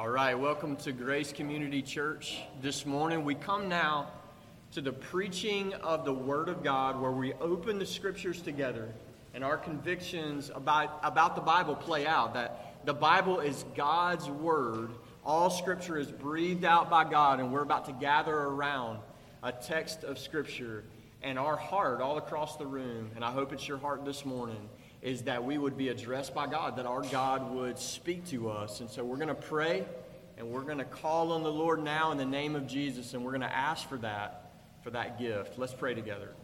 All 0.00 0.08
right, 0.08 0.32
welcome 0.34 0.76
to 0.76 0.92
Grace 0.92 1.30
Community 1.30 1.82
Church. 1.82 2.38
This 2.62 2.86
morning 2.86 3.22
we 3.22 3.34
come 3.34 3.68
now 3.68 4.10
to 4.72 4.80
the 4.80 4.94
preaching 4.94 5.74
of 5.74 6.06
the 6.06 6.14
Word 6.14 6.48
of 6.48 6.64
God 6.64 6.98
where 6.98 7.10
we 7.10 7.34
open 7.34 7.78
the 7.78 7.84
scriptures 7.84 8.40
together 8.40 8.94
and 9.34 9.44
our 9.44 9.58
convictions 9.58 10.50
about, 10.54 11.00
about 11.02 11.34
the 11.34 11.42
Bible 11.42 11.76
play 11.76 12.06
out. 12.06 12.32
That 12.32 12.86
the 12.86 12.94
Bible 12.94 13.40
is 13.40 13.66
God's 13.76 14.26
Word, 14.26 14.88
all 15.22 15.50
scripture 15.50 15.98
is 15.98 16.10
breathed 16.10 16.64
out 16.64 16.88
by 16.88 17.04
God, 17.04 17.38
and 17.38 17.52
we're 17.52 17.60
about 17.60 17.84
to 17.84 17.92
gather 17.92 18.34
around 18.34 19.00
a 19.42 19.52
text 19.52 20.02
of 20.02 20.18
scripture. 20.18 20.82
And 21.22 21.38
our 21.38 21.56
heart, 21.56 22.00
all 22.00 22.16
across 22.16 22.56
the 22.56 22.66
room, 22.66 23.10
and 23.16 23.22
I 23.22 23.32
hope 23.32 23.52
it's 23.52 23.68
your 23.68 23.76
heart 23.76 24.06
this 24.06 24.24
morning, 24.24 24.66
is 25.02 25.22
that 25.22 25.44
we 25.44 25.56
would 25.56 25.76
be 25.76 25.88
addressed 25.88 26.34
by 26.34 26.46
God, 26.46 26.76
that 26.76 26.86
our 26.86 27.02
God 27.02 27.54
would 27.54 27.78
speak 27.78 28.26
to 28.28 28.50
us. 28.50 28.80
And 28.80 28.90
so 28.90 29.02
we're 29.04 29.16
going 29.16 29.28
to 29.28 29.34
pray 29.34 29.84
and 30.36 30.50
we're 30.50 30.62
going 30.62 30.78
to 30.78 30.84
call 30.84 31.32
on 31.32 31.42
the 31.42 31.52
Lord 31.52 31.82
now 31.82 32.12
in 32.12 32.18
the 32.18 32.24
name 32.24 32.54
of 32.54 32.66
Jesus 32.66 33.14
and 33.14 33.24
we're 33.24 33.30
going 33.30 33.40
to 33.40 33.56
ask 33.56 33.88
for 33.88 33.98
that, 33.98 34.52
for 34.82 34.90
that 34.90 35.18
gift. 35.18 35.58
Let's 35.58 35.74
pray 35.74 35.94
together. 35.94 36.34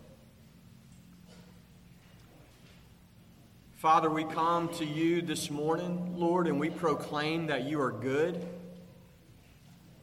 Father, 3.76 4.08
we 4.08 4.24
come 4.24 4.70
to 4.76 4.86
you 4.86 5.20
this 5.20 5.50
morning, 5.50 6.14
Lord, 6.16 6.46
and 6.46 6.58
we 6.58 6.70
proclaim 6.70 7.48
that 7.48 7.64
you 7.64 7.80
are 7.80 7.92
good. 7.92 8.42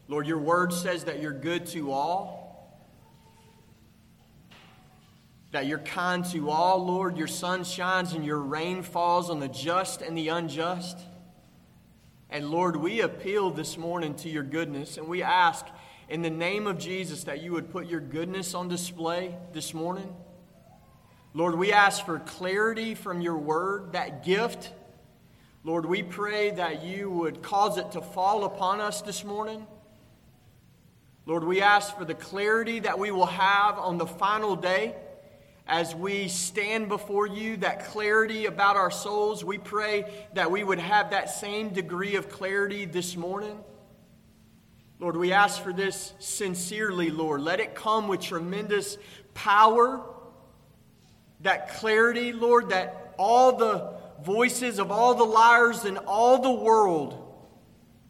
Lord, 0.07 0.27
your 0.27 0.37
word 0.37 0.71
says 0.71 1.05
that 1.05 1.21
you're 1.21 1.33
good 1.33 1.65
to 1.67 1.91
all 1.91 2.42
that 5.53 5.67
you're 5.67 5.77
kind 5.77 6.25
to 6.25 6.49
all, 6.49 6.83
Lord. 6.83 7.15
Your 7.15 7.27
sun 7.27 7.63
shines 7.63 8.13
and 8.13 8.25
your 8.25 8.39
rain 8.39 8.81
falls 8.81 9.29
on 9.29 9.39
the 9.39 9.47
just 9.47 10.01
and 10.01 10.17
the 10.17 10.29
unjust. 10.29 10.97
And 12.31 12.49
Lord, 12.49 12.75
we 12.75 13.01
appeal 13.01 13.51
this 13.51 13.77
morning 13.77 14.15
to 14.15 14.29
your 14.29 14.41
goodness 14.41 14.97
and 14.97 15.07
we 15.07 15.21
ask 15.21 15.63
in 16.09 16.23
the 16.23 16.31
name 16.31 16.65
of 16.65 16.79
Jesus 16.79 17.25
that 17.25 17.43
you 17.43 17.51
would 17.51 17.69
put 17.71 17.85
your 17.85 17.99
goodness 17.99 18.55
on 18.55 18.67
display 18.67 19.35
this 19.53 19.75
morning. 19.75 20.15
Lord, 21.35 21.53
we 21.53 21.71
ask 21.71 22.03
for 22.03 22.17
clarity 22.17 22.95
from 22.95 23.21
your 23.21 23.37
word, 23.37 23.93
that 23.93 24.25
gift. 24.25 24.71
Lord, 25.63 25.85
we 25.85 26.01
pray 26.01 26.49
that 26.49 26.83
you 26.83 27.11
would 27.11 27.43
cause 27.43 27.77
it 27.77 27.91
to 27.91 28.01
fall 28.01 28.43
upon 28.45 28.81
us 28.81 29.03
this 29.03 29.23
morning. 29.23 29.67
Lord, 31.27 31.43
we 31.43 31.61
ask 31.61 31.95
for 31.95 32.05
the 32.05 32.15
clarity 32.15 32.79
that 32.79 32.97
we 32.97 33.11
will 33.11 33.27
have 33.27 33.77
on 33.77 33.99
the 33.99 34.07
final 34.07 34.55
day 34.55 34.95
as 35.67 35.95
we 35.95 36.27
stand 36.27 36.89
before 36.89 37.25
you, 37.25 37.57
that 37.57 37.85
clarity 37.85 38.45
about 38.47 38.75
our 38.75 38.91
souls, 38.91 39.45
we 39.45 39.57
pray 39.57 40.05
that 40.33 40.51
we 40.51 40.63
would 40.63 40.79
have 40.79 41.11
that 41.11 41.29
same 41.29 41.69
degree 41.69 42.15
of 42.15 42.29
clarity 42.29 42.85
this 42.85 43.15
morning. 43.15 43.57
Lord, 44.99 45.15
we 45.15 45.31
ask 45.31 45.61
for 45.61 45.73
this 45.73 46.13
sincerely, 46.19 47.11
Lord. 47.11 47.41
Let 47.41 47.59
it 47.59 47.75
come 47.75 48.07
with 48.07 48.19
tremendous 48.21 48.97
power, 49.33 50.01
that 51.41 51.75
clarity, 51.75 52.33
Lord, 52.33 52.69
that 52.69 53.13
all 53.17 53.55
the 53.57 53.93
voices 54.23 54.79
of 54.79 54.91
all 54.91 55.15
the 55.15 55.23
liars 55.23 55.85
in 55.85 55.97
all 55.97 56.41
the 56.41 56.51
world 56.51 57.19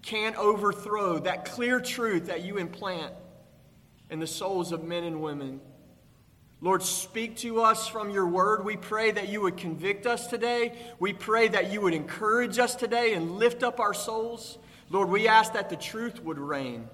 can't 0.01 0.35
overthrow, 0.35 1.19
that 1.19 1.45
clear 1.45 1.79
truth 1.79 2.27
that 2.27 2.43
you 2.43 2.57
implant 2.57 3.13
in 4.09 4.19
the 4.19 4.27
souls 4.27 4.71
of 4.71 4.83
men 4.83 5.03
and 5.03 5.21
women. 5.21 5.61
Lord, 6.63 6.81
speak 6.81 7.35
to 7.39 7.61
us 7.61 7.89
from 7.89 8.09
your 8.09 8.25
word. 8.25 8.63
We 8.63 8.77
pray 8.77 9.11
that 9.11 9.27
you 9.27 9.41
would 9.41 9.57
convict 9.57 10.07
us 10.07 10.27
today. 10.27 10.71
We 10.97 11.11
pray 11.11 11.49
that 11.49 11.73
you 11.73 11.81
would 11.81 11.93
encourage 11.93 12.57
us 12.57 12.73
today 12.73 13.15
and 13.15 13.31
lift 13.31 13.63
up 13.63 13.81
our 13.81 13.93
souls. 13.93 14.57
Lord, 14.89 15.09
we 15.09 15.27
ask 15.27 15.51
that 15.53 15.69
the 15.69 15.75
truth 15.75 16.23
would 16.23 16.39
reign 16.39 16.87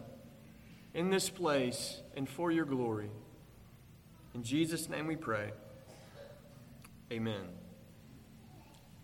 in 0.95 1.11
this 1.11 1.29
place 1.29 2.01
and 2.15 2.27
for 2.27 2.51
your 2.51 2.65
glory. 2.65 3.11
In 4.33 4.41
Jesus' 4.41 4.89
name 4.89 5.05
we 5.05 5.15
pray. 5.15 5.51
Amen. 7.11 7.43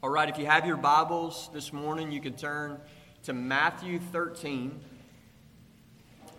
All 0.01 0.09
right, 0.09 0.29
if 0.29 0.39
you 0.39 0.47
have 0.47 0.65
your 0.65 0.77
Bibles 0.77 1.47
this 1.53 1.71
morning, 1.71 2.11
you 2.11 2.21
can 2.21 2.33
turn 2.33 2.79
to 3.21 3.33
Matthew 3.33 3.99
13. 3.99 4.79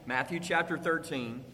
Matthew 0.04 0.40
chapter 0.40 0.76
13. 0.76 1.44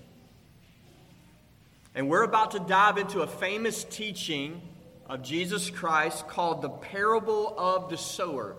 And 1.95 2.09
we're 2.09 2.23
about 2.23 2.53
to 2.53 2.59
dive 2.59 2.97
into 2.97 3.21
a 3.21 3.27
famous 3.27 3.85
teaching 3.85 4.63
of 5.07 5.23
Jesus 5.23 5.69
Christ 5.69 6.27
called 6.27 6.63
the 6.63 6.71
parable 6.71 7.55
of 7.59 7.91
the 7.91 7.99
sower. 7.99 8.57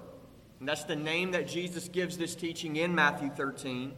And 0.59 0.69
that's 0.69 0.83
the 0.83 0.95
name 0.95 1.31
that 1.31 1.47
Jesus 1.47 1.87
gives 1.87 2.17
this 2.17 2.35
teaching 2.35 2.75
in 2.75 2.93
Matthew 2.93 3.29
13. 3.29 3.93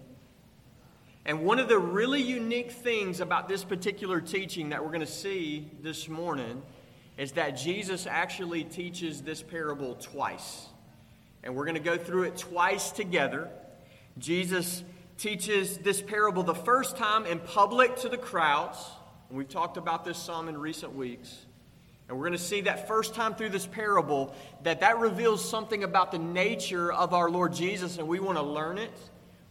And 1.25 1.43
one 1.43 1.59
of 1.59 1.67
the 1.67 1.77
really 1.77 2.21
unique 2.21 2.71
things 2.71 3.19
about 3.19 3.49
this 3.49 3.63
particular 3.63 4.21
teaching 4.21 4.69
that 4.69 4.81
we're 4.81 4.91
going 4.91 5.01
to 5.01 5.07
see 5.07 5.69
this 5.81 6.07
morning 6.07 6.61
is 7.17 7.33
that 7.33 7.51
Jesus 7.51 8.07
actually 8.07 8.63
teaches 8.63 9.21
this 9.21 9.41
parable 9.41 9.95
twice. 9.95 10.67
And 11.43 11.55
we're 11.55 11.65
going 11.65 11.75
to 11.75 11.81
go 11.81 11.97
through 11.97 12.23
it 12.23 12.37
twice 12.37 12.91
together. 12.91 13.49
Jesus 14.17 14.83
teaches 15.17 15.77
this 15.77 16.01
parable 16.01 16.43
the 16.43 16.55
first 16.55 16.95
time 16.95 17.25
in 17.25 17.39
public 17.39 17.97
to 17.97 18.09
the 18.09 18.17
crowds. 18.17 18.77
And 19.29 19.37
we've 19.37 19.49
talked 19.49 19.77
about 19.77 20.05
this 20.05 20.17
some 20.17 20.49
in 20.49 20.57
recent 20.57 20.95
weeks. 20.95 21.45
And 22.07 22.17
we're 22.17 22.25
going 22.25 22.37
to 22.37 22.43
see 22.43 22.61
that 22.61 22.87
first 22.87 23.15
time 23.15 23.33
through 23.33 23.49
this 23.49 23.65
parable 23.65 24.35
that 24.63 24.81
that 24.81 24.99
reveals 24.99 25.47
something 25.47 25.83
about 25.83 26.11
the 26.11 26.19
nature 26.19 26.93
of 26.93 27.13
our 27.13 27.29
Lord 27.29 27.53
Jesus, 27.53 27.97
and 27.97 28.07
we 28.07 28.19
want 28.19 28.37
to 28.37 28.43
learn 28.43 28.77
it. 28.77 28.91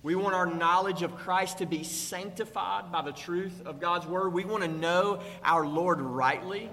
We 0.04 0.14
want 0.14 0.34
our 0.34 0.46
knowledge 0.46 1.02
of 1.02 1.16
Christ 1.16 1.58
to 1.58 1.66
be 1.66 1.82
sanctified 1.82 2.92
by 2.92 3.02
the 3.02 3.10
truth 3.10 3.62
of 3.64 3.80
God's 3.80 4.06
Word. 4.06 4.32
We 4.32 4.44
want 4.44 4.62
to 4.62 4.68
know 4.68 5.20
our 5.42 5.66
Lord 5.66 6.00
rightly, 6.00 6.70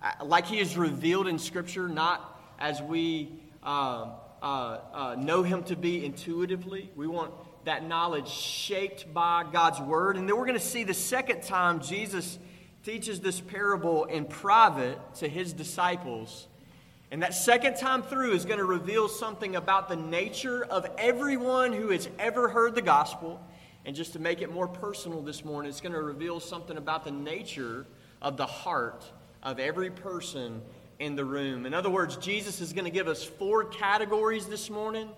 uh, 0.00 0.24
like 0.24 0.46
He 0.46 0.60
is 0.60 0.76
revealed 0.76 1.26
in 1.26 1.38
Scripture, 1.38 1.88
not 1.88 2.40
as 2.58 2.80
we 2.80 3.32
uh, 3.62 4.12
uh, 4.40 4.46
uh, 4.46 5.16
know 5.18 5.42
Him 5.42 5.64
to 5.64 5.76
be 5.76 6.04
intuitively. 6.04 6.90
We 6.96 7.06
want 7.06 7.32
that 7.64 7.86
knowledge 7.86 8.28
shaped 8.28 9.12
by 9.12 9.44
God's 9.50 9.80
word. 9.80 10.16
And 10.16 10.28
then 10.28 10.36
we're 10.36 10.46
going 10.46 10.58
to 10.58 10.64
see 10.64 10.84
the 10.84 10.94
second 10.94 11.42
time 11.42 11.80
Jesus 11.80 12.38
teaches 12.84 13.20
this 13.20 13.40
parable 13.40 14.04
in 14.04 14.24
private 14.24 14.98
to 15.16 15.28
his 15.28 15.52
disciples. 15.52 16.48
And 17.10 17.22
that 17.22 17.34
second 17.34 17.76
time 17.76 18.02
through 18.02 18.32
is 18.32 18.44
going 18.44 18.58
to 18.58 18.64
reveal 18.64 19.08
something 19.08 19.54
about 19.54 19.88
the 19.88 19.96
nature 19.96 20.64
of 20.64 20.86
everyone 20.98 21.72
who 21.72 21.90
has 21.90 22.08
ever 22.18 22.48
heard 22.48 22.74
the 22.74 22.82
gospel. 22.82 23.40
And 23.84 23.94
just 23.94 24.14
to 24.14 24.18
make 24.18 24.40
it 24.42 24.52
more 24.52 24.66
personal 24.66 25.22
this 25.22 25.44
morning, 25.44 25.68
it's 25.68 25.80
going 25.80 25.92
to 25.92 26.02
reveal 26.02 26.40
something 26.40 26.76
about 26.76 27.04
the 27.04 27.10
nature 27.10 27.86
of 28.20 28.36
the 28.36 28.46
heart 28.46 29.04
of 29.42 29.58
every 29.58 29.90
person 29.90 30.62
in 30.98 31.16
the 31.16 31.24
room. 31.24 31.66
In 31.66 31.74
other 31.74 31.90
words, 31.90 32.16
Jesus 32.16 32.60
is 32.60 32.72
going 32.72 32.84
to 32.84 32.90
give 32.90 33.08
us 33.08 33.24
four 33.24 33.64
categories 33.64 34.46
this 34.46 34.70
morning 34.70 35.08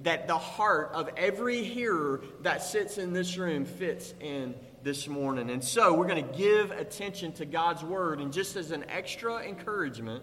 that 0.00 0.26
the 0.26 0.38
heart 0.38 0.90
of 0.92 1.08
every 1.16 1.62
hearer 1.62 2.22
that 2.42 2.62
sits 2.62 2.98
in 2.98 3.12
this 3.12 3.36
room 3.36 3.64
fits 3.64 4.12
in 4.20 4.54
this 4.82 5.08
morning. 5.08 5.50
And 5.50 5.62
so 5.62 5.94
we're 5.94 6.08
going 6.08 6.28
to 6.28 6.36
give 6.36 6.70
attention 6.72 7.32
to 7.34 7.46
God's 7.46 7.82
word. 7.82 8.20
And 8.20 8.32
just 8.32 8.56
as 8.56 8.70
an 8.70 8.84
extra 8.88 9.38
encouragement 9.38 10.22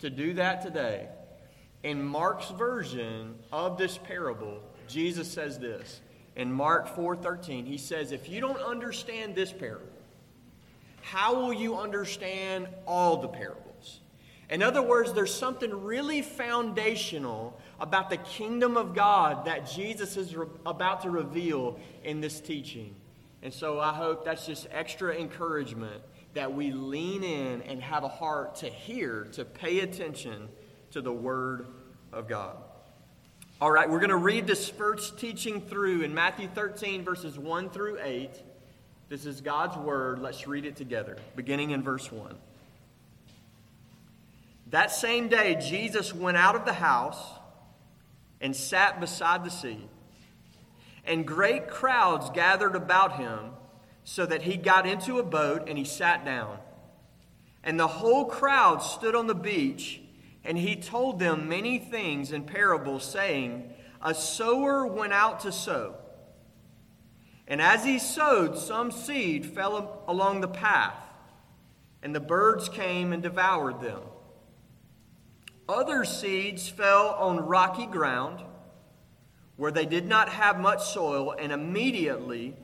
to 0.00 0.10
do 0.10 0.34
that 0.34 0.62
today, 0.62 1.08
in 1.82 2.02
Mark's 2.02 2.50
version 2.50 3.38
of 3.52 3.78
this 3.78 3.98
parable, 3.98 4.60
Jesus 4.88 5.30
says 5.30 5.58
this. 5.58 6.00
In 6.36 6.52
Mark 6.52 6.88
4:13, 6.96 7.64
he 7.64 7.78
says, 7.78 8.10
"If 8.10 8.28
you 8.28 8.40
don't 8.40 8.60
understand 8.60 9.34
this 9.34 9.52
parable, 9.52 9.86
how 11.02 11.34
will 11.34 11.52
you 11.52 11.76
understand 11.76 12.68
all 12.86 13.18
the 13.18 13.28
parables?" 13.28 14.00
In 14.50 14.62
other 14.62 14.82
words, 14.82 15.12
there's 15.12 15.34
something 15.34 15.84
really 15.84 16.20
foundational 16.22 17.58
about 17.80 18.10
the 18.10 18.16
kingdom 18.16 18.76
of 18.76 18.94
God 18.94 19.46
that 19.46 19.70
Jesus 19.70 20.16
is 20.16 20.34
re- 20.34 20.46
about 20.64 21.02
to 21.02 21.10
reveal 21.10 21.78
in 22.04 22.20
this 22.20 22.40
teaching. 22.40 22.94
And 23.42 23.52
so 23.52 23.78
I 23.78 23.92
hope 23.92 24.24
that's 24.24 24.46
just 24.46 24.66
extra 24.70 25.14
encouragement 25.14 26.02
that 26.34 26.52
we 26.52 26.72
lean 26.72 27.22
in 27.22 27.62
and 27.62 27.82
have 27.82 28.04
a 28.04 28.08
heart 28.08 28.56
to 28.56 28.66
hear, 28.66 29.28
to 29.32 29.44
pay 29.44 29.80
attention 29.80 30.48
to 30.92 31.00
the 31.00 31.12
Word 31.12 31.66
of 32.12 32.28
God. 32.28 32.56
All 33.60 33.70
right, 33.70 33.88
we're 33.88 34.00
going 34.00 34.10
to 34.10 34.16
read 34.16 34.46
this 34.46 34.68
first 34.68 35.18
teaching 35.18 35.60
through 35.60 36.02
in 36.02 36.12
Matthew 36.12 36.48
13, 36.48 37.04
verses 37.04 37.38
1 37.38 37.70
through 37.70 37.98
8. 38.02 38.30
This 39.08 39.26
is 39.26 39.40
God's 39.40 39.76
Word. 39.76 40.18
Let's 40.18 40.46
read 40.46 40.64
it 40.64 40.76
together, 40.76 41.16
beginning 41.36 41.70
in 41.70 41.82
verse 41.82 42.10
1. 42.10 42.34
That 44.70 44.90
same 44.90 45.28
day, 45.28 45.56
Jesus 45.60 46.12
went 46.12 46.36
out 46.36 46.56
of 46.56 46.64
the 46.64 46.72
house 46.72 47.22
and 48.44 48.54
sat 48.54 49.00
beside 49.00 49.42
the 49.42 49.50
sea. 49.50 49.88
And 51.06 51.26
great 51.26 51.66
crowds 51.66 52.28
gathered 52.28 52.76
about 52.76 53.16
him, 53.16 53.52
so 54.04 54.26
that 54.26 54.42
he 54.42 54.58
got 54.58 54.86
into 54.86 55.18
a 55.18 55.22
boat 55.22 55.66
and 55.66 55.78
he 55.78 55.84
sat 55.84 56.26
down. 56.26 56.58
And 57.62 57.80
the 57.80 57.86
whole 57.86 58.26
crowd 58.26 58.82
stood 58.82 59.14
on 59.14 59.28
the 59.28 59.34
beach, 59.34 60.02
and 60.44 60.58
he 60.58 60.76
told 60.76 61.18
them 61.18 61.48
many 61.48 61.78
things 61.78 62.32
in 62.32 62.44
parables, 62.44 63.02
saying, 63.02 63.72
a 64.02 64.14
sower 64.14 64.86
went 64.86 65.14
out 65.14 65.40
to 65.40 65.50
sow. 65.50 65.94
And 67.48 67.62
as 67.62 67.82
he 67.82 67.98
sowed, 67.98 68.58
some 68.58 68.92
seed 68.92 69.46
fell 69.46 70.04
along 70.06 70.42
the 70.42 70.48
path, 70.48 71.00
and 72.02 72.14
the 72.14 72.20
birds 72.20 72.68
came 72.68 73.14
and 73.14 73.22
devoured 73.22 73.80
them. 73.80 74.02
Other 75.68 76.04
seeds 76.04 76.68
fell 76.68 77.10
on 77.18 77.46
rocky 77.46 77.86
ground 77.86 78.42
where 79.56 79.70
they 79.70 79.86
did 79.86 80.06
not 80.06 80.28
have 80.28 80.58
much 80.58 80.84
soil, 80.84 81.34
and 81.38 81.52
immediately 81.52 82.54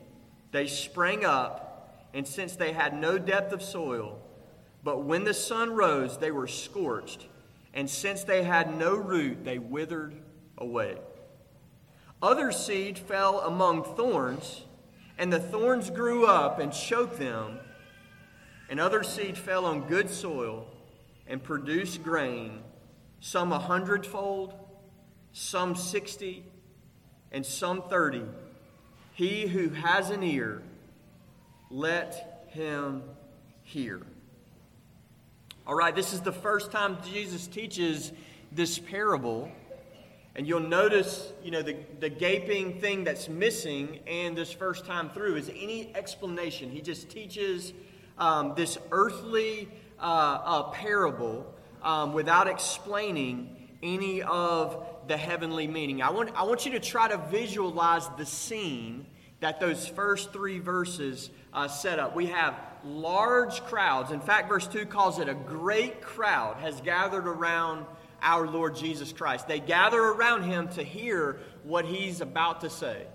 they 0.51 0.67
sprang 0.67 1.25
up, 1.25 2.07
and 2.13 2.27
since 2.27 2.55
they 2.55 2.73
had 2.73 2.93
no 2.93 3.17
depth 3.17 3.53
of 3.53 3.63
soil, 3.63 4.19
but 4.83 5.03
when 5.03 5.23
the 5.23 5.33
sun 5.33 5.71
rose, 5.73 6.17
they 6.17 6.31
were 6.31 6.47
scorched, 6.47 7.27
and 7.73 7.89
since 7.89 8.23
they 8.23 8.43
had 8.43 8.77
no 8.77 8.95
root, 8.95 9.45
they 9.45 9.57
withered 9.57 10.15
away. 10.57 10.97
Other 12.21 12.51
seed 12.51 12.99
fell 12.99 13.39
among 13.39 13.83
thorns, 13.95 14.63
and 15.17 15.31
the 15.31 15.39
thorns 15.39 15.89
grew 15.89 16.25
up 16.25 16.59
and 16.59 16.71
choked 16.73 17.17
them. 17.17 17.59
And 18.69 18.79
other 18.79 19.03
seed 19.03 19.37
fell 19.37 19.65
on 19.65 19.87
good 19.87 20.09
soil 20.09 20.67
and 21.27 21.41
produced 21.41 22.03
grain, 22.03 22.60
some 23.21 23.53
a 23.53 23.59
hundredfold, 23.59 24.53
some 25.31 25.75
sixty, 25.75 26.43
and 27.31 27.45
some 27.45 27.83
thirty. 27.83 28.23
He 29.13 29.47
who 29.47 29.69
has 29.69 30.09
an 30.09 30.23
ear, 30.23 30.61
let 31.69 32.45
him 32.49 33.03
hear. 33.63 34.01
All 35.65 35.75
right, 35.75 35.95
this 35.95 36.11
is 36.11 36.19
the 36.19 36.33
first 36.33 36.71
time 36.71 36.97
Jesus 37.09 37.47
teaches 37.47 38.11
this 38.51 38.77
parable. 38.77 39.49
And 40.33 40.47
you'll 40.47 40.61
notice, 40.61 41.33
you 41.43 41.51
know, 41.51 41.61
the, 41.61 41.75
the 41.99 42.09
gaping 42.09 42.79
thing 42.79 43.03
that's 43.03 43.27
missing 43.27 43.99
and 44.07 44.35
this 44.35 44.51
first 44.53 44.85
time 44.85 45.09
through 45.09 45.35
is 45.35 45.49
any 45.49 45.93
explanation. 45.93 46.71
He 46.71 46.79
just 46.81 47.09
teaches 47.09 47.73
um, 48.17 48.53
this 48.55 48.77
earthly 48.91 49.67
uh, 49.99 50.03
uh, 50.03 50.63
parable 50.71 51.53
um, 51.83 52.13
without 52.13 52.47
explaining 52.47 53.55
any 53.83 54.21
of 54.21 54.85
the 55.07 55.17
heavenly 55.17 55.67
meaning. 55.67 56.01
I 56.01 56.11
want, 56.11 56.31
I 56.35 56.43
want 56.43 56.65
you 56.65 56.71
to 56.73 56.79
try 56.79 57.07
to 57.07 57.17
visualize 57.17 58.07
the 58.17 58.25
scene 58.25 59.05
that 59.39 59.59
those 59.59 59.87
first 59.87 60.31
three 60.31 60.59
verses 60.59 61.29
uh, 61.51 61.67
set 61.67 61.99
up. 61.99 62.15
We 62.15 62.27
have 62.27 62.55
large 62.85 63.61
crowds. 63.63 64.11
In 64.11 64.21
fact, 64.21 64.49
verse 64.49 64.67
2 64.67 64.85
calls 64.85 65.19
it 65.19 65.27
a 65.27 65.33
great 65.33 66.01
crowd 66.01 66.57
has 66.57 66.79
gathered 66.81 67.27
around 67.27 67.85
our 68.21 68.47
Lord 68.47 68.75
Jesus 68.75 69.11
Christ. 69.11 69.47
They 69.47 69.59
gather 69.59 69.99
around 69.99 70.43
him 70.43 70.67
to 70.69 70.83
hear 70.83 71.39
what 71.63 71.85
he's 71.85 72.21
about 72.21 72.61
to 72.61 72.69
say 72.69 73.07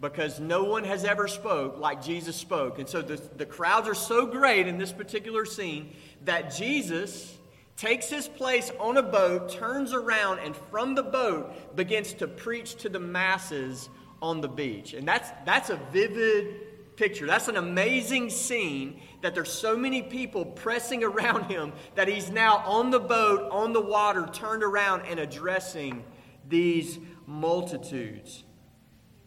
because 0.00 0.38
no 0.40 0.64
one 0.64 0.84
has 0.84 1.04
ever 1.04 1.28
spoke 1.28 1.78
like 1.78 2.02
Jesus 2.02 2.36
spoke. 2.36 2.78
And 2.78 2.88
so 2.88 3.02
the, 3.02 3.16
the 3.36 3.46
crowds 3.46 3.88
are 3.88 3.94
so 3.94 4.26
great 4.26 4.66
in 4.66 4.78
this 4.78 4.92
particular 4.92 5.44
scene 5.44 5.94
that 6.24 6.54
Jesus 6.54 7.36
takes 7.78 8.10
his 8.10 8.26
place 8.26 8.72
on 8.80 8.96
a 8.96 9.02
boat, 9.02 9.48
turns 9.48 9.92
around, 9.94 10.40
and 10.40 10.54
from 10.70 10.96
the 10.96 11.02
boat 11.02 11.76
begins 11.76 12.12
to 12.12 12.26
preach 12.26 12.74
to 12.74 12.88
the 12.88 12.98
masses 12.98 13.88
on 14.20 14.40
the 14.40 14.48
beach. 14.48 14.94
And 14.94 15.06
that's, 15.06 15.30
that's 15.46 15.70
a 15.70 15.76
vivid 15.92 16.96
picture. 16.96 17.24
That's 17.24 17.46
an 17.46 17.56
amazing 17.56 18.30
scene 18.30 19.00
that 19.22 19.32
there's 19.32 19.52
so 19.52 19.76
many 19.76 20.02
people 20.02 20.44
pressing 20.44 21.04
around 21.04 21.44
him 21.44 21.72
that 21.94 22.08
he's 22.08 22.30
now 22.30 22.58
on 22.66 22.90
the 22.90 22.98
boat, 22.98 23.48
on 23.52 23.72
the 23.72 23.80
water, 23.80 24.28
turned 24.32 24.64
around 24.64 25.02
and 25.02 25.20
addressing 25.20 26.04
these 26.48 26.98
multitudes. 27.26 28.42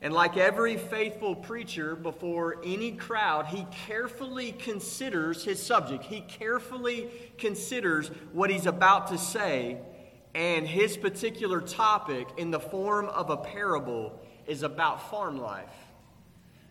And 0.04 0.14
like 0.14 0.36
every 0.36 0.78
faithful 0.78 1.36
preacher 1.36 1.96
before 1.96 2.58
any 2.64 2.94
crowd, 2.94 3.46
he 3.46 3.68
carefully 3.86 4.52
considers 4.52 5.44
his 5.44 5.62
subject. 5.62 6.04
He 6.04 6.22
carefully 6.22 7.10
considers 7.38 8.08
what 8.34 8.50
he's 8.50 8.66
about 8.66 9.08
to 9.08 9.20
say. 9.20 9.78
And 10.34 10.68
his 10.68 10.98
particular 10.98 11.62
topic, 11.62 12.28
in 12.38 12.50
the 12.50 12.60
form 12.60 13.10
of 13.10 13.30
a 13.30 13.38
parable, 13.38 14.20
is 14.48 14.64
about 14.64 15.12
farm 15.12 15.40
life. 15.40 15.70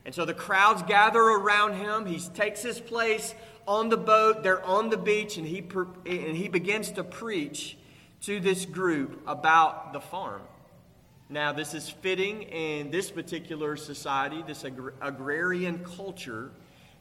And 0.05 0.13
so 0.13 0.25
the 0.25 0.35
crowds 0.35 0.83
gather 0.83 1.21
around 1.21 1.75
him. 1.75 2.07
He 2.07 2.19
takes 2.19 2.63
his 2.63 2.81
place 2.81 3.35
on 3.69 3.91
the 3.91 3.97
boat. 3.97 4.43
They're 4.43 4.65
on 4.65 4.91
the 4.91 4.97
beach, 4.97 5.37
and 5.37 5.47
he, 5.47 5.63
and 6.05 6.37
he 6.37 6.49
begins 6.49 6.91
to 6.93 7.05
preach 7.05 7.77
to 8.23 8.41
this 8.41 8.65
group 8.65 9.23
about 9.27 9.93
the 9.93 10.01
farm. 10.01 10.43
Now, 11.33 11.53
this 11.53 11.75
is 11.75 11.89
fitting 11.89 12.43
in 12.43 12.91
this 12.91 13.09
particular 13.09 13.77
society, 13.77 14.43
this 14.45 14.65
agr- 14.65 14.95
agrarian 15.01 15.85
culture, 15.85 16.51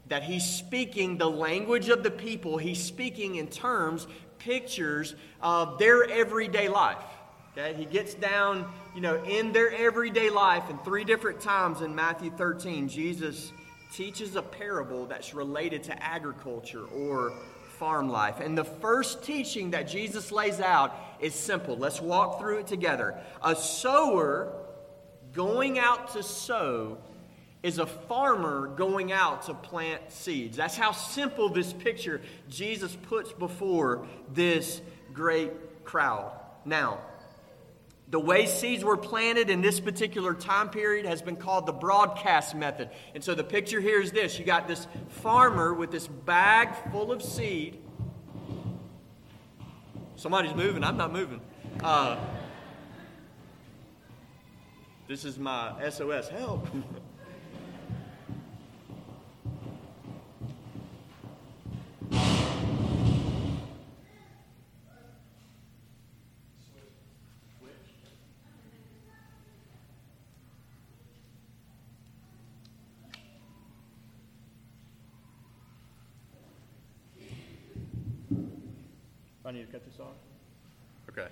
that 0.06 0.22
he's 0.22 0.44
speaking 0.44 1.18
the 1.18 1.28
language 1.28 1.88
of 1.88 2.04
the 2.04 2.12
people. 2.12 2.56
He's 2.56 2.80
speaking 2.80 3.36
in 3.36 3.48
terms, 3.48 4.06
pictures 4.38 5.16
of 5.42 5.80
their 5.80 6.04
everyday 6.04 6.68
life. 6.68 7.02
Okay? 7.58 7.74
He 7.74 7.84
gets 7.84 8.14
down, 8.14 8.72
you 8.94 9.00
know, 9.00 9.20
in 9.24 9.50
their 9.50 9.72
everyday 9.72 10.30
life, 10.30 10.62
and 10.70 10.80
three 10.84 11.02
different 11.02 11.40
times 11.40 11.80
in 11.80 11.92
Matthew 11.92 12.30
13, 12.30 12.88
Jesus 12.88 13.50
teaches 13.92 14.36
a 14.36 14.42
parable 14.42 15.06
that's 15.06 15.34
related 15.34 15.82
to 15.82 16.02
agriculture 16.02 16.84
or 16.94 17.32
farm 17.80 18.10
life. 18.10 18.40
And 18.40 18.56
the 18.56 18.64
first 18.64 19.24
teaching 19.24 19.70
that 19.70 19.88
Jesus 19.88 20.30
lays 20.30 20.60
out 20.60 20.94
is 21.18 21.34
simple. 21.34 21.78
Let's 21.78 22.00
walk 22.00 22.38
through 22.38 22.58
it 22.58 22.66
together. 22.66 23.18
A 23.42 23.56
sower 23.56 24.52
going 25.32 25.78
out 25.78 26.12
to 26.12 26.22
sow 26.22 26.98
is 27.62 27.78
a 27.78 27.86
farmer 27.86 28.68
going 28.68 29.12
out 29.12 29.44
to 29.44 29.54
plant 29.54 30.12
seeds. 30.12 30.58
That's 30.58 30.76
how 30.76 30.92
simple 30.92 31.48
this 31.48 31.72
picture 31.72 32.20
Jesus 32.50 32.94
puts 32.94 33.32
before 33.32 34.06
this 34.32 34.82
great 35.14 35.84
crowd. 35.84 36.32
Now, 36.66 36.98
the 38.10 38.18
way 38.18 38.44
seeds 38.44 38.84
were 38.84 38.96
planted 38.96 39.50
in 39.50 39.60
this 39.60 39.78
particular 39.78 40.34
time 40.34 40.68
period 40.68 41.06
has 41.06 41.22
been 41.22 41.36
called 41.36 41.66
the 41.66 41.72
broadcast 41.72 42.56
method. 42.56 42.90
And 43.14 43.22
so 43.22 43.36
the 43.36 43.44
picture 43.44 43.80
here 43.80 44.00
is 44.00 44.10
this 44.10 44.38
you 44.38 44.44
got 44.44 44.66
this 44.66 44.88
farmer 45.08 45.72
with 45.72 45.92
this 45.92 46.08
bag 46.08 46.74
full 46.90 47.12
of 47.12 47.22
seed. 47.22 47.78
Somebody's 50.16 50.54
moving, 50.54 50.82
I'm 50.82 50.96
not 50.96 51.12
moving. 51.12 51.40
Uh, 51.82 52.18
this 55.06 55.24
is 55.24 55.38
my 55.38 55.72
SOS 55.88 56.28
help. 56.28 56.66
I 79.50 79.52
need 79.52 79.66
to 79.66 79.72
cut 79.72 79.84
this 79.84 79.98
off? 79.98 80.14
Okay. 81.08 81.26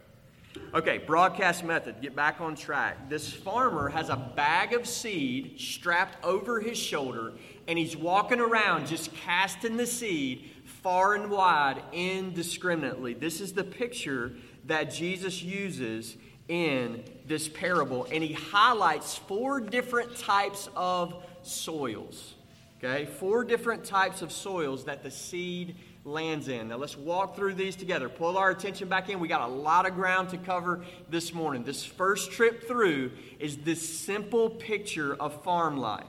Okay, 0.75 0.99
broadcast 0.99 1.63
method. 1.63 2.01
Get 2.03 2.17
back 2.17 2.41
on 2.41 2.57
track. 2.57 3.09
This 3.09 3.33
farmer 3.33 3.91
has 3.91 4.09
a 4.09 4.17
bag 4.17 4.73
of 4.73 4.89
seed 4.89 5.61
strapped 5.61 6.25
over 6.25 6.59
his 6.59 6.77
shoulder, 6.77 7.35
and 7.69 7.79
he's 7.79 7.97
walking 7.97 8.41
around 8.41 8.89
just 8.89 9.15
casting 9.15 9.77
the 9.77 9.87
seed 9.87 10.51
far 10.65 11.15
and 11.15 11.31
wide 11.31 11.81
indiscriminately. 11.93 13.15
This 13.15 13.41
is 13.41 13.53
the 13.53 13.63
picture 13.63 14.33
that 14.65 14.93
Jesus 14.93 15.41
uses 15.41 16.17
in 16.49 17.05
this 17.25 17.47
parable, 17.47 18.09
and 18.11 18.25
he 18.25 18.33
highlights 18.33 19.17
four 19.17 19.61
different 19.61 20.17
types 20.17 20.69
of 20.75 21.23
soils. 21.43 22.35
Okay, 22.79 23.07
four 23.07 23.45
different 23.45 23.85
types 23.85 24.23
of 24.23 24.33
soils 24.33 24.87
that 24.87 25.05
the 25.05 25.11
seed 25.13 25.77
lands 26.09 26.49
in. 26.49 26.69
Now 26.69 26.77
let's 26.77 26.97
walk 26.97 27.37
through 27.37 27.55
these 27.55 27.77
together. 27.77 28.09
Pull 28.09 28.37
our 28.37 28.50
attention 28.50 28.88
back 28.88 29.09
in. 29.09 29.21
We 29.21 29.29
got 29.29 29.49
a 29.49 29.53
lot 29.53 29.87
of 29.87 29.95
ground 29.95 30.31
to 30.31 30.38
cover 30.38 30.83
this 31.09 31.33
morning. 31.33 31.65
This 31.65 31.85
first 31.85 32.33
trip 32.33 32.67
through 32.67 33.12
is 33.38 33.59
this 33.59 33.99
simple 33.99 34.50
picture 34.50 35.15
of 35.15 35.43
farm 35.45 35.77
life. 35.77 36.05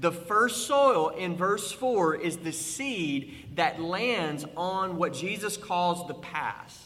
The 0.00 0.12
first 0.12 0.66
soil 0.66 1.08
in 1.08 1.36
verse 1.36 1.72
4 1.72 2.16
is 2.16 2.36
the 2.36 2.52
seed 2.52 3.34
that 3.56 3.80
lands 3.80 4.44
on 4.56 4.96
what 4.96 5.12
Jesus 5.12 5.56
calls 5.56 6.06
the 6.06 6.14
path. 6.14 6.84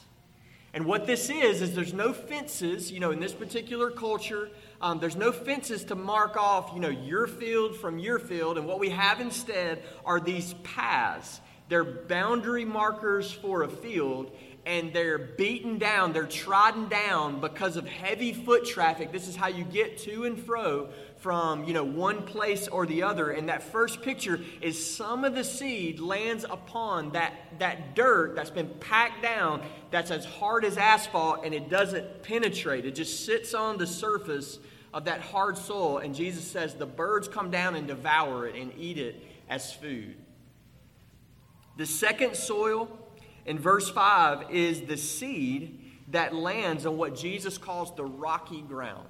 And 0.75 0.87
what 0.87 1.07
this 1.07 1.29
is, 1.29 1.61
is 1.61 1.75
there's 1.75 1.93
no 1.93 2.15
fences, 2.15 2.91
you 2.91 2.99
know, 2.99 3.11
in 3.11 3.21
this 3.21 3.35
particular 3.35 3.91
culture, 3.91 4.49
um, 4.81 4.99
there's 4.99 5.17
no 5.17 5.31
fences 5.31 5.85
to 5.85 5.95
mark 5.95 6.39
off, 6.39 6.71
you 6.75 6.81
know, 6.81 6.89
your 6.89 7.27
field 7.27 7.77
from 7.77 7.99
your 7.99 8.19
field. 8.19 8.57
And 8.57 8.67
what 8.67 8.81
we 8.81 8.89
have 8.89 9.21
instead 9.21 9.83
are 10.07 10.19
these 10.19 10.55
paths. 10.63 11.43
They're 11.69 11.85
boundary 11.85 12.65
markers 12.65 13.33
for 13.33 13.63
a 13.63 13.69
field, 13.69 14.31
and 14.65 14.93
they're 14.93 15.19
beaten 15.19 15.79
down, 15.79 16.13
they're 16.13 16.25
trodden 16.25 16.89
down 16.89 17.41
because 17.41 17.77
of 17.77 17.87
heavy 17.87 18.33
foot 18.33 18.65
traffic. 18.65 19.11
This 19.11 19.27
is 19.27 19.35
how 19.35 19.49
you 19.49 19.65
get 19.65 19.99
to 19.99 20.25
and 20.25 20.39
fro 20.39 20.91
from, 21.17 21.65
you 21.65 21.73
know, 21.73 21.85
one 21.85 22.23
place 22.23 22.69
or 22.69 22.87
the 22.87 23.03
other. 23.03 23.31
And 23.31 23.49
that 23.49 23.63
first 23.63 24.03
picture 24.03 24.41
is 24.61 24.95
some 24.95 25.25
of 25.25 25.35
the 25.35 25.45
seed 25.45 25.99
lands 25.99 26.45
upon 26.45 27.13
that, 27.13 27.33
that 27.59 27.95
dirt 27.95 28.35
that's 28.37 28.51
been 28.51 28.69
packed 28.81 29.23
down, 29.23 29.63
that's 29.91 30.11
as 30.11 30.25
hard 30.25 30.65
as 30.65 30.77
asphalt, 30.77 31.45
and 31.45 31.55
it 31.55 31.69
doesn't 31.69 32.23
penetrate. 32.23 32.85
It 32.85 32.95
just 32.95 33.25
sits 33.25 33.55
on 33.55 33.79
the 33.79 33.87
surface 33.87 34.59
of 34.95 35.07
that 35.07 35.21
hard 35.21 35.57
soil. 35.57 35.99
And 35.99 36.15
Jesus 36.15 36.45
says 36.45 36.75
the 36.75 36.87
birds 36.87 37.27
come 37.27 37.51
down 37.51 37.75
and 37.75 37.87
devour 37.87 38.47
it 38.47 38.55
and 38.55 38.73
eat 38.77 38.99
it 38.99 39.25
as 39.49 39.73
food. 39.73 40.17
The 41.77 41.87
second 41.87 42.37
soil 42.37 42.89
in 43.47 43.59
verse 43.59 43.89
5 43.89 44.51
is 44.51 44.83
the 44.83 44.97
seed 44.97 45.81
that 46.09 46.35
lands 46.35 46.85
on 46.85 46.99
what 46.99 47.17
Jesus 47.17 47.57
calls 47.57 47.95
the 47.97 48.05
rocky 48.05 48.61
ground. 48.61 49.09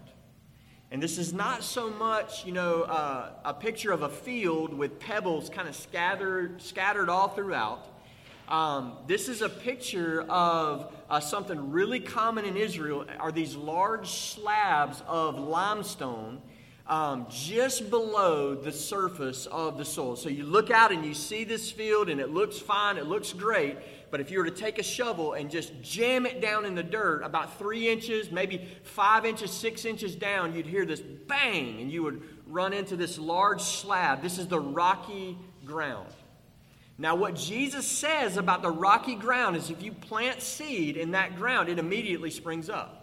And 0.92 1.02
this 1.02 1.18
is 1.18 1.32
not 1.32 1.64
so 1.64 1.90
much, 1.90 2.44
you 2.44 2.52
know, 2.52 2.82
uh, 2.82 3.30
a 3.44 3.54
picture 3.54 3.92
of 3.92 4.02
a 4.02 4.08
field 4.08 4.74
with 4.74 5.00
pebbles 5.00 5.48
kind 5.48 5.66
of 5.66 5.74
scattered, 5.74 6.60
scattered 6.60 7.08
all 7.08 7.28
throughout. 7.28 7.88
Um, 8.46 8.98
this 9.06 9.28
is 9.28 9.40
a 9.40 9.48
picture 9.48 10.22
of 10.28 10.94
uh, 11.08 11.18
something 11.18 11.72
really 11.72 11.98
common 11.98 12.44
in 12.44 12.56
Israel 12.56 13.06
are 13.18 13.32
these 13.32 13.56
large 13.56 14.10
slabs 14.10 15.02
of 15.08 15.38
limestone 15.38 16.42
um, 16.92 17.26
just 17.30 17.88
below 17.88 18.54
the 18.54 18.70
surface 18.70 19.46
of 19.46 19.78
the 19.78 19.84
soil. 19.84 20.14
So 20.14 20.28
you 20.28 20.44
look 20.44 20.70
out 20.70 20.92
and 20.92 21.06
you 21.06 21.14
see 21.14 21.42
this 21.44 21.72
field 21.72 22.10
and 22.10 22.20
it 22.20 22.28
looks 22.28 22.58
fine, 22.58 22.98
it 22.98 23.06
looks 23.06 23.32
great. 23.32 23.78
But 24.10 24.20
if 24.20 24.30
you 24.30 24.36
were 24.36 24.44
to 24.44 24.50
take 24.50 24.78
a 24.78 24.82
shovel 24.82 25.32
and 25.32 25.50
just 25.50 25.80
jam 25.80 26.26
it 26.26 26.42
down 26.42 26.66
in 26.66 26.74
the 26.74 26.82
dirt 26.82 27.22
about 27.22 27.58
three 27.58 27.88
inches, 27.88 28.30
maybe 28.30 28.68
five 28.82 29.24
inches, 29.24 29.50
six 29.50 29.86
inches 29.86 30.14
down, 30.14 30.54
you'd 30.54 30.66
hear 30.66 30.84
this 30.84 31.00
bang 31.00 31.80
and 31.80 31.90
you 31.90 32.02
would 32.02 32.20
run 32.46 32.74
into 32.74 32.94
this 32.94 33.18
large 33.18 33.62
slab. 33.62 34.20
This 34.20 34.36
is 34.36 34.46
the 34.48 34.60
rocky 34.60 35.38
ground. 35.64 36.10
Now, 36.98 37.14
what 37.14 37.36
Jesus 37.36 37.86
says 37.86 38.36
about 38.36 38.60
the 38.60 38.70
rocky 38.70 39.14
ground 39.14 39.56
is 39.56 39.70
if 39.70 39.82
you 39.82 39.92
plant 39.92 40.42
seed 40.42 40.98
in 40.98 41.12
that 41.12 41.36
ground, 41.36 41.70
it 41.70 41.78
immediately 41.78 42.28
springs 42.28 42.68
up. 42.68 43.01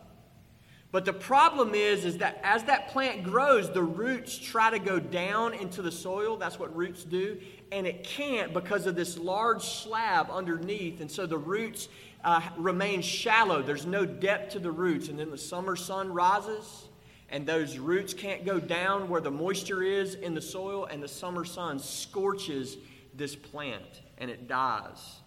But 0.91 1.05
the 1.05 1.13
problem 1.13 1.75
is, 1.75 2.03
is 2.03 2.17
that 2.17 2.39
as 2.43 2.63
that 2.63 2.89
plant 2.89 3.23
grows, 3.23 3.71
the 3.71 3.83
roots 3.83 4.35
try 4.35 4.71
to 4.71 4.79
go 4.79 4.99
down 4.99 5.53
into 5.53 5.83
the 5.83 5.91
soil. 5.91 6.35
That's 6.35 6.57
what 6.57 6.75
roots 6.75 7.03
do. 7.03 7.39
And 7.71 7.85
it 7.85 8.03
can't 8.03 8.53
because 8.53 8.87
of 8.87 8.95
this 8.95 9.17
large 9.17 9.63
slab 9.63 10.31
underneath. 10.31 10.99
And 10.99 11.11
so 11.11 11.27
the 11.27 11.37
roots 11.37 11.89
uh, 12.23 12.41
remain 12.57 13.03
shallow. 13.03 13.61
There's 13.61 13.85
no 13.85 14.03
depth 14.03 14.53
to 14.53 14.59
the 14.59 14.71
roots. 14.71 15.09
And 15.09 15.19
then 15.19 15.29
the 15.29 15.37
summer 15.37 15.75
sun 15.75 16.11
rises, 16.11 16.87
and 17.29 17.45
those 17.45 17.77
roots 17.77 18.15
can't 18.15 18.43
go 18.43 18.59
down 18.59 19.09
where 19.09 19.21
the 19.21 19.29
moisture 19.29 19.83
is 19.83 20.15
in 20.15 20.33
the 20.33 20.41
soil. 20.41 20.85
And 20.85 21.03
the 21.03 21.07
summer 21.07 21.45
sun 21.45 21.77
scorches 21.77 22.77
this 23.13 23.35
plant, 23.35 24.01
and 24.17 24.31
it 24.31 24.47
dies. 24.47 25.19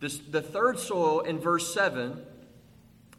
This, 0.00 0.16
the 0.16 0.42
third 0.42 0.78
soil 0.78 1.20
in 1.20 1.38
verse 1.38 1.74
7 1.74 2.24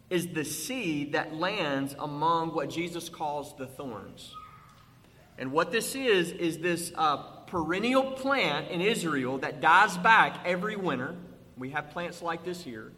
is 0.09 0.27
the 0.27 0.45
seed 0.45 1.13
that 1.13 1.35
lands 1.35 1.95
among 1.97 2.53
what 2.53 2.69
Jesus 2.69 3.09
calls 3.09 3.55
the 3.57 3.65
thorns. 3.65 4.33
And 5.37 5.51
what 5.51 5.71
this 5.71 5.95
is, 5.95 6.31
is 6.31 6.59
this 6.59 6.91
uh, 6.95 7.17
perennial 7.47 8.11
plant 8.11 8.69
in 8.69 8.81
Israel 8.81 9.39
that 9.39 9.61
dies 9.61 9.97
back 9.97 10.39
every 10.45 10.75
winter. 10.75 11.15
We 11.57 11.71
have 11.71 11.89
plants 11.89 12.21
like 12.21 12.45
this 12.45 12.63
here. 12.63 12.91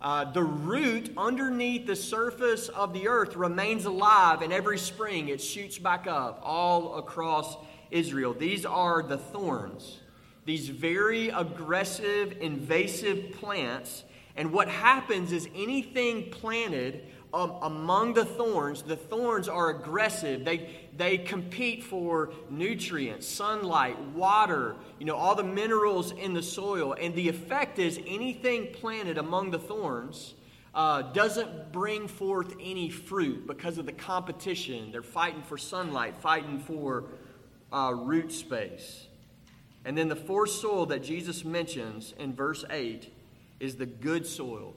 Uh, 0.00 0.30
the 0.30 0.42
root 0.42 1.12
underneath 1.16 1.86
the 1.86 1.96
surface 1.96 2.68
of 2.68 2.92
the 2.92 3.08
earth 3.08 3.34
remains 3.34 3.84
alive, 3.84 4.42
and 4.42 4.52
every 4.52 4.78
spring 4.78 5.28
it 5.28 5.40
shoots 5.40 5.76
back 5.76 6.06
up 6.06 6.40
all 6.44 6.98
across 6.98 7.56
Israel. 7.90 8.32
These 8.32 8.64
are 8.64 9.02
the 9.02 9.18
thorns, 9.18 9.98
these 10.44 10.68
very 10.68 11.30
aggressive, 11.30 12.36
invasive 12.40 13.32
plants 13.32 14.04
and 14.38 14.52
what 14.52 14.68
happens 14.68 15.32
is 15.32 15.48
anything 15.52 16.30
planted 16.30 17.02
um, 17.34 17.56
among 17.60 18.14
the 18.14 18.24
thorns, 18.24 18.82
the 18.82 18.94
thorns 18.94 19.48
are 19.48 19.70
aggressive. 19.70 20.44
They, 20.44 20.88
they 20.96 21.18
compete 21.18 21.82
for 21.82 22.30
nutrients, 22.48 23.26
sunlight, 23.26 24.00
water, 24.14 24.76
you 25.00 25.06
know, 25.06 25.16
all 25.16 25.34
the 25.34 25.42
minerals 25.42 26.12
in 26.12 26.34
the 26.34 26.42
soil. 26.42 26.94
And 26.98 27.16
the 27.16 27.28
effect 27.28 27.80
is 27.80 27.98
anything 28.06 28.68
planted 28.72 29.18
among 29.18 29.50
the 29.50 29.58
thorns 29.58 30.34
uh, 30.72 31.02
doesn't 31.02 31.72
bring 31.72 32.06
forth 32.06 32.54
any 32.60 32.90
fruit 32.90 33.44
because 33.44 33.76
of 33.76 33.86
the 33.86 33.92
competition. 33.92 34.92
They're 34.92 35.02
fighting 35.02 35.42
for 35.42 35.58
sunlight, 35.58 36.16
fighting 36.16 36.60
for 36.60 37.06
uh, 37.72 37.92
root 37.92 38.30
space. 38.30 39.08
And 39.84 39.98
then 39.98 40.08
the 40.08 40.16
fourth 40.16 40.50
soil 40.50 40.86
that 40.86 41.02
Jesus 41.02 41.44
mentions 41.44 42.14
in 42.20 42.34
verse 42.34 42.64
8 42.70 43.12
is 43.60 43.76
the 43.76 43.86
good 43.86 44.26
soil. 44.26 44.74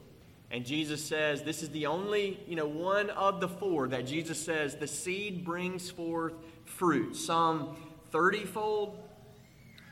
And 0.50 0.66
Jesus 0.66 1.04
says 1.04 1.44
this 1.44 1.64
is 1.64 1.70
the 1.70 1.86
only, 1.86 2.40
you 2.48 2.56
know, 2.56 2.68
one 2.68 3.10
of 3.12 3.40
the 3.40 3.48
four 3.48 3.88
that 3.88 4.06
Jesus 4.06 4.44
says 4.44 4.76
the 4.76 4.88
seed 4.88 5.46
brings 5.46 5.90
forth 5.90 6.34
fruit. 6.66 7.16
Some 7.16 7.78
30 8.12 8.46
fold, 8.46 9.00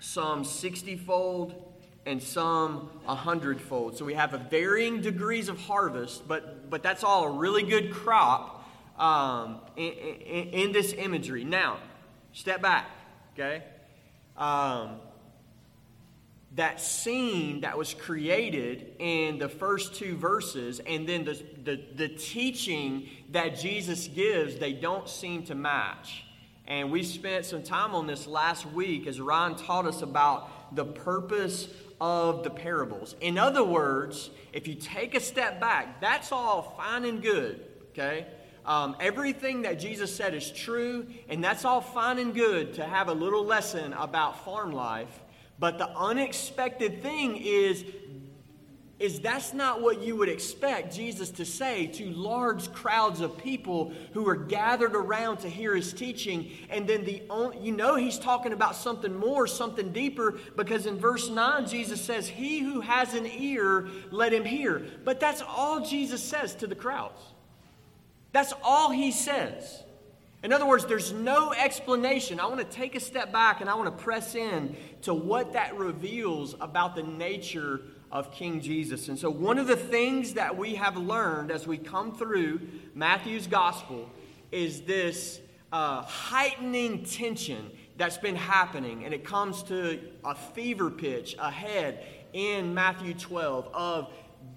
some 0.01 0.43
60 0.43 0.98
fold, 0.98 1.69
and 2.05 2.22
some 2.22 2.89
100 3.05 3.62
fold. 3.62 3.98
So 3.98 4.03
we 4.03 4.15
have 4.15 4.34
a 4.34 4.38
varying 4.38 5.01
degrees 5.01 5.48
of 5.48 5.60
harvest, 5.60 6.27
but, 6.27 6.69
but 6.69 6.84
that's 6.84 7.03
all 7.03 7.25
a 7.25 7.31
really 7.31 7.63
good 7.63 7.93
crop 7.93 8.65
um, 8.98 9.60
in, 9.77 9.93
in, 9.93 10.48
in, 10.50 10.72
this 10.72 10.93
imagery. 10.93 11.46
Now, 11.46 11.77
step 12.34 12.62
back, 12.62 12.89
okay? 13.34 13.63
Um, 14.36 15.00
that 16.59 16.81
scene 16.81 17.61
that 17.61 17.77
was 17.77 17.93
created 17.93 18.93
in 18.99 19.37
the 19.39 19.47
first 19.47 19.95
two 19.95 20.17
verses 20.17 20.81
and 20.85 21.07
then 21.07 21.23
the, 21.23 21.41
the, 21.63 21.81
the, 21.95 22.09
teaching 22.09 23.07
that 23.31 23.57
Jesus 23.57 24.09
gives, 24.09 24.57
they 24.57 24.73
don't 24.73 25.07
seem 25.07 25.43
to 25.43 25.55
match. 25.55 26.25
And 26.67 26.91
we 26.91 27.03
spent 27.03 27.45
some 27.45 27.63
time 27.63 27.95
on 27.95 28.07
this 28.07 28.27
last 28.27 28.65
week 28.65 29.07
as 29.07 29.21
Ryan 29.21 29.55
taught 29.55 29.85
us 29.85 30.01
about 30.01 30.75
the 30.75 30.83
purpose 30.83 31.69
of 32.01 32.43
the 32.43 32.49
parables. 32.49 33.15
In 33.21 33.37
other 33.37 33.63
words, 33.63 34.29
if 34.51 34.67
you 34.67 34.75
take 34.75 35.15
a 35.15 35.21
step 35.21 35.61
back, 35.61 36.01
that's 36.01 36.33
all 36.33 36.75
fine 36.77 37.05
and 37.05 37.21
good, 37.21 37.65
okay? 37.91 38.27
Um, 38.65 38.97
everything 38.99 39.61
that 39.61 39.79
Jesus 39.79 40.13
said 40.13 40.33
is 40.33 40.51
true, 40.51 41.07
and 41.29 41.41
that's 41.41 41.63
all 41.63 41.79
fine 41.79 42.19
and 42.19 42.35
good 42.35 42.73
to 42.73 42.83
have 42.83 43.07
a 43.07 43.13
little 43.13 43.45
lesson 43.45 43.93
about 43.93 44.43
farm 44.43 44.73
life. 44.73 45.21
But 45.59 45.77
the 45.77 45.89
unexpected 45.89 47.01
thing 47.01 47.35
is, 47.35 47.83
is 48.97 49.19
that's 49.19 49.53
not 49.53 49.81
what 49.81 50.01
you 50.01 50.15
would 50.17 50.29
expect 50.29 50.93
Jesus 50.93 51.31
to 51.31 51.45
say 51.45 51.87
to 51.87 52.09
large 52.11 52.71
crowds 52.73 53.21
of 53.21 53.37
people 53.37 53.93
who 54.13 54.27
are 54.27 54.35
gathered 54.35 54.95
around 54.95 55.37
to 55.37 55.49
hear 55.49 55.75
his 55.75 55.93
teaching. 55.93 56.51
And 56.69 56.87
then 56.87 57.05
the 57.05 57.21
you 57.61 57.71
know 57.71 57.95
he's 57.95 58.19
talking 58.19 58.53
about 58.53 58.75
something 58.75 59.15
more, 59.15 59.47
something 59.47 59.91
deeper, 59.91 60.37
because 60.55 60.85
in 60.85 60.97
verse 60.97 61.29
9 61.29 61.67
Jesus 61.67 62.01
says, 62.01 62.27
He 62.27 62.59
who 62.59 62.81
has 62.81 63.13
an 63.13 63.25
ear, 63.25 63.87
let 64.11 64.33
him 64.33 64.45
hear. 64.45 64.85
But 65.03 65.19
that's 65.19 65.41
all 65.41 65.85
Jesus 65.85 66.23
says 66.23 66.55
to 66.55 66.67
the 66.67 66.75
crowds. 66.75 67.21
That's 68.31 68.53
all 68.63 68.91
he 68.91 69.11
says. 69.11 69.83
In 70.41 70.53
other 70.53 70.65
words, 70.65 70.86
there's 70.86 71.12
no 71.12 71.53
explanation. 71.53 72.39
I 72.39 72.46
want 72.48 72.60
to 72.60 72.77
take 72.77 72.96
a 72.96 73.00
step 73.00 73.31
back 73.31 73.60
and 73.60 73.69
I 73.69 73.75
want 73.75 73.96
to 73.96 74.03
press 74.03 74.36
in 74.36 74.75
to 75.01 75.13
what 75.13 75.53
that 75.53 75.77
reveals 75.77 76.55
about 76.62 76.96
the 76.96 77.03
nature 77.03 77.81
of 78.12 78.31
King 78.31 78.62
Jesus. 78.62 79.10
And 79.10 79.19
so, 79.19 79.29
one 79.29 79.58
of 79.58 79.67
the 79.67 79.75
things 79.75 80.34
that 80.34 80.58
we 80.58 80.75
have 80.75 80.96
learned 80.96 81.51
as 81.51 81.67
we 81.67 81.77
come 81.77 82.15
through 82.15 82.62
Matthew's 82.96 83.48
gospel 83.48 84.10
is 84.51 84.81
this 84.81 85.41
uh, 85.72 86.01
heightening 86.03 87.03
tension 87.03 87.69
that's 87.98 88.17
been 88.17 88.36
happening. 88.36 89.05
And 89.05 89.13
it 89.13 89.24
comes 89.24 89.62
to 89.63 90.00
a 90.24 90.34
fever 90.34 90.89
pitch 90.89 91.36
ahead 91.38 92.05
in 92.34 92.74
Matthew 92.74 93.13
12 93.13 93.69
of 93.74 94.12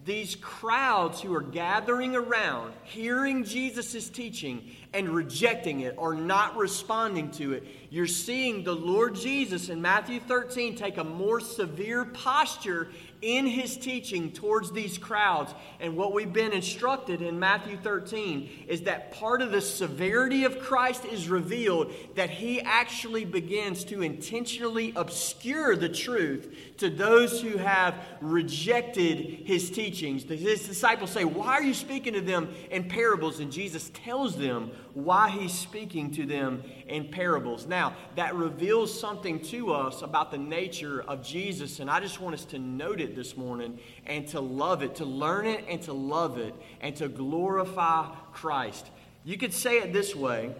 these 0.04 0.34
crowds 0.36 1.20
who 1.20 1.32
are 1.32 1.42
gathering 1.42 2.16
around, 2.16 2.72
hearing 2.82 3.44
Jesus' 3.44 4.10
teaching 4.10 4.74
and 4.92 5.08
rejecting 5.08 5.80
it 5.80 5.94
or 5.96 6.14
not 6.14 6.56
responding 6.56 7.30
to 7.32 7.52
it, 7.52 7.64
you're 7.88 8.08
seeing 8.08 8.64
the 8.64 8.74
Lord 8.74 9.14
Jesus 9.14 9.68
in 9.68 9.80
Matthew 9.80 10.18
13 10.18 10.74
take 10.74 10.96
a 10.96 11.04
more 11.04 11.38
severe 11.38 12.04
posture 12.04 12.88
in 13.22 13.46
his 13.46 13.76
teaching 13.76 14.32
towards 14.32 14.72
these 14.72 14.98
crowds. 14.98 15.54
And 15.80 15.96
what 15.96 16.12
we've 16.12 16.32
been 16.32 16.52
instructed 16.52 17.22
in 17.22 17.38
Matthew 17.38 17.76
13 17.76 18.66
is 18.66 18.82
that 18.82 19.12
part 19.12 19.40
of 19.40 19.52
the 19.52 19.60
severity 19.60 20.44
of 20.44 20.58
Christ 20.58 21.04
is 21.04 21.28
revealed, 21.28 21.92
that 22.16 22.30
he 22.30 22.60
actually 22.60 23.24
begins 23.24 23.84
to 23.84 24.02
intentionally 24.02 24.92
obscure 24.96 25.76
the 25.76 25.88
truth 25.88 26.54
to 26.78 26.90
those 26.90 27.40
who 27.40 27.56
have 27.56 27.94
rejected 28.20 29.16
his 29.44 29.70
teachings. 29.70 30.24
His 30.24 30.66
disciples 30.66 31.10
say, 31.10 31.24
Why 31.24 31.52
are 31.54 31.62
you 31.62 31.74
speaking 31.74 32.12
to 32.14 32.20
them 32.20 32.52
in 32.70 32.88
parables? 32.88 33.38
And 33.38 33.52
Jesus 33.52 33.90
tells 33.94 34.36
them 34.36 34.72
why 34.94 35.30
he's 35.30 35.52
speaking 35.52 36.10
to 36.10 36.26
them 36.26 36.62
in 36.86 37.08
parables. 37.08 37.66
Now, 37.66 37.94
that 38.16 38.34
reveals 38.34 38.98
something 38.98 39.40
to 39.44 39.72
us 39.72 40.02
about 40.02 40.30
the 40.30 40.38
nature 40.38 41.02
of 41.02 41.22
Jesus, 41.22 41.80
and 41.80 41.90
I 41.90 42.00
just 42.00 42.20
want 42.20 42.34
us 42.34 42.44
to 42.46 42.58
note 42.58 43.00
it 43.00 43.11
this 43.14 43.36
morning 43.36 43.78
and 44.06 44.26
to 44.28 44.40
love 44.40 44.82
it, 44.82 44.96
to 44.96 45.04
learn 45.04 45.46
it 45.46 45.64
and 45.68 45.82
to 45.82 45.92
love 45.92 46.38
it, 46.38 46.54
and 46.80 46.96
to 46.96 47.08
glorify 47.08 48.06
Christ. 48.32 48.90
You 49.24 49.38
could 49.38 49.52
say 49.52 49.78
it 49.78 49.92
this 49.92 50.14
way 50.14 50.54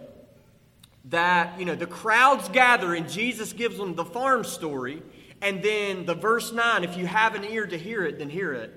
that, 1.05 1.59
you 1.59 1.65
know, 1.65 1.75
the 1.75 1.87
crowds 1.87 2.47
gather 2.49 2.93
and 2.93 3.09
Jesus 3.09 3.51
gives 3.53 3.77
them 3.77 3.95
the 3.95 4.05
farm 4.05 4.43
story, 4.43 5.01
and 5.41 5.61
then 5.61 6.05
the 6.05 6.15
verse 6.15 6.53
9, 6.53 6.83
if 6.83 6.97
you 6.97 7.05
have 7.05 7.35
an 7.35 7.43
ear 7.43 7.67
to 7.67 7.77
hear 7.77 8.05
it, 8.05 8.19
then 8.19 8.29
hear 8.29 8.53
it, 8.53 8.71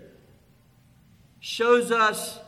shows 1.39 1.93
us 1.93 2.41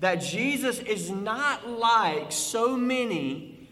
that 0.00 0.16
Jesus 0.16 0.78
is 0.78 1.10
not 1.10 1.68
like 1.68 2.32
so 2.32 2.76
many 2.76 3.68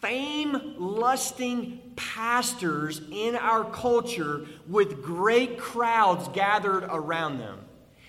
fame 0.00 0.74
lusting 0.78 1.80
pastors 1.96 3.00
in 3.10 3.36
our 3.36 3.64
culture 3.64 4.46
with 4.68 5.02
great 5.02 5.58
crowds 5.58 6.28
gathered 6.28 6.84
around 6.84 7.38
them. 7.38 7.60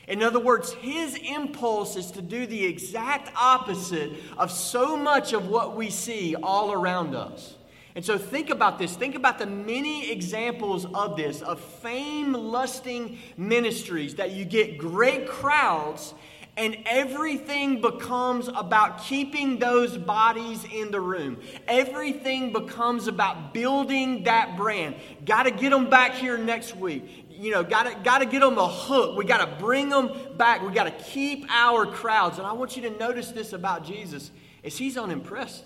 In 0.08 0.22
other 0.22 0.40
words, 0.40 0.72
his 0.74 1.16
impulse 1.16 1.96
is 1.96 2.12
to 2.12 2.22
do 2.22 2.46
the 2.46 2.66
exact 2.66 3.32
opposite 3.36 4.12
of 4.38 4.52
so 4.52 4.96
much 4.96 5.34
of 5.34 5.48
what 5.48 5.76
we 5.76 5.90
see 5.90 6.36
all 6.36 6.72
around 6.72 7.16
us. 7.16 7.56
And 7.96 8.04
so 8.04 8.18
think 8.18 8.50
about 8.50 8.78
this. 8.78 8.96
Think 8.96 9.16
about 9.16 9.40
the 9.40 9.46
many 9.46 10.12
examples 10.12 10.86
of 10.94 11.16
this, 11.16 11.42
of 11.42 11.62
fame 11.62 12.34
lusting 12.34 13.18
ministries 13.38 14.16
that 14.16 14.32
you 14.32 14.44
get 14.44 14.78
great 14.78 15.28
crowds 15.28 16.14
and 16.58 16.78
everything 16.86 17.82
becomes 17.82 18.48
about 18.48 19.04
keeping 19.04 19.60
those 19.60 19.98
bodies 19.98 20.66
in 20.72 20.92
the 20.92 21.02
room. 21.02 21.38
Everything 21.68 22.54
becomes 22.54 23.08
about 23.08 23.54
building 23.54 24.24
that 24.24 24.56
brand. 24.56 24.96
Got 25.26 25.44
to 25.44 25.52
get 25.52 25.72
them 25.72 25.90
back 25.90 26.14
here 26.14 26.38
next 26.38 26.76
week. 26.76 27.26
You 27.30 27.52
know, 27.52 27.64
got 27.64 27.84
to 27.84 27.96
got 28.04 28.20
to 28.20 28.26
get 28.26 28.40
them 28.40 28.58
a 28.58 28.68
hook. 28.68 29.18
We 29.18 29.26
got 29.26 29.46
to 29.46 29.62
bring 29.62 29.90
them 29.90 30.12
back. 30.38 30.62
We 30.62 30.72
got 30.72 30.86
to 30.86 31.04
keep 31.04 31.46
our 31.50 31.86
crowds. 31.86 32.38
And 32.38 32.48
I 32.48 32.54
want 32.54 32.78
you 32.78 32.84
to 32.84 32.98
notice 32.98 33.32
this 33.32 33.52
about 33.52 33.84
Jesus: 33.84 34.32
is 34.64 34.78
he's 34.78 34.98
unimpressed. 34.98 35.66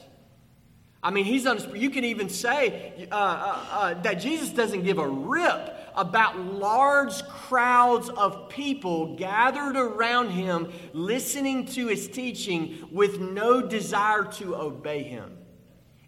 I 1.01 1.11
mean, 1.11 1.25
he's. 1.25 1.45
You 1.73 1.89
can 1.89 2.03
even 2.03 2.27
say 2.27 3.07
uh, 3.11 3.15
uh, 3.15 3.65
uh, 3.71 4.01
that 4.01 4.15
Jesus 4.15 4.49
doesn't 4.49 4.83
give 4.83 4.97
a 4.97 5.07
rip 5.07 5.75
about 5.95 6.37
large 6.39 7.23
crowds 7.27 8.09
of 8.09 8.49
people 8.49 9.15
gathered 9.15 9.77
around 9.77 10.31
him, 10.31 10.71
listening 10.93 11.65
to 11.67 11.87
his 11.87 12.07
teaching 12.09 12.87
with 12.91 13.19
no 13.19 13.61
desire 13.61 14.25
to 14.25 14.55
obey 14.55 15.03
him. 15.03 15.37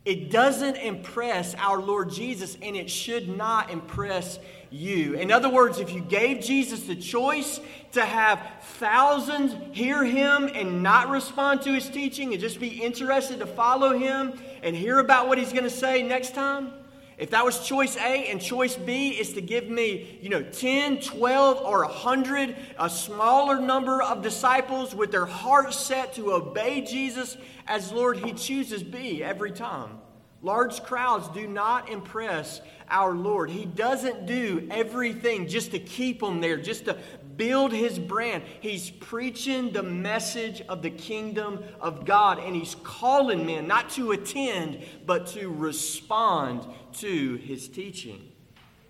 It 0.03 0.31
doesn't 0.31 0.77
impress 0.77 1.53
our 1.55 1.79
Lord 1.79 2.11
Jesus, 2.11 2.57
and 2.61 2.75
it 2.75 2.89
should 2.89 3.29
not 3.29 3.69
impress 3.69 4.39
you. 4.71 5.15
In 5.15 5.31
other 5.31 5.49
words, 5.49 5.79
if 5.79 5.91
you 5.91 5.99
gave 5.99 6.41
Jesus 6.41 6.83
the 6.83 6.95
choice 6.95 7.59
to 7.91 8.03
have 8.03 8.41
thousands 8.79 9.53
hear 9.75 10.03
him 10.03 10.49
and 10.53 10.81
not 10.81 11.09
respond 11.09 11.61
to 11.63 11.73
his 11.73 11.89
teaching 11.89 12.31
and 12.31 12.41
just 12.41 12.59
be 12.59 12.81
interested 12.81 13.39
to 13.39 13.45
follow 13.45 13.97
him 13.97 14.33
and 14.63 14.75
hear 14.75 14.99
about 14.99 15.27
what 15.27 15.37
he's 15.37 15.51
going 15.51 15.65
to 15.65 15.69
say 15.69 16.01
next 16.01 16.33
time, 16.33 16.71
if 17.17 17.29
that 17.31 17.45
was 17.45 17.67
choice 17.67 17.97
A 17.97 18.31
and 18.31 18.41
choice 18.41 18.75
B 18.75 19.09
is 19.09 19.33
to 19.33 19.41
give 19.41 19.69
me, 19.69 20.17
you 20.23 20.29
know, 20.29 20.41
10, 20.41 21.01
12, 21.01 21.61
or 21.61 21.83
100, 21.83 22.55
a 22.79 22.89
smaller 22.89 23.59
number 23.59 24.01
of 24.01 24.23
disciples 24.23 24.95
with 24.95 25.11
their 25.11 25.27
heart 25.27 25.71
set 25.73 26.15
to 26.15 26.33
obey 26.33 26.81
Jesus 26.81 27.37
as 27.67 27.91
Lord, 27.91 28.17
He 28.17 28.33
chooses 28.33 28.81
B 28.81 29.21
every 29.21 29.51
time. 29.51 29.99
Large 30.43 30.83
crowds 30.83 31.27
do 31.29 31.47
not 31.47 31.89
impress 31.89 32.61
our 32.89 33.13
Lord. 33.13 33.49
He 33.51 33.65
doesn't 33.65 34.25
do 34.25 34.67
everything 34.71 35.47
just 35.47 35.71
to 35.71 35.79
keep 35.79 36.19
them 36.19 36.41
there, 36.41 36.57
just 36.57 36.85
to 36.85 36.97
build 37.37 37.71
his 37.71 37.99
brand. 37.99 38.43
He's 38.59 38.89
preaching 38.89 39.71
the 39.71 39.83
message 39.83 40.61
of 40.61 40.81
the 40.81 40.89
kingdom 40.89 41.63
of 41.79 42.05
God, 42.05 42.39
and 42.39 42.55
he's 42.55 42.75
calling 42.83 43.45
men 43.45 43.67
not 43.67 43.91
to 43.91 44.11
attend, 44.11 44.83
but 45.05 45.27
to 45.27 45.47
respond 45.47 46.65
to 46.93 47.35
his 47.35 47.67
teaching. 47.67 48.31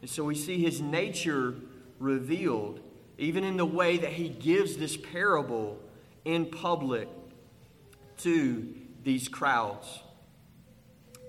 And 0.01 0.09
so 0.09 0.23
we 0.23 0.35
see 0.35 0.61
his 0.61 0.81
nature 0.81 1.55
revealed, 1.99 2.79
even 3.17 3.43
in 3.43 3.57
the 3.57 3.65
way 3.65 3.97
that 3.97 4.13
he 4.13 4.29
gives 4.29 4.77
this 4.77 4.97
parable 4.97 5.77
in 6.25 6.45
public 6.45 7.07
to 8.19 8.73
these 9.03 9.27
crowds. 9.27 10.01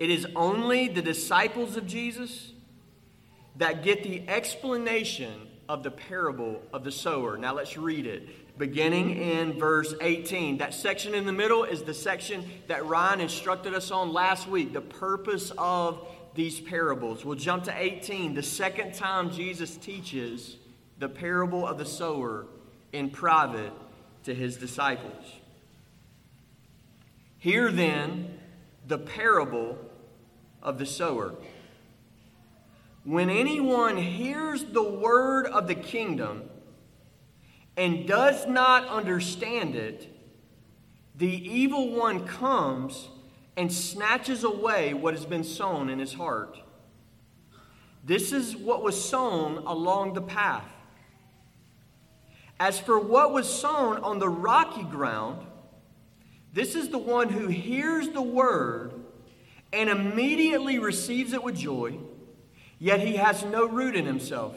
It 0.03 0.11
is 0.11 0.27
only 0.35 0.89
the 0.89 1.01
disciples 1.01 1.77
of 1.77 1.87
Jesus 1.87 2.51
that 3.55 3.85
get 3.85 4.03
the 4.03 4.29
explanation 4.29 5.47
of 5.69 5.85
the 5.85 5.93
parable 5.93 6.61
of 6.73 6.83
the 6.83 6.91
sower. 6.91 7.37
Now 7.37 7.55
let's 7.55 7.77
read 7.77 8.07
it. 8.07 8.59
Beginning 8.59 9.17
in 9.17 9.61
verse 9.61 9.95
18. 10.01 10.59
That 10.59 10.75
section 10.75 11.15
in 11.15 11.25
the 11.25 11.33
middle 11.33 11.63
is 11.63 11.85
the 11.85 11.95
section 11.95 12.45
that 12.67 12.85
Ryan 12.85 13.21
instructed 13.21 13.75
us 13.75 13.93
on 13.93 14.13
last 14.13 14.49
week, 14.49 14.73
the 14.73 14.81
purpose 14.81 15.53
of 15.57 16.05
these 16.35 16.59
parables. 16.59 17.25
We'll 17.25 17.39
jump 17.39 17.63
to 17.67 17.73
18, 17.73 18.35
the 18.35 18.43
second 18.43 18.95
time 18.95 19.31
Jesus 19.31 19.77
teaches 19.77 20.57
the 20.99 21.09
parable 21.09 21.65
of 21.65 21.79
the 21.79 21.87
sower 21.87 22.47
in 22.93 23.09
private 23.09 23.73
to 24.25 24.35
his 24.35 24.57
disciples. 24.57 25.25
Hear 27.39 27.71
then 27.71 28.41
the 28.89 28.99
parable 28.99 29.79
of 30.63 30.79
the 30.79 30.87
sower. 30.87 31.35
When 33.05 33.31
anyone 33.31 33.97
hears 33.97 34.65
the 34.65 34.83
word 34.83 35.47
of 35.47 35.67
the 35.67 35.75
kingdom 35.75 36.49
and 37.77 38.07
does 38.07 38.47
not 38.47 38.87
understand 38.87 39.75
it, 39.75 40.09
the 41.17 41.29
evil 41.29 41.93
one 41.93 42.27
comes 42.27 43.09
and 43.57 43.73
snatches 43.73 44.45
away 44.45 44.95
what 44.95 45.15
has 45.15 45.27
been 45.27 45.45
sown 45.45 45.91
in 45.91 45.99
his 45.99 46.15
heart. 46.15 46.59
This 48.05 48.33
is 48.33 48.57
what 48.57 48.83
was 48.83 49.03
sown 49.03 49.59
along 49.59 50.15
the 50.15 50.23
path. 50.23 50.69
As 52.59 52.79
for 52.79 52.99
what 52.99 53.33
was 53.33 53.53
sown 53.53 53.99
on 53.99 54.21
the 54.21 54.29
rocky 54.29 54.85
ground, 54.85 55.47
this 56.53 56.75
is 56.75 56.89
the 56.89 56.99
one 56.99 57.29
who 57.29 57.49
hears 57.49 58.11
the 58.11 58.23
word 58.23 59.02
and 59.73 59.89
immediately 59.89 60.79
receives 60.79 61.33
it 61.33 61.43
with 61.43 61.57
joy. 61.57 61.99
Yet 62.79 63.01
he 63.01 63.17
has 63.17 63.45
no 63.45 63.67
root 63.67 63.97
in 63.97 64.07
himself, 64.07 64.57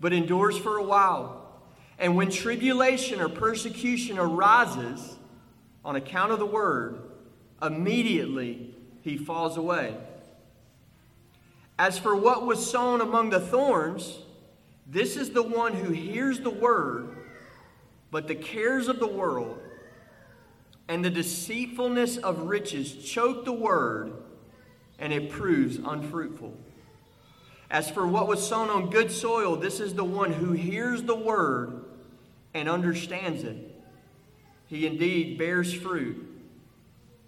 but 0.00 0.12
endures 0.12 0.58
for 0.58 0.76
a 0.76 0.82
while. 0.82 1.62
And 1.98 2.16
when 2.16 2.30
tribulation 2.30 3.20
or 3.20 3.28
persecution 3.28 4.18
arises 4.18 5.16
on 5.84 5.96
account 5.96 6.32
of 6.32 6.38
the 6.38 6.46
word, 6.46 7.00
immediately 7.62 8.74
he 9.02 9.16
falls 9.16 9.56
away. 9.56 9.96
As 11.78 11.98
for 11.98 12.14
what 12.14 12.44
was 12.44 12.68
sown 12.68 13.00
among 13.00 13.30
the 13.30 13.40
thorns, 13.40 14.18
this 14.86 15.16
is 15.16 15.30
the 15.30 15.42
one 15.42 15.74
who 15.74 15.92
hears 15.92 16.40
the 16.40 16.50
word, 16.50 17.16
but 18.10 18.26
the 18.26 18.34
cares 18.34 18.88
of 18.88 18.98
the 18.98 19.06
world 19.06 19.60
and 20.88 21.04
the 21.04 21.10
deceitfulness 21.10 22.16
of 22.16 22.42
riches 22.42 22.94
choke 22.96 23.44
the 23.44 23.52
word, 23.52 24.12
and 24.98 25.12
it 25.12 25.30
proves 25.30 25.76
unfruitful. 25.76 26.56
As 27.70 27.90
for 27.90 28.06
what 28.06 28.26
was 28.26 28.46
sown 28.46 28.70
on 28.70 28.88
good 28.88 29.12
soil, 29.12 29.54
this 29.56 29.78
is 29.78 29.94
the 29.94 30.04
one 30.04 30.32
who 30.32 30.52
hears 30.52 31.02
the 31.02 31.14
word 31.14 31.84
and 32.54 32.68
understands 32.68 33.44
it. 33.44 33.56
He 34.66 34.86
indeed 34.86 35.38
bears 35.38 35.72
fruit 35.72 36.24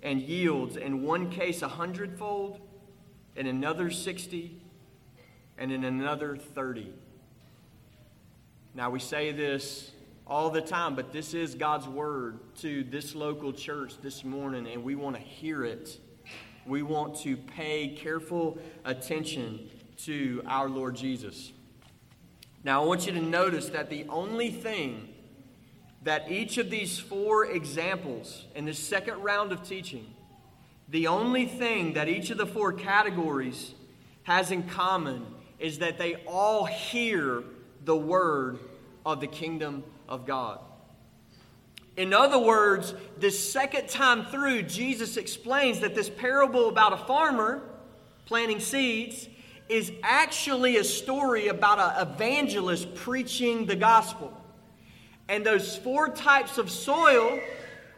and 0.02 0.22
yields 0.22 0.76
in 0.76 1.02
one 1.02 1.30
case 1.30 1.60
a 1.60 1.68
hundredfold, 1.68 2.58
in 3.36 3.46
another 3.46 3.90
sixty, 3.90 4.60
and 5.58 5.70
in 5.70 5.84
another 5.84 6.36
thirty. 6.36 6.92
Now 8.74 8.88
we 8.88 8.98
say 8.98 9.32
this 9.32 9.92
all 10.30 10.48
the 10.48 10.60
time, 10.60 10.94
but 10.94 11.12
this 11.12 11.34
is 11.34 11.56
God's 11.56 11.88
word 11.88 12.38
to 12.58 12.84
this 12.84 13.16
local 13.16 13.52
church 13.52 13.94
this 14.00 14.22
morning, 14.22 14.68
and 14.68 14.84
we 14.84 14.94
want 14.94 15.16
to 15.16 15.22
hear 15.22 15.64
it. 15.64 15.98
We 16.64 16.84
want 16.84 17.16
to 17.22 17.36
pay 17.36 17.88
careful 17.88 18.56
attention 18.84 19.68
to 20.04 20.40
our 20.46 20.68
Lord 20.68 20.94
Jesus. 20.94 21.50
Now, 22.62 22.80
I 22.80 22.86
want 22.86 23.06
you 23.06 23.12
to 23.12 23.20
notice 23.20 23.70
that 23.70 23.90
the 23.90 24.06
only 24.08 24.52
thing 24.52 25.08
that 26.04 26.30
each 26.30 26.58
of 26.58 26.70
these 26.70 26.96
four 26.96 27.46
examples 27.46 28.46
in 28.54 28.66
this 28.66 28.78
second 28.78 29.20
round 29.22 29.50
of 29.50 29.66
teaching, 29.66 30.14
the 30.88 31.08
only 31.08 31.46
thing 31.46 31.94
that 31.94 32.08
each 32.08 32.30
of 32.30 32.38
the 32.38 32.46
four 32.46 32.72
categories 32.72 33.74
has 34.22 34.52
in 34.52 34.62
common 34.62 35.26
is 35.58 35.78
that 35.80 35.98
they 35.98 36.14
all 36.24 36.66
hear 36.66 37.42
the 37.84 37.96
word 37.96 38.60
of 39.04 39.20
the 39.20 39.26
kingdom 39.26 39.82
of 40.10 40.26
God. 40.26 40.58
In 41.96 42.12
other 42.12 42.38
words, 42.38 42.94
this 43.18 43.52
second 43.52 43.88
time 43.88 44.24
through, 44.26 44.62
Jesus 44.62 45.16
explains 45.16 45.80
that 45.80 45.94
this 45.94 46.10
parable 46.10 46.68
about 46.68 46.92
a 46.92 46.96
farmer 46.96 47.62
planting 48.26 48.60
seeds 48.60 49.28
is 49.68 49.92
actually 50.02 50.76
a 50.76 50.84
story 50.84 51.48
about 51.48 51.78
an 51.78 52.08
evangelist 52.08 52.94
preaching 52.94 53.66
the 53.66 53.76
gospel. 53.76 54.32
And 55.28 55.46
those 55.46 55.76
four 55.76 56.08
types 56.08 56.58
of 56.58 56.70
soil 56.70 57.38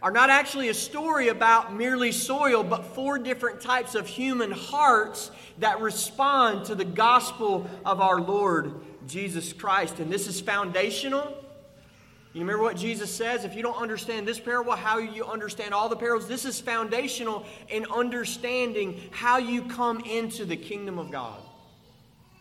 are 0.02 0.10
not 0.10 0.30
actually 0.30 0.68
a 0.68 0.74
story 0.74 1.28
about 1.28 1.74
merely 1.74 2.12
soil, 2.12 2.64
but 2.64 2.84
four 2.84 3.18
different 3.18 3.60
types 3.60 3.94
of 3.94 4.06
human 4.06 4.50
hearts 4.50 5.30
that 5.60 5.80
respond 5.80 6.66
to 6.66 6.74
the 6.74 6.84
gospel 6.84 7.66
of 7.86 8.00
our 8.00 8.20
Lord 8.20 8.74
Jesus 9.06 9.52
Christ. 9.52 10.00
And 10.00 10.12
this 10.12 10.26
is 10.26 10.40
foundational. 10.40 11.41
You 12.32 12.40
remember 12.40 12.62
what 12.62 12.76
Jesus 12.76 13.14
says? 13.14 13.44
If 13.44 13.54
you 13.54 13.62
don't 13.62 13.76
understand 13.76 14.26
this 14.26 14.40
parable, 14.40 14.72
how 14.72 14.98
you 14.98 15.26
understand 15.26 15.74
all 15.74 15.90
the 15.90 15.96
parables? 15.96 16.26
This 16.26 16.46
is 16.46 16.60
foundational 16.60 17.44
in 17.68 17.84
understanding 17.86 19.02
how 19.10 19.36
you 19.36 19.64
come 19.64 20.00
into 20.00 20.46
the 20.46 20.56
kingdom 20.56 20.98
of 20.98 21.10
God, 21.10 21.40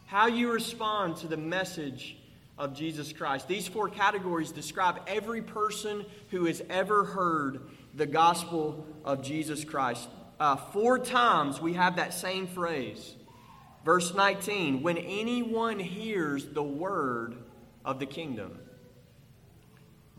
how 0.06 0.28
you 0.28 0.50
respond 0.50 1.18
to 1.18 1.28
the 1.28 1.36
message 1.36 2.16
of 2.58 2.74
Jesus 2.74 3.12
Christ. 3.12 3.50
These 3.50 3.68
four 3.68 3.90
categories 3.90 4.52
describe 4.52 5.02
every 5.08 5.42
person 5.42 6.06
who 6.30 6.46
has 6.46 6.62
ever 6.70 7.04
heard 7.04 7.60
the 7.94 8.06
gospel 8.06 8.86
of 9.04 9.22
Jesus 9.22 9.66
Christ. 9.66 10.08
Uh, 10.40 10.56
four 10.56 11.00
times 11.00 11.60
we 11.60 11.74
have 11.74 11.98
that 11.98 12.14
same 12.14 12.48
phrase. 12.48 13.16
Verse 13.84 14.14
19, 14.14 14.84
when 14.84 14.98
anyone 14.98 15.80
hears 15.80 16.46
the 16.46 16.64
word 16.64 17.36
of 17.84 18.00
the 18.00 18.06
kingdom. 18.06 18.58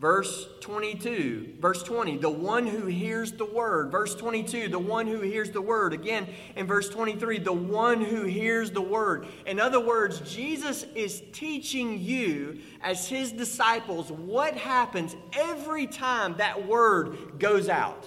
Verse 0.03 0.49
22, 0.59 1.53
verse 1.61 1.81
20, 1.81 2.17
the 2.17 2.29
one 2.29 2.67
who 2.67 2.87
hears 2.87 3.31
the 3.31 3.45
word. 3.45 3.89
Verse 3.89 4.13
22, 4.15 4.67
the 4.67 4.77
one 4.77 5.07
who 5.07 5.21
hears 5.21 5.49
the 5.49 5.61
word. 5.61 5.93
Again, 5.93 6.27
in 6.57 6.67
verse 6.67 6.89
23, 6.89 7.39
the 7.39 7.53
one 7.53 8.01
who 8.01 8.25
hears 8.25 8.69
the 8.69 8.81
word. 8.81 9.27
In 9.45 9.61
other 9.61 9.79
words, 9.79 10.19
Jesus 10.29 10.83
is 10.93 11.23
teaching 11.31 11.97
you, 12.01 12.59
as 12.81 13.07
his 13.07 13.31
disciples, 13.31 14.11
what 14.11 14.57
happens 14.57 15.15
every 15.31 15.87
time 15.87 16.35
that 16.35 16.67
word 16.67 17.39
goes 17.39 17.69
out. 17.69 18.05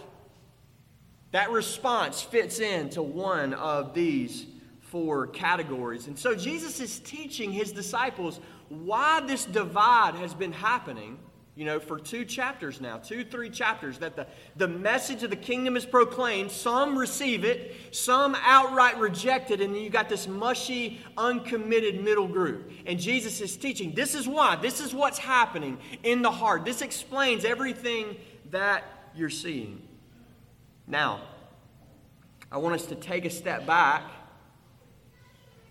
That 1.31 1.51
response 1.51 2.21
fits 2.21 2.59
into 2.59 3.01
one 3.01 3.55
of 3.55 3.95
these 3.95 4.45
four 4.81 5.29
categories. 5.29 6.09
And 6.09 6.19
so 6.19 6.35
Jesus 6.35 6.79
is 6.79 6.99
teaching 6.99 7.53
his 7.53 7.73
disciples 7.73 8.39
why 8.69 9.21
this 9.21 9.47
divide 9.47 10.15
has 10.17 10.35
been 10.35 10.53
happening 10.53 11.21
you 11.57 11.65
know, 11.65 11.81
for 11.81 11.99
two 11.99 12.27
chapters 12.27 12.83
now, 12.83 12.99
two, 12.99 13.25
three 13.25 13.49
chapters, 13.49 13.99
that 13.99 14.15
the, 14.15 14.27
the 14.57 14.69
message 14.69 15.23
of 15.23 15.31
the 15.31 15.37
kingdom 15.37 15.75
is 15.75 15.87
proclaimed. 15.87 16.51
Some 16.51 16.99
receive 16.99 17.45
it, 17.45 17.75
some 17.93 18.37
outright 18.43 18.99
reject 18.99 19.51
it, 19.51 19.63
and 19.63 19.75
you 19.75 19.89
got 19.89 20.11
this 20.11 20.29
mushy, 20.29 21.01
uncommitted 21.17 22.05
middle 22.05 22.29
group. 22.29 22.71
And 22.85 23.01
Jesus 23.01 23.41
is 23.41 23.57
teaching 23.57 23.95
this 23.95 24.15
is 24.15 24.29
why, 24.29 24.57
this 24.57 24.81
is 24.81 24.95
what's 24.95 25.19
happening 25.19 25.79
in 26.03 26.21
the 26.21 26.31
heart. 26.31 26.67
This 26.67 26.83
explains 26.83 27.47
everything 27.47 28.17
that 28.51 28.85
you're 29.15 29.31
seeing. 29.31 29.81
Now, 30.87 31.23
I 32.53 32.59
want 32.59 32.75
us 32.75 32.85
to 32.87 32.95
take 32.95 33.25
a 33.25 33.31
step 33.31 33.67
back. 33.67 34.03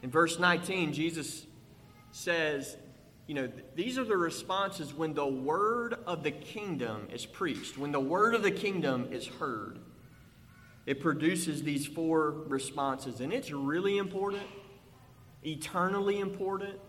In 0.01 0.09
verse 0.09 0.39
19, 0.39 0.93
Jesus 0.93 1.45
says, 2.11 2.75
you 3.27 3.33
know, 3.33 3.49
these 3.75 3.97
are 3.97 4.03
the 4.03 4.17
responses 4.17 4.93
when 4.93 5.13
the 5.13 5.25
word 5.25 5.95
of 6.05 6.23
the 6.23 6.31
kingdom 6.31 7.07
is 7.11 7.25
preached, 7.25 7.77
when 7.77 7.91
the 7.91 7.99
word 7.99 8.35
of 8.35 8.43
the 8.43 8.51
kingdom 8.51 9.07
is 9.11 9.25
heard. 9.25 9.79
It 10.85 10.99
produces 11.01 11.63
these 11.63 11.87
four 11.87 12.29
responses, 12.29 13.21
and 13.21 13.33
it's 13.33 13.51
really 13.51 13.97
important, 13.97 14.43
eternally 15.43 16.19
important, 16.19 16.79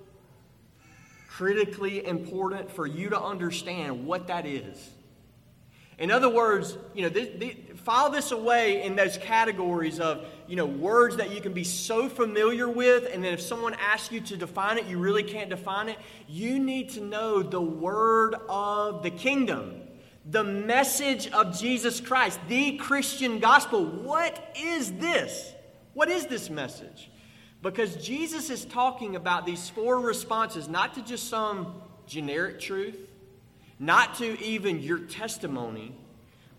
critically 1.29 2.07
important 2.07 2.71
for 2.71 2.87
you 2.87 3.09
to 3.09 3.21
understand 3.21 4.07
what 4.07 4.27
that 4.27 4.45
is. 4.45 4.91
In 5.99 6.11
other 6.11 6.29
words, 6.29 6.77
you 6.95 7.03
know, 7.03 7.09
this, 7.09 7.31
this, 7.39 7.55
file 7.87 8.11
this 8.11 8.33
away 8.33 8.83
in 8.83 8.97
those 8.97 9.17
categories 9.17 10.01
of, 10.01 10.27
you 10.49 10.57
know, 10.57 10.67
words 10.67 11.19
that 11.19 11.33
you 11.33 11.41
can 11.41 11.53
be 11.53 11.63
so 11.63 12.09
familiar 12.09 12.69
with, 12.69 13.09
and 13.15 13.23
then 13.23 13.33
if 13.33 13.41
someone 13.41 13.75
asks 13.75 14.11
you 14.11 14.21
to 14.21 14.37
define 14.37 14.77
it, 14.77 14.87
you 14.87 14.99
really 14.99 15.23
can't 15.23 15.49
define 15.49 15.89
it. 15.89 15.97
You 16.27 16.59
need 16.59 16.89
to 16.91 17.01
know 17.01 17.45
the 17.45 17.61
word 17.61 18.35
of 18.49 19.05
the 19.05 19.11
kingdom, 19.11 19.83
the 20.29 20.43
message 20.43 21.29
of 21.29 21.57
Jesus 21.57 22.01
Christ, 22.01 22.41
the 22.49 22.77
Christian 22.77 23.39
gospel. 23.39 23.87
What 23.87 24.53
is 24.61 24.91
this? 24.95 25.53
What 25.95 26.09
is 26.09 26.27
this 26.27 26.51
message? 26.51 27.09
Because 27.63 28.05
Jesus 28.05 28.51
is 28.51 28.65
talking 28.65 29.15
about 29.15 29.47
these 29.47 29.71
four 29.71 30.01
responses, 30.01 30.67
not 30.67 30.95
to 30.95 31.03
just 31.03 31.29
some 31.29 31.83
generic 32.09 32.59
truth 32.59 32.99
not 33.79 34.15
to 34.17 34.43
even 34.43 34.81
your 34.81 34.99
testimony, 35.01 35.95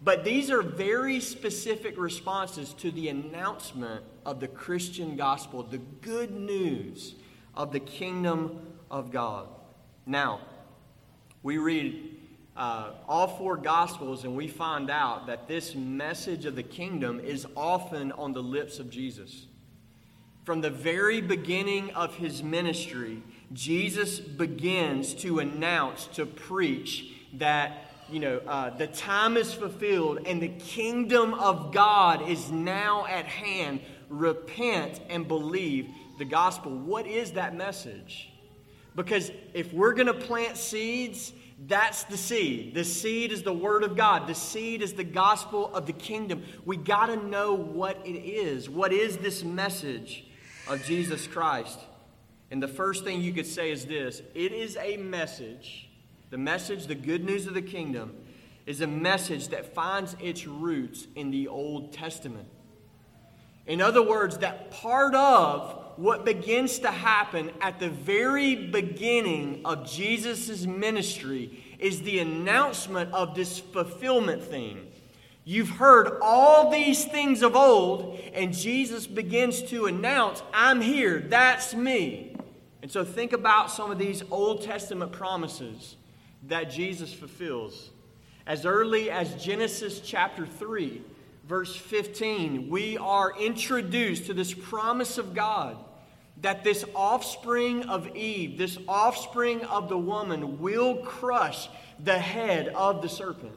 but 0.04 0.24
these 0.24 0.52
are 0.52 0.62
very 0.62 1.20
specific 1.20 1.98
responses 1.98 2.74
to 2.76 2.92
the 2.92 3.10
announcement 3.10 4.04
of 4.26 4.40
the 4.40 4.48
Christian 4.48 5.16
gospel, 5.16 5.64
the 5.64 5.78
good 5.78 6.32
news 6.32 7.16
of 7.56 7.72
the 7.72 7.80
kingdom 7.80 8.60
of 8.92 9.12
God. 9.12 9.48
Now, 10.06 10.42
we 11.44 11.58
read 11.58 12.18
uh, 12.56 12.92
all 13.08 13.28
four 13.28 13.58
gospels 13.58 14.24
and 14.24 14.36
we 14.36 14.48
find 14.48 14.90
out 14.90 15.28
that 15.28 15.48
this 15.48 15.76
message 15.76 16.46
of 16.46 16.56
the 16.56 16.64
kingdom 16.64 17.20
is 17.20 17.46
often 17.56 18.12
on 18.12 18.34
the 18.34 18.42
lips 18.42 18.80
of 18.80 18.90
Jesus. 18.90 19.46
From 20.44 20.62
the 20.62 20.70
very 20.70 21.22
beginning 21.22 21.92
of 21.92 22.16
his 22.16 22.42
ministry, 22.42 23.22
Jesus 23.54 24.20
begins 24.20 25.14
to 25.16 25.40
announce, 25.40 26.08
to 26.14 26.26
preach 26.26 27.12
that 27.34 27.87
you 28.10 28.20
know, 28.20 28.38
uh, 28.48 28.70
the 28.72 28.88
time 28.88 29.38
is 29.38 29.54
fulfilled 29.54 30.20
and 30.26 30.42
the 30.42 30.48
kingdom 30.48 31.34
of 31.34 31.74
God 31.74 32.28
is 32.30 32.52
now 32.52 33.06
at 33.06 33.26
hand. 33.26 33.82
Repent 34.10 35.02
and 35.10 35.28
believe 35.28 35.90
the 36.18 36.26
gospel. 36.26 36.72
What 36.72 37.06
is 37.06 37.34
that 37.34 37.56
message? 37.56 38.30
Because 38.96 39.32
if 39.54 39.74
we're 39.74 39.94
going 39.94 40.08
to 40.08 40.14
plant 40.14 40.58
seeds, 40.58 41.34
that's 41.66 42.04
the 42.06 42.18
seed. 42.18 42.74
The 42.74 42.84
seed 42.84 43.32
is 43.32 43.44
the 43.44 43.54
word 43.54 43.84
of 43.84 43.96
God. 43.96 44.28
The 44.28 44.36
seed 44.36 44.82
is 44.82 44.94
the 44.94 45.04
gospel 45.04 45.74
of 45.74 45.86
the 45.86 45.94
kingdom. 45.94 46.44
We 46.66 46.78
got 46.78 47.08
to 47.08 47.18
know 47.18 47.54
what 47.54 48.00
it 48.06 48.18
is. 48.18 48.70
What 48.70 48.94
is 48.94 49.18
this 49.18 49.44
message 49.44 50.26
of 50.68 50.84
Jesus 50.84 51.28
Christ? 51.28 51.80
And 52.52 52.62
the 52.62 52.68
first 52.68 53.04
thing 53.04 53.22
you 53.22 53.34
could 53.34 53.48
say 53.48 53.72
is 53.72 53.86
this 53.86 54.22
it 54.34 54.52
is 54.52 54.78
a 54.78 54.98
message, 54.98 55.87
the 56.30 56.38
message, 56.38 56.88
the 56.88 56.96
good 56.96 57.24
news 57.24 57.48
of 57.48 57.54
the 57.54 57.62
kingdom, 57.62 58.16
is 58.66 58.82
a 58.82 58.88
message 58.88 59.48
that 59.50 59.74
finds 59.74 60.16
its 60.20 60.46
roots 60.46 61.08
in 61.16 61.32
the 61.32 61.48
Old 61.48 61.94
Testament. 61.94 62.48
In 63.66 63.82
other 63.82 64.02
words, 64.02 64.38
that 64.40 64.72
part 64.72 65.16
of 65.16 65.84
what 65.98 66.26
begins 66.26 66.80
to 66.80 66.92
happen 66.92 67.52
at 67.60 67.80
the 67.80 67.90
very 67.90 68.56
beginning 68.56 69.62
of 69.66 69.90
Jesus' 69.90 70.66
ministry 70.66 71.64
is 71.80 72.02
the 72.02 72.20
announcement 72.20 73.12
of 73.14 73.36
this 73.36 73.60
fulfillment 73.60 74.44
theme. 74.44 74.88
You've 75.44 75.70
heard 75.70 76.20
all 76.22 76.70
these 76.70 77.06
things 77.06 77.42
of 77.42 77.56
old, 77.56 78.20
and 78.34 78.54
Jesus 78.54 79.08
begins 79.08 79.62
to 79.64 79.86
announce, 79.86 80.44
I'm 80.54 80.82
here, 80.82 81.20
that's 81.20 81.74
me. 81.74 82.36
And 82.82 82.92
so 82.92 83.06
think 83.06 83.32
about 83.34 83.72
some 83.72 83.90
of 83.90 83.98
these 83.98 84.24
Old 84.30 84.62
Testament 84.62 85.14
promises 85.14 85.96
that 86.48 86.72
Jesus 86.72 87.14
fulfills. 87.14 87.90
As 88.46 88.66
early 88.66 89.10
as 89.10 89.36
Genesis 89.44 90.00
chapter 90.00 90.46
3, 90.46 91.02
verse 91.48 91.76
15, 91.76 92.70
we 92.70 92.98
are 92.98 93.34
introduced 93.40 94.28
to 94.28 94.34
this 94.34 94.54
promise 94.54 95.18
of 95.18 95.34
God 95.34 95.78
that 96.42 96.64
this 96.64 96.86
offspring 96.96 97.84
of 97.84 98.16
Eve, 98.16 98.58
this 98.58 98.78
offspring 98.88 99.64
of 99.66 99.90
the 99.90 99.98
woman, 99.98 100.60
will 100.60 100.98
crush 100.98 101.68
the 102.04 102.18
head 102.18 102.68
of 102.70 103.02
the 103.02 103.10
serpent. 103.10 103.54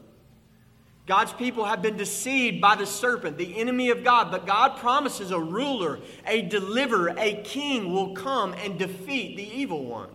God's 1.05 1.33
people 1.33 1.65
have 1.65 1.81
been 1.81 1.97
deceived 1.97 2.61
by 2.61 2.75
the 2.75 2.85
serpent, 2.85 3.37
the 3.37 3.57
enemy 3.57 3.89
of 3.89 4.03
God, 4.03 4.31
but 4.31 4.45
God 4.45 4.77
promises 4.77 5.31
a 5.31 5.39
ruler, 5.39 5.99
a 6.25 6.41
deliverer, 6.41 7.13
a 7.17 7.41
king 7.43 7.91
will 7.91 8.13
come 8.13 8.53
and 8.53 8.79
defeat 8.79 9.35
the 9.35 9.43
evil 9.43 9.85
one. 9.85 10.09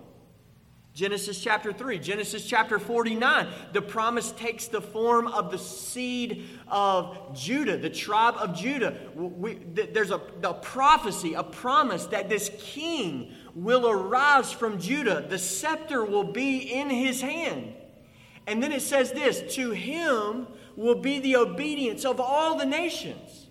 Genesis 0.96 1.38
chapter 1.38 1.74
3, 1.74 1.98
Genesis 1.98 2.46
chapter 2.46 2.78
49. 2.78 3.48
The 3.74 3.82
promise 3.82 4.32
takes 4.32 4.66
the 4.66 4.80
form 4.80 5.26
of 5.26 5.50
the 5.50 5.58
seed 5.58 6.48
of 6.68 7.34
Judah, 7.34 7.76
the 7.76 7.90
tribe 7.90 8.36
of 8.38 8.56
Judah. 8.56 8.96
We, 9.14 9.58
there's 9.74 10.10
a, 10.10 10.22
a 10.42 10.54
prophecy, 10.54 11.34
a 11.34 11.42
promise 11.42 12.06
that 12.06 12.30
this 12.30 12.50
king 12.58 13.30
will 13.54 13.86
arise 13.86 14.50
from 14.52 14.80
Judah. 14.80 15.26
The 15.28 15.38
scepter 15.38 16.02
will 16.02 16.32
be 16.32 16.60
in 16.60 16.88
his 16.88 17.20
hand. 17.20 17.74
And 18.46 18.62
then 18.62 18.72
it 18.72 18.80
says 18.80 19.12
this 19.12 19.54
To 19.56 19.72
him 19.72 20.46
will 20.76 21.02
be 21.02 21.18
the 21.18 21.36
obedience 21.36 22.06
of 22.06 22.20
all 22.20 22.56
the 22.56 22.64
nations. 22.64 23.45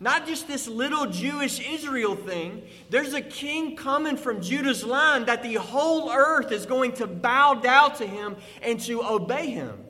Not 0.00 0.26
just 0.26 0.46
this 0.46 0.68
little 0.68 1.06
Jewish 1.06 1.58
Israel 1.60 2.14
thing. 2.14 2.62
There's 2.88 3.14
a 3.14 3.20
king 3.20 3.74
coming 3.74 4.16
from 4.16 4.40
Judah's 4.40 4.84
line 4.84 5.24
that 5.24 5.42
the 5.42 5.54
whole 5.54 6.12
earth 6.12 6.52
is 6.52 6.66
going 6.66 6.92
to 6.94 7.06
bow 7.06 7.54
down 7.54 7.96
to 7.96 8.06
him 8.06 8.36
and 8.62 8.78
to 8.80 9.02
obey 9.02 9.50
him. 9.50 9.84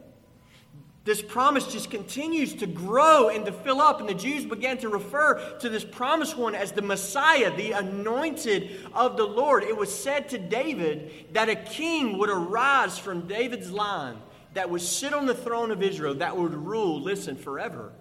This 1.05 1.23
promise 1.23 1.66
just 1.66 1.90
continues 1.90 2.55
to 2.57 2.66
grow 2.66 3.29
and 3.29 3.47
to 3.47 3.53
fill 3.53 3.81
up, 3.81 4.01
and 4.01 4.09
the 4.09 4.14
Jews 4.14 4.44
began 4.44 4.77
to 4.79 4.90
refer 4.90 5.57
to 5.61 5.68
this 5.71 5.85
promised 5.85 6.37
one 6.37 6.55
as 6.55 6.73
the 6.73 6.83
Messiah, 6.83 7.55
the 7.55 7.73
anointed 7.73 8.90
of 8.92 9.16
the 9.16 9.25
Lord. 9.25 9.62
It 9.62 9.77
was 9.77 9.94
said 9.94 10.29
to 10.31 10.38
David 10.38 11.29
that 11.33 11.49
a 11.49 11.57
king 11.57 12.18
would 12.18 12.29
arise 12.29 12.99
from 12.99 13.27
David's 13.27 13.71
line 13.71 14.18
that 14.53 14.68
would 14.68 14.83
sit 14.83 15.14
on 15.14 15.25
the 15.25 15.35
throne 15.35 15.71
of 15.71 15.83
Israel, 15.83 16.14
that 16.16 16.37
would 16.37 16.55
rule, 16.55 17.01
listen, 17.01 17.37
forever 17.37 17.92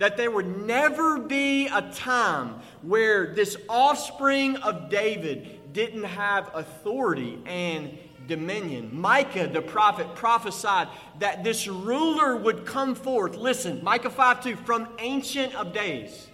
that 0.00 0.16
there 0.16 0.30
would 0.30 0.66
never 0.66 1.18
be 1.18 1.66
a 1.68 1.82
time 1.92 2.58
where 2.80 3.34
this 3.34 3.58
offspring 3.68 4.56
of 4.56 4.88
David 4.88 5.72
didn't 5.74 6.04
have 6.04 6.50
authority 6.54 7.38
and 7.44 7.98
dominion. 8.26 8.88
Micah, 8.98 9.46
the 9.46 9.60
prophet, 9.60 10.14
prophesied 10.14 10.88
that 11.18 11.44
this 11.44 11.68
ruler 11.68 12.34
would 12.34 12.64
come 12.64 12.94
forth. 12.94 13.36
Listen, 13.36 13.84
Micah 13.84 14.08
5 14.08 14.42
2, 14.42 14.56
from 14.56 14.88
ancient 14.98 15.54
of 15.54 15.74
days. 15.74 16.28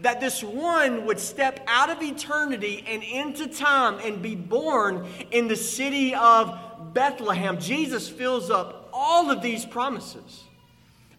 That 0.00 0.18
this 0.18 0.42
one 0.42 1.04
would 1.04 1.20
step 1.20 1.60
out 1.66 1.90
of 1.90 2.02
eternity 2.02 2.82
and 2.86 3.02
into 3.02 3.46
time 3.46 3.98
and 4.02 4.22
be 4.22 4.34
born 4.34 5.06
in 5.30 5.48
the 5.48 5.56
city 5.56 6.14
of 6.14 6.94
Bethlehem. 6.94 7.58
Jesus 7.60 8.08
fills 8.08 8.48
up 8.48 8.88
all 8.90 9.30
of 9.30 9.42
these 9.42 9.66
promises. 9.66 10.45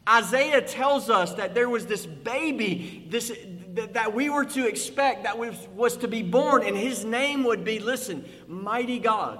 Isaiah 0.08 0.62
tells 0.62 1.10
us 1.10 1.34
that 1.34 1.54
there 1.54 1.70
was 1.70 1.86
this 1.86 2.06
baby 2.06 3.06
this, 3.10 3.32
that 3.94 4.14
we 4.14 4.30
were 4.30 4.46
to 4.46 4.68
expect 4.68 5.24
that 5.24 5.38
was, 5.38 5.56
was 5.76 5.98
to 5.98 6.08
be 6.08 6.24
born, 6.24 6.64
and 6.66 6.76
his 6.76 7.06
name 7.06 7.44
would 7.44 7.64
be, 7.64 7.80
listen, 7.80 8.26
Mighty 8.48 9.00
God. 9.00 9.40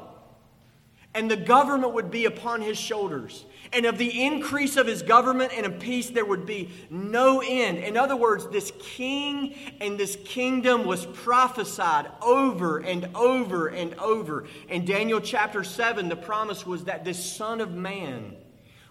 And 1.14 1.32
the 1.32 1.38
government 1.38 1.94
would 1.94 2.12
be 2.12 2.26
upon 2.26 2.62
his 2.62 2.78
shoulders. 2.78 3.46
And 3.74 3.86
of 3.88 3.98
the 3.98 4.24
increase 4.24 4.78
of 4.78 4.86
his 4.86 5.02
government 5.02 5.52
and 5.56 5.66
of 5.66 5.80
peace, 5.80 6.12
there 6.12 6.26
would 6.26 6.46
be 6.46 6.70
no 6.92 7.42
end. 7.44 7.80
In 7.80 7.98
other 7.98 8.16
words, 8.16 8.48
this 8.48 8.72
king 8.80 9.56
and 9.82 9.98
this 9.98 10.16
kingdom 10.26 10.86
was 10.86 11.08
prophesied 11.08 12.12
over 12.22 12.78
and 12.78 13.10
over 13.16 13.68
and 13.68 13.96
over. 13.96 14.46
In 14.70 14.86
Daniel 14.86 15.20
chapter 15.20 15.64
7, 15.64 16.08
the 16.08 16.16
promise 16.16 16.68
was 16.68 16.84
that 16.84 17.04
this 17.04 17.24
Son 17.24 17.62
of 17.62 17.74
Man 17.74 18.37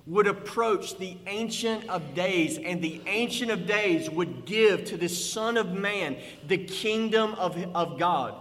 would 0.06 0.28
approach 0.28 0.98
the 0.98 1.16
Ancient 1.26 1.88
of 1.88 2.14
Days, 2.14 2.58
and 2.58 2.80
the 2.80 3.00
Ancient 3.06 3.50
of 3.50 3.66
Days 3.66 4.08
would 4.08 4.44
give 4.44 4.84
to 4.86 4.96
the 4.96 5.08
Son 5.08 5.56
of 5.56 5.72
Man 5.72 6.16
the 6.46 6.58
kingdom 6.58 7.34
of, 7.34 7.56
of 7.74 7.98
God. 7.98 8.34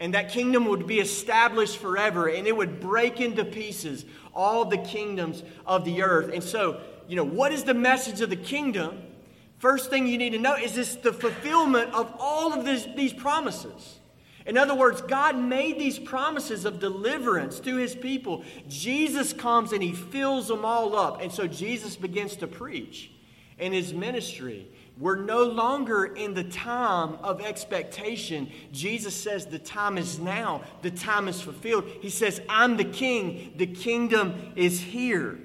And 0.00 0.12
that 0.14 0.30
kingdom 0.30 0.66
would 0.66 0.86
be 0.86 0.98
established 0.98 1.78
forever, 1.78 2.28
and 2.28 2.46
it 2.46 2.56
would 2.56 2.80
break 2.80 3.20
into 3.20 3.44
pieces 3.44 4.04
all 4.34 4.64
the 4.64 4.78
kingdoms 4.78 5.42
of 5.66 5.84
the 5.84 6.02
earth. 6.02 6.32
And 6.34 6.42
so, 6.42 6.80
you 7.08 7.16
know, 7.16 7.24
what 7.24 7.52
is 7.52 7.64
the 7.64 7.74
message 7.74 8.20
of 8.20 8.28
the 8.28 8.36
kingdom? 8.36 9.02
First 9.58 9.88
thing 9.88 10.06
you 10.06 10.18
need 10.18 10.30
to 10.30 10.38
know 10.38 10.56
is 10.56 10.74
this 10.74 10.96
the 10.96 11.12
fulfillment 11.12 11.94
of 11.94 12.12
all 12.18 12.52
of 12.52 12.64
this, 12.64 12.86
these 12.94 13.12
promises. 13.12 13.95
In 14.46 14.56
other 14.56 14.74
words, 14.74 15.00
God 15.00 15.36
made 15.36 15.78
these 15.78 15.98
promises 15.98 16.64
of 16.64 16.78
deliverance 16.78 17.58
to 17.60 17.76
his 17.76 17.96
people. 17.96 18.44
Jesus 18.68 19.32
comes 19.32 19.72
and 19.72 19.82
he 19.82 19.92
fills 19.92 20.46
them 20.46 20.64
all 20.64 20.96
up. 20.96 21.20
And 21.20 21.32
so 21.32 21.48
Jesus 21.48 21.96
begins 21.96 22.36
to 22.36 22.46
preach 22.46 23.10
in 23.58 23.72
his 23.72 23.92
ministry. 23.92 24.68
We're 24.98 25.16
no 25.16 25.42
longer 25.42 26.06
in 26.06 26.32
the 26.32 26.44
time 26.44 27.18
of 27.22 27.40
expectation. 27.40 28.50
Jesus 28.72 29.14
says 29.14 29.46
the 29.46 29.58
time 29.58 29.98
is 29.98 30.18
now, 30.18 30.62
the 30.80 30.92
time 30.92 31.28
is 31.28 31.40
fulfilled. 31.40 31.84
He 32.00 32.08
says, 32.08 32.40
I'm 32.48 32.76
the 32.76 32.84
king, 32.84 33.52
the 33.56 33.66
kingdom 33.66 34.52
is 34.54 34.80
here. 34.80 35.38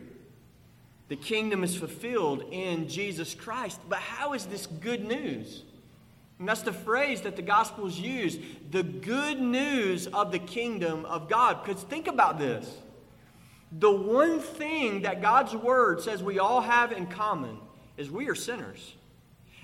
The 1.10 1.18
kingdom 1.18 1.64
is 1.66 1.76
fulfilled 1.76 2.46
in 2.52 2.88
Jesus 2.88 3.34
Christ. 3.34 3.82
But 3.90 4.00
how 4.00 4.34
is 4.34 4.46
this 4.46 4.68
good 4.68 5.04
news? 5.04 5.64
And 6.42 6.50
that's 6.50 6.64
the 6.64 6.74
phrase 6.74 7.22
that 7.22 7.36
the 7.36 7.44
Gospels 7.44 8.00
use 8.00 8.40
the 8.72 8.82
good 8.82 9.40
news 9.40 10.08
of 10.08 10.32
the 10.32 10.40
kingdom 10.40 11.06
of 11.06 11.30
God. 11.30 11.64
Because 11.64 11.84
think 11.84 12.08
about 12.08 12.40
this 12.40 12.80
the 13.72 13.92
one 13.92 14.40
thing 14.40 15.04
that 15.04 15.22
God's 15.22 15.56
word 15.56 16.02
says 16.02 16.24
we 16.24 16.40
all 16.40 16.62
have 16.62 16.94
in 16.94 17.06
common 17.06 17.60
is 17.96 18.10
we 18.10 18.28
are 18.28 18.34
sinners. 18.34 18.96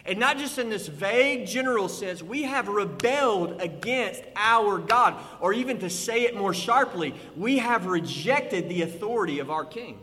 And 0.05 0.19
not 0.19 0.37
just 0.37 0.59
in 0.59 0.69
this 0.69 0.87
vague 0.87 1.47
general 1.47 1.89
sense, 1.89 2.21
we 2.21 2.43
have 2.43 2.67
rebelled 2.67 3.59
against 3.59 4.21
our 4.35 4.77
God. 4.77 5.15
Or 5.39 5.53
even 5.53 5.79
to 5.79 5.89
say 5.89 6.25
it 6.25 6.37
more 6.37 6.53
sharply, 6.53 7.15
we 7.35 7.57
have 7.57 7.87
rejected 7.87 8.69
the 8.69 8.83
authority 8.83 9.39
of 9.39 9.49
our 9.49 9.65
King. 9.65 9.97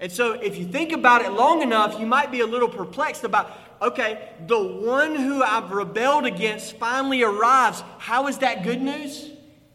And 0.00 0.10
so, 0.10 0.32
if 0.32 0.58
you 0.58 0.66
think 0.66 0.92
about 0.92 1.22
it 1.22 1.30
long 1.30 1.62
enough, 1.62 1.98
you 2.00 2.06
might 2.06 2.32
be 2.32 2.40
a 2.40 2.46
little 2.46 2.68
perplexed 2.68 3.22
about 3.22 3.63
okay, 3.84 4.30
the 4.46 4.60
one 4.60 5.14
who 5.14 5.42
I've 5.42 5.70
rebelled 5.70 6.26
against 6.26 6.76
finally 6.76 7.22
arrives. 7.22 7.82
How 7.98 8.26
is 8.26 8.38
that 8.38 8.64
good 8.64 8.80
news? 8.80 9.30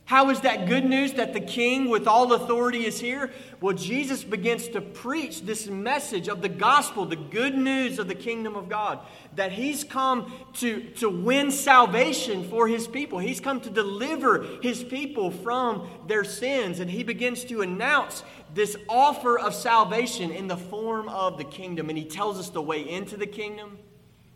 How 0.09 0.31
is 0.31 0.41
that 0.41 0.67
good 0.67 0.85
news 0.85 1.13
that 1.13 1.33
the 1.33 1.39
king 1.39 1.87
with 1.87 2.07
all 2.07 2.33
authority 2.33 2.83
is 2.83 2.99
here? 2.99 3.31
Well, 3.61 3.75
Jesus 3.75 4.23
begins 4.23 4.67
to 4.69 4.81
preach 4.81 5.43
this 5.43 5.67
message 5.67 6.27
of 6.27 6.41
the 6.41 6.49
gospel, 6.49 7.05
the 7.05 7.15
good 7.15 7.55
news 7.55 7.99
of 7.99 8.07
the 8.07 8.15
kingdom 8.15 8.55
of 8.55 8.69
God, 8.69 9.01
that 9.35 9.51
he's 9.51 9.83
come 9.83 10.33
to, 10.53 10.81
to 10.95 11.11
win 11.11 11.51
salvation 11.51 12.49
for 12.49 12.67
his 12.67 12.87
people. 12.87 13.19
He's 13.19 13.39
come 13.39 13.61
to 13.61 13.69
deliver 13.69 14.47
his 14.63 14.83
people 14.83 15.29
from 15.29 15.87
their 16.07 16.23
sins. 16.23 16.79
And 16.79 16.89
he 16.89 17.03
begins 17.03 17.43
to 17.43 17.61
announce 17.61 18.23
this 18.55 18.75
offer 18.89 19.37
of 19.37 19.53
salvation 19.53 20.31
in 20.31 20.47
the 20.47 20.57
form 20.57 21.07
of 21.07 21.37
the 21.37 21.43
kingdom. 21.43 21.87
And 21.87 21.99
he 21.99 22.05
tells 22.05 22.39
us 22.39 22.49
the 22.49 22.63
way 22.63 22.81
into 22.89 23.15
the 23.15 23.27
kingdom 23.27 23.77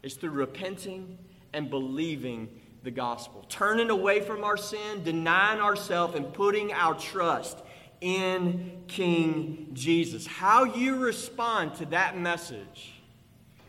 is 0.04 0.16
through 0.16 0.32
repenting 0.32 1.18
and 1.54 1.70
believing 1.70 2.50
the 2.84 2.92
gospel, 2.92 3.46
turning 3.48 3.90
away 3.90 4.20
from 4.22 4.44
our 4.44 4.58
sin, 4.58 5.04
denying 5.04 5.62
ourselves, 5.62 6.16
and 6.16 6.34
putting 6.34 6.74
our 6.74 6.94
trust 6.94 7.58
in 8.02 8.84
King 8.88 9.70
Jesus. 9.74 10.28
How 10.28 10.66
you 10.66 10.98
respond 10.98 11.76
to 11.76 11.86
that 11.88 12.18
message 12.18 12.94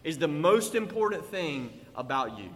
is 0.03 0.19
the 0.19 0.29
most 0.29 0.75
important 0.75 1.25
thing 1.27 1.71
about 1.95 2.39
you. 2.39 2.51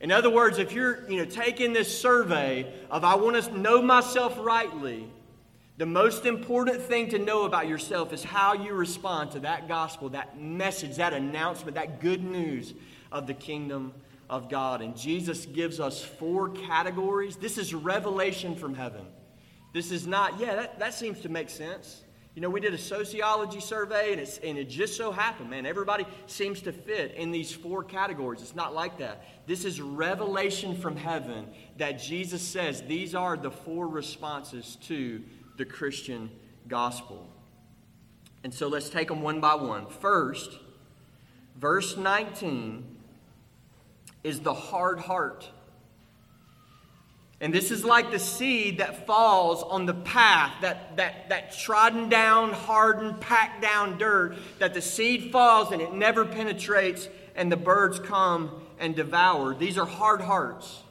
In 0.00 0.10
other 0.10 0.30
words, 0.30 0.58
if 0.58 0.72
you're 0.72 1.08
you 1.10 1.18
know, 1.18 1.24
taking 1.24 1.72
this 1.72 2.00
survey 2.00 2.72
of 2.90 3.04
I 3.04 3.16
want 3.16 3.42
to 3.42 3.58
know 3.58 3.82
myself 3.82 4.38
rightly, 4.40 5.10
the 5.78 5.86
most 5.86 6.26
important 6.26 6.82
thing 6.82 7.08
to 7.10 7.18
know 7.20 7.44
about 7.44 7.68
yourself 7.68 8.12
is 8.12 8.24
how 8.24 8.52
you 8.52 8.74
respond 8.74 9.30
to 9.30 9.40
that 9.40 9.68
gospel, 9.68 10.08
that 10.08 10.38
message, 10.38 10.96
that 10.96 11.12
announcement, 11.12 11.76
that 11.76 12.00
good 12.00 12.24
news 12.24 12.74
of 13.12 13.28
the 13.28 13.34
kingdom 13.34 13.94
of 14.28 14.50
God. 14.50 14.82
And 14.82 14.96
Jesus 14.96 15.46
gives 15.46 15.78
us 15.78 16.02
four 16.02 16.48
categories. 16.48 17.36
This 17.36 17.58
is 17.58 17.72
revelation 17.72 18.56
from 18.56 18.74
heaven. 18.74 19.06
This 19.72 19.92
is 19.92 20.04
not, 20.04 20.40
yeah, 20.40 20.56
that, 20.56 20.80
that 20.80 20.94
seems 20.94 21.20
to 21.20 21.28
make 21.28 21.48
sense. 21.48 22.02
You 22.34 22.42
know, 22.42 22.50
we 22.50 22.60
did 22.60 22.74
a 22.74 22.78
sociology 22.78 23.60
survey, 23.60 24.12
and, 24.12 24.20
it's, 24.20 24.38
and 24.38 24.58
it 24.58 24.68
just 24.68 24.96
so 24.96 25.12
happened, 25.12 25.50
man, 25.50 25.64
everybody 25.64 26.06
seems 26.26 26.60
to 26.62 26.72
fit 26.72 27.14
in 27.14 27.30
these 27.30 27.52
four 27.52 27.84
categories. 27.84 28.42
It's 28.42 28.54
not 28.54 28.74
like 28.74 28.98
that. 28.98 29.24
This 29.46 29.64
is 29.64 29.80
revelation 29.80 30.76
from 30.76 30.96
heaven 30.96 31.46
that 31.76 32.00
Jesus 32.00 32.42
says 32.42 32.82
these 32.82 33.14
are 33.14 33.36
the 33.36 33.50
four 33.50 33.86
responses 33.86 34.76
to 34.82 35.22
the 35.58 35.64
Christian 35.64 36.30
gospel. 36.66 37.28
And 38.42 38.54
so 38.54 38.68
let's 38.68 38.88
take 38.88 39.08
them 39.08 39.20
one 39.20 39.40
by 39.40 39.56
one. 39.56 39.86
First, 39.86 40.58
verse 41.56 41.96
19 41.96 42.96
is 44.24 44.40
the 44.40 44.54
hard 44.54 45.00
heart. 45.00 45.48
And 47.40 47.54
this 47.54 47.70
is 47.70 47.84
like 47.84 48.10
the 48.10 48.18
seed 48.18 48.78
that 48.78 49.06
falls 49.06 49.62
on 49.62 49.86
the 49.86 49.94
path, 49.94 50.54
that, 50.62 50.96
that, 50.96 51.28
that 51.28 51.56
trodden 51.56 52.08
down, 52.08 52.52
hardened, 52.52 53.20
packed 53.20 53.62
down 53.62 53.96
dirt, 53.98 54.36
that 54.58 54.74
the 54.74 54.82
seed 54.82 55.30
falls 55.30 55.70
and 55.70 55.80
it 55.80 55.92
never 55.92 56.24
penetrates, 56.24 57.08
and 57.36 57.50
the 57.50 57.56
birds 57.56 58.00
come 58.00 58.50
and 58.80 58.96
devour. 58.96 59.54
These 59.54 59.78
are 59.78 59.86
hard 59.86 60.20
hearts. 60.20 60.82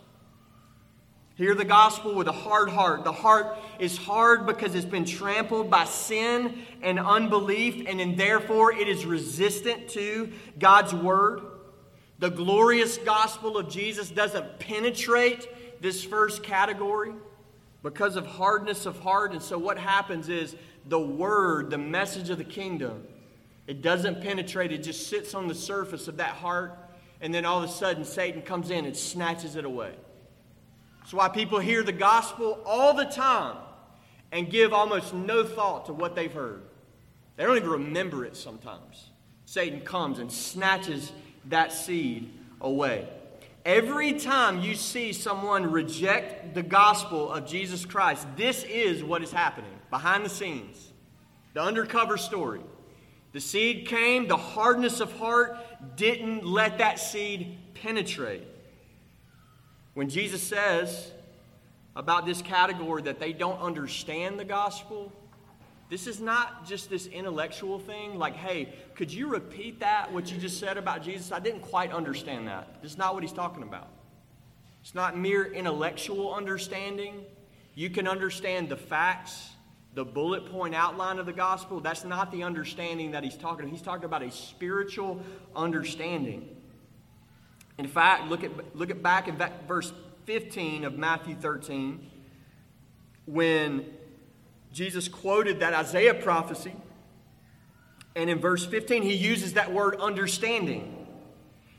Hear 1.37 1.53
the 1.53 1.65
gospel 1.65 2.15
with 2.15 2.27
a 2.27 2.31
hard 2.31 2.67
heart. 2.67 3.03
The 3.03 3.11
heart 3.11 3.59
is 3.77 3.95
hard 3.95 4.47
because 4.47 4.73
it's 4.73 4.87
been 4.87 5.05
trampled 5.05 5.69
by 5.69 5.85
sin 5.85 6.57
and 6.81 6.97
unbelief, 6.97 7.85
and 7.87 7.99
then 7.99 8.15
therefore 8.15 8.73
it 8.73 8.87
is 8.87 9.05
resistant 9.05 9.87
to 9.89 10.31
God's 10.57 10.95
word. 10.95 11.41
The 12.17 12.31
glorious 12.31 12.97
gospel 12.97 13.55
of 13.55 13.69
Jesus 13.69 14.09
doesn't 14.09 14.57
penetrate 14.57 15.47
this 15.79 16.03
first 16.03 16.41
category 16.41 17.13
because 17.83 18.15
of 18.15 18.25
hardness 18.25 18.87
of 18.87 18.99
heart. 19.01 19.31
And 19.31 19.41
so 19.41 19.59
what 19.59 19.77
happens 19.77 20.29
is 20.29 20.55
the 20.87 20.99
word, 20.99 21.69
the 21.69 21.77
message 21.77 22.31
of 22.31 22.39
the 22.39 22.43
kingdom, 22.43 23.03
it 23.67 23.83
doesn't 23.83 24.21
penetrate, 24.21 24.71
it 24.71 24.81
just 24.81 25.05
sits 25.07 25.35
on 25.35 25.47
the 25.47 25.53
surface 25.53 26.07
of 26.07 26.17
that 26.17 26.33
heart, 26.37 26.75
and 27.21 27.31
then 27.31 27.45
all 27.45 27.61
of 27.61 27.69
a 27.69 27.71
sudden 27.71 28.05
Satan 28.05 28.41
comes 28.41 28.71
in 28.71 28.85
and 28.85 28.97
snatches 28.97 29.55
it 29.55 29.65
away. 29.65 29.93
That's 31.07 31.13
why 31.13 31.29
people 31.29 31.59
hear 31.59 31.83
the 31.83 31.93
gospel 31.93 32.59
all 32.65 32.93
the 32.93 33.05
time 33.05 33.55
and 34.33 34.51
give 34.51 34.73
almost 34.73 35.13
no 35.13 35.45
thought 35.45 35.85
to 35.85 35.93
what 35.93 36.15
they've 36.15 36.33
heard. 36.33 36.63
They 37.37 37.45
don't 37.45 37.55
even 37.55 37.69
remember 37.69 38.25
it 38.25 38.35
sometimes. 38.35 39.11
Satan 39.45 39.79
comes 39.79 40.19
and 40.19 40.29
snatches 40.29 41.13
that 41.45 41.71
seed 41.71 42.33
away. 42.59 43.07
Every 43.63 44.19
time 44.19 44.59
you 44.59 44.75
see 44.75 45.13
someone 45.13 45.71
reject 45.71 46.53
the 46.53 46.61
gospel 46.61 47.31
of 47.31 47.47
Jesus 47.47 47.85
Christ, 47.85 48.27
this 48.35 48.65
is 48.65 49.01
what 49.01 49.23
is 49.23 49.31
happening 49.31 49.71
behind 49.89 50.25
the 50.25 50.29
scenes. 50.29 50.91
The 51.53 51.61
undercover 51.61 52.17
story. 52.17 52.59
The 53.31 53.39
seed 53.39 53.87
came, 53.87 54.27
the 54.27 54.35
hardness 54.35 54.99
of 54.99 55.17
heart 55.17 55.55
didn't 55.95 56.45
let 56.45 56.79
that 56.79 56.99
seed 56.99 57.59
penetrate. 57.75 58.43
When 59.97 60.09
Jesus 60.09 60.43
says 60.43 61.11
about 61.95 62.27
this 62.27 62.43
category 62.43 63.01
that 63.01 63.19
they 63.19 63.33
don't 63.33 63.59
understand 63.59 64.39
the 64.39 64.45
gospel, 64.45 65.11
this 65.89 66.05
is 66.05 66.19
not 66.19 66.67
just 66.67 66.91
this 66.91 67.07
intellectual 67.07 67.79
thing, 67.79 68.19
like, 68.19 68.35
hey, 68.35 68.75
could 68.93 69.11
you 69.11 69.27
repeat 69.27 69.79
that, 69.79 70.13
what 70.13 70.31
you 70.31 70.37
just 70.37 70.59
said 70.59 70.77
about 70.77 71.01
Jesus? 71.01 71.31
I 71.31 71.39
didn't 71.39 71.61
quite 71.61 71.91
understand 71.91 72.47
that. 72.47 72.75
Is 72.83 72.95
not 72.95 73.15
what 73.15 73.23
he's 73.23 73.33
talking 73.33 73.63
about. 73.63 73.87
It's 74.83 74.93
not 74.93 75.17
mere 75.17 75.51
intellectual 75.51 76.31
understanding. 76.31 77.25
You 77.73 77.89
can 77.89 78.07
understand 78.07 78.69
the 78.69 78.77
facts, 78.77 79.49
the 79.95 80.05
bullet 80.05 80.51
point 80.51 80.75
outline 80.75 81.17
of 81.17 81.25
the 81.25 81.33
gospel. 81.33 81.79
That's 81.79 82.03
not 82.03 82.31
the 82.31 82.43
understanding 82.43 83.09
that 83.13 83.23
he's 83.23 83.35
talking 83.35 83.61
about. 83.61 83.71
He's 83.71 83.81
talking 83.81 84.05
about 84.05 84.21
a 84.21 84.29
spiritual 84.29 85.23
understanding. 85.55 86.55
In 87.77 87.87
fact, 87.87 88.27
look 88.27 88.43
at, 88.43 88.75
look 88.75 88.89
at 88.89 89.03
back 89.03 89.27
in 89.27 89.37
verse 89.67 89.93
15 90.25 90.83
of 90.83 90.97
Matthew 90.97 91.35
13 91.35 92.09
when 93.25 93.85
Jesus 94.73 95.07
quoted 95.07 95.59
that 95.59 95.73
Isaiah 95.73 96.13
prophecy. 96.13 96.73
And 98.15 98.29
in 98.29 98.39
verse 98.39 98.65
15, 98.65 99.03
he 99.03 99.13
uses 99.13 99.53
that 99.53 99.71
word 99.71 99.95
understanding. 99.99 101.07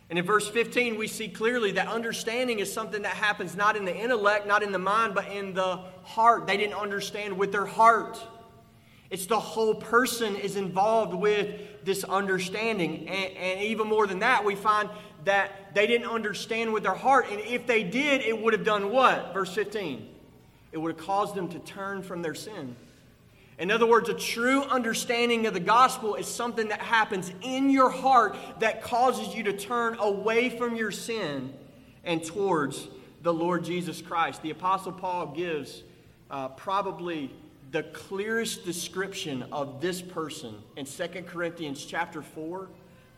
And 0.08 0.18
in 0.18 0.24
verse 0.24 0.48
15, 0.48 0.96
we 0.96 1.08
see 1.08 1.28
clearly 1.28 1.72
that 1.72 1.88
understanding 1.88 2.60
is 2.60 2.72
something 2.72 3.02
that 3.02 3.14
happens 3.16 3.56
not 3.56 3.76
in 3.76 3.84
the 3.84 3.94
intellect, 3.94 4.46
not 4.46 4.62
in 4.62 4.72
the 4.72 4.78
mind, 4.78 5.14
but 5.14 5.28
in 5.28 5.52
the 5.52 5.80
heart. 6.04 6.46
They 6.46 6.56
didn't 6.56 6.76
understand 6.76 7.36
with 7.36 7.52
their 7.52 7.66
heart. 7.66 8.18
It's 9.10 9.26
the 9.26 9.40
whole 9.40 9.74
person 9.74 10.36
is 10.36 10.56
involved 10.56 11.14
with 11.14 11.84
this 11.84 12.04
understanding. 12.04 13.08
And, 13.08 13.36
and, 13.36 13.60
even 13.60 13.86
more 13.86 14.06
than 14.06 14.18
that, 14.18 14.44
we 14.44 14.54
find 14.54 14.90
that 15.24 15.74
they 15.74 15.86
didn't 15.86 16.08
understand 16.08 16.72
with 16.72 16.82
their 16.82 16.94
heart. 16.94 17.26
And 17.30 17.40
if 17.40 17.66
they 17.66 17.82
did, 17.82 18.20
it 18.20 18.38
would 18.38 18.52
have 18.52 18.64
done 18.64 18.90
what? 18.90 19.32
Verse 19.32 19.54
15. 19.54 20.06
It 20.72 20.78
would 20.78 20.96
have 20.96 21.04
caused 21.04 21.34
them 21.34 21.48
to 21.48 21.58
turn 21.60 22.02
from 22.02 22.20
their 22.20 22.34
sin. 22.34 22.76
In 23.58 23.70
other 23.72 23.86
words, 23.86 24.08
a 24.08 24.14
true 24.14 24.62
understanding 24.62 25.46
of 25.46 25.54
the 25.54 25.60
gospel 25.60 26.14
is 26.14 26.26
something 26.28 26.68
that 26.68 26.80
happens 26.80 27.32
in 27.42 27.70
your 27.70 27.90
heart 27.90 28.36
that 28.60 28.82
causes 28.82 29.34
you 29.34 29.42
to 29.44 29.52
turn 29.52 29.96
away 29.98 30.50
from 30.50 30.76
your 30.76 30.92
sin 30.92 31.52
and 32.04 32.22
towards 32.22 32.86
the 33.22 33.32
Lord 33.32 33.64
Jesus 33.64 34.00
Christ. 34.00 34.42
The 34.42 34.50
Apostle 34.50 34.92
Paul 34.92 35.28
gives 35.28 35.82
uh, 36.30 36.48
probably 36.48 37.32
the 37.70 37.82
clearest 37.82 38.64
description 38.64 39.44
of 39.52 39.80
this 39.80 40.00
person 40.00 40.54
in 40.76 40.86
2 40.86 41.08
Corinthians 41.26 41.84
chapter 41.84 42.22
4, 42.22 42.68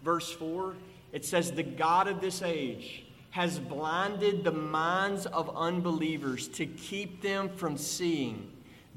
verse 0.02 0.30
4. 0.32 0.74
It 1.12 1.24
says, 1.24 1.52
The 1.52 1.62
God 1.62 2.08
of 2.08 2.20
this 2.20 2.42
age 2.42 3.04
has 3.30 3.58
blinded 3.58 4.42
the 4.42 4.52
minds 4.52 5.26
of 5.26 5.56
unbelievers 5.56 6.48
to 6.48 6.66
keep 6.66 7.22
them 7.22 7.48
from 7.48 7.76
seeing 7.76 8.50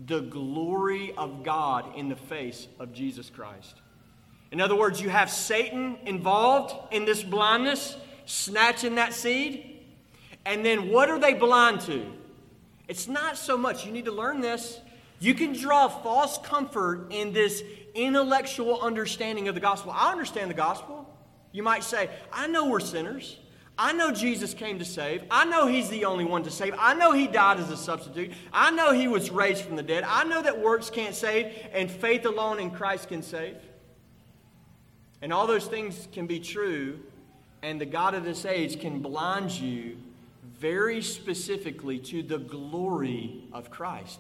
the 0.08 0.22
glory 0.22 1.14
of 1.18 1.44
God 1.44 1.96
in 1.96 2.10
the 2.10 2.16
face 2.16 2.68
of 2.80 2.94
Jesus 2.94 3.30
Christ. 3.30 3.76
In 4.52 4.60
other 4.60 4.76
words, 4.76 5.02
you 5.02 5.10
have 5.10 5.30
Satan 5.30 5.98
involved 6.06 6.94
in 6.94 7.06
this 7.06 7.22
blindness, 7.24 7.96
snatching 8.26 8.96
that 8.96 9.14
seed. 9.14 9.82
And 10.46 10.66
then 10.66 10.90
what 10.90 11.10
are 11.10 11.20
they 11.20 11.34
blind 11.34 11.82
to? 11.82 12.06
It's 12.88 13.08
not 13.08 13.38
so 13.38 13.58
much, 13.58 13.86
you 13.86 13.92
need 13.92 14.06
to 14.06 14.12
learn 14.12 14.42
this. 14.42 14.80
You 15.24 15.34
can 15.34 15.54
draw 15.54 15.88
false 15.88 16.38
comfort 16.38 17.08
in 17.10 17.32
this 17.32 17.64
intellectual 17.96 18.82
understanding 18.82 19.48
of 19.48 19.56
the 19.56 19.62
gospel. 19.62 19.94
I 19.96 20.12
understand 20.12 20.50
the 20.50 20.56
gospel. 20.56 21.10
You 21.54 21.64
might 21.64 21.86
say, 21.86 22.10
I 22.34 22.48
know 22.48 22.68
we're 22.68 22.82
sinners. 22.82 23.38
I 23.78 23.94
know 23.94 24.12
Jesus 24.12 24.54
came 24.54 24.80
to 24.80 24.86
save. 24.86 25.24
I 25.32 25.46
know 25.46 25.66
He's 25.66 25.90
the 25.90 26.04
only 26.04 26.26
one 26.26 26.44
to 26.44 26.52
save. 26.52 26.76
I 26.78 26.94
know 26.94 27.14
He 27.14 27.28
died 27.28 27.62
as 27.62 27.72
a 27.72 27.78
substitute. 27.78 28.34
I 28.52 28.72
know 28.72 28.92
He 28.92 29.08
was 29.08 29.32
raised 29.32 29.64
from 29.64 29.78
the 29.78 29.82
dead. 29.82 30.04
I 30.06 30.26
know 30.26 30.42
that 30.42 30.60
works 30.60 30.90
can't 30.90 31.16
save 31.16 31.56
and 31.72 31.90
faith 31.90 32.26
alone 32.26 32.60
in 32.60 32.70
Christ 32.70 33.08
can 33.08 33.24
save. 33.24 33.56
And 35.22 35.32
all 35.32 35.48
those 35.48 35.68
things 35.68 36.10
can 36.12 36.28
be 36.28 36.42
true, 36.42 37.00
and 37.62 37.80
the 37.80 37.86
God 37.86 38.14
of 38.14 38.26
this 38.26 38.44
age 38.44 38.82
can 38.82 39.00
blind 39.00 39.52
you 39.52 39.96
very 40.60 41.02
specifically 41.02 41.98
to 42.00 42.24
the 42.24 42.40
glory 42.40 43.46
of 43.54 43.72
Christ. 43.72 44.20